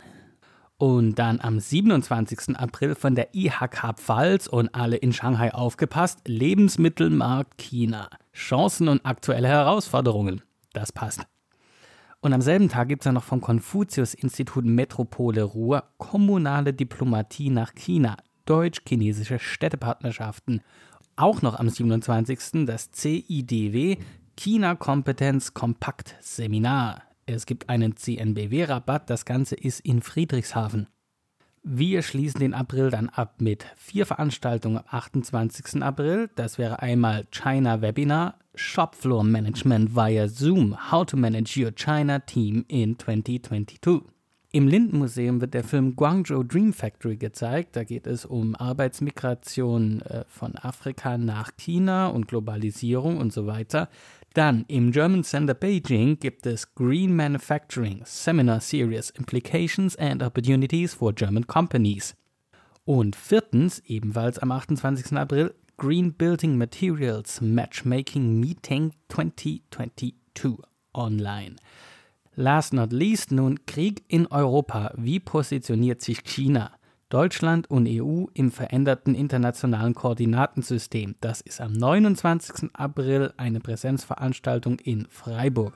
Und 0.76 1.16
dann 1.16 1.40
am 1.40 1.58
27. 1.58 2.56
April 2.56 2.94
von 2.94 3.16
der 3.16 3.34
IHK 3.34 3.96
Pfalz 3.96 4.46
und 4.46 4.72
alle 4.76 4.94
in 4.94 5.12
Shanghai 5.12 5.52
aufgepasst, 5.52 6.28
Lebensmittelmarkt 6.28 7.58
China. 7.58 8.10
Chancen 8.32 8.86
und 8.86 9.04
aktuelle 9.04 9.48
Herausforderungen. 9.48 10.42
Das 10.72 10.92
passt. 10.92 11.26
Und 12.20 12.32
am 12.32 12.40
selben 12.40 12.68
Tag 12.68 12.88
gibt 12.88 13.02
es 13.02 13.06
ja 13.06 13.12
noch 13.12 13.22
vom 13.22 13.40
Konfuzius-Institut 13.40 14.64
Metropole 14.64 15.44
Ruhr 15.44 15.84
kommunale 15.98 16.74
Diplomatie 16.74 17.48
nach 17.48 17.74
China, 17.76 18.16
deutsch-chinesische 18.44 19.38
Städtepartnerschaften. 19.38 20.62
Auch 21.14 21.42
noch 21.42 21.58
am 21.58 21.68
27. 21.68 22.66
das 22.66 22.90
CIDW 22.90 23.98
China 24.36 24.74
Kompetenz 24.74 25.54
Kompakt 25.54 26.16
Seminar. 26.20 27.02
Es 27.26 27.46
gibt 27.46 27.68
einen 27.68 27.96
CNBW-Rabatt, 27.96 29.10
das 29.10 29.24
Ganze 29.24 29.54
ist 29.54 29.80
in 29.80 30.02
Friedrichshafen. 30.02 30.88
Wir 31.62 32.02
schließen 32.02 32.40
den 32.40 32.54
April 32.54 32.90
dann 32.90 33.08
ab 33.08 33.40
mit 33.40 33.66
vier 33.76 34.06
Veranstaltungen 34.06 34.78
am 34.78 34.84
28. 34.86 35.82
April. 35.82 36.30
Das 36.34 36.58
wäre 36.58 36.80
einmal 36.80 37.26
China 37.30 37.82
Webinar, 37.82 38.38
Shopfloor 38.54 39.24
Management 39.24 39.94
via 39.94 40.28
Zoom, 40.28 40.90
How 40.90 41.04
to 41.04 41.16
Manage 41.16 41.60
Your 41.62 41.72
China 41.72 42.20
Team 42.20 42.64
in 42.68 42.98
2022. 42.98 44.02
Im 44.50 44.66
Lindenmuseum 44.66 45.42
wird 45.42 45.52
der 45.52 45.62
Film 45.62 45.94
Guangzhou 45.94 46.42
Dream 46.42 46.72
Factory 46.72 47.18
gezeigt. 47.18 47.76
Da 47.76 47.84
geht 47.84 48.06
es 48.06 48.24
um 48.24 48.54
Arbeitsmigration 48.54 50.00
äh, 50.00 50.24
von 50.26 50.56
Afrika 50.56 51.18
nach 51.18 51.50
China 51.58 52.06
und 52.06 52.28
Globalisierung 52.28 53.18
und 53.18 53.30
so 53.30 53.46
weiter. 53.46 53.90
Dann 54.38 54.64
im 54.68 54.92
German 54.92 55.24
Center 55.24 55.52
Beijing 55.52 56.20
gibt 56.20 56.46
es 56.46 56.72
Green 56.76 57.16
Manufacturing 57.16 58.02
Seminar 58.04 58.60
Series 58.60 59.10
Implications 59.10 59.96
and 59.96 60.22
Opportunities 60.22 60.94
for 60.94 61.12
German 61.12 61.48
Companies. 61.48 62.14
Und 62.84 63.16
viertens, 63.16 63.82
ebenfalls 63.86 64.38
am 64.38 64.52
28. 64.52 65.18
April, 65.18 65.52
Green 65.76 66.12
Building 66.12 66.56
Materials 66.56 67.40
Matchmaking 67.40 68.38
Meeting 68.38 68.92
2022 69.08 70.14
online. 70.94 71.56
Last 72.36 72.72
not 72.72 72.92
least 72.92 73.32
nun 73.32 73.66
Krieg 73.66 74.04
in 74.06 74.28
Europa. 74.28 74.92
Wie 74.96 75.18
positioniert 75.18 76.00
sich 76.00 76.22
China? 76.22 76.77
Deutschland 77.08 77.70
und 77.70 77.88
EU 77.88 78.26
im 78.34 78.50
veränderten 78.50 79.14
internationalen 79.14 79.94
Koordinatensystem. 79.94 81.14
Das 81.20 81.40
ist 81.40 81.60
am 81.60 81.72
29. 81.72 82.70
April 82.74 83.32
eine 83.38 83.60
Präsenzveranstaltung 83.60 84.78
in 84.80 85.06
Freiburg. 85.08 85.72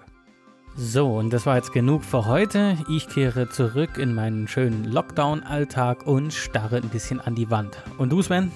So, 0.75 1.17
und 1.17 1.33
das 1.33 1.47
war 1.47 1.57
jetzt 1.57 1.73
genug 1.73 2.05
für 2.05 2.27
heute. 2.27 2.77
Ich 2.91 3.09
kehre 3.09 3.49
zurück 3.49 3.99
in 3.99 4.15
meinen 4.15 4.47
schönen 4.47 4.85
Lockdown-Alltag 4.85 6.07
und 6.07 6.33
starre 6.33 6.77
ein 6.77 6.89
bisschen 6.89 7.21
an 7.21 7.35
die 7.35 7.51
Wand. 7.51 7.83
Und 7.99 8.11
du, 8.11 8.23
Sven? 8.23 8.51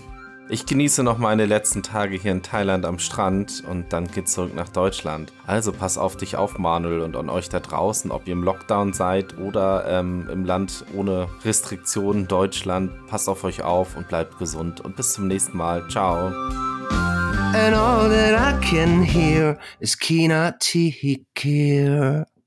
Ich 0.49 0.65
genieße 0.65 1.03
noch 1.03 1.19
meine 1.19 1.45
letzten 1.45 1.83
Tage 1.83 2.17
hier 2.17 2.31
in 2.31 2.41
Thailand 2.41 2.85
am 2.85 3.01
Strand 3.01 3.65
und 3.69 3.93
dann 3.93 4.09
geht's 4.09 4.35
zurück 4.35 4.55
nach 4.55 4.69
Deutschland. 4.69 5.33
Also 5.45 5.73
pass 5.73 5.99
auf 5.99 6.17
dich 6.17 6.37
auf, 6.37 6.57
Manuel, 6.57 7.01
und 7.01 7.17
an 7.17 7.29
euch 7.29 7.49
da 7.49 7.59
draußen, 7.59 8.13
ob 8.13 8.29
ihr 8.29 8.33
im 8.33 8.45
Lockdown 8.45 8.93
seid 8.93 9.37
oder 9.39 9.85
ähm, 9.89 10.29
im 10.31 10.45
Land 10.45 10.85
ohne 10.95 11.27
Restriktionen, 11.45 12.29
Deutschland. 12.29 12.93
Passt 13.09 13.29
auf 13.29 13.43
euch 13.43 13.63
auf 13.63 13.97
und 13.97 14.07
bleibt 14.07 14.39
gesund. 14.39 14.81
Und 14.81 14.95
bis 14.95 15.15
zum 15.15 15.27
nächsten 15.27 15.57
Mal. 15.57 15.89
Ciao. 15.89 16.29
And 16.29 17.75
all 17.75 18.09
that 18.09 18.39
I 18.39 18.55
can 18.65 19.03
hear 19.03 19.59
is. 19.81 19.97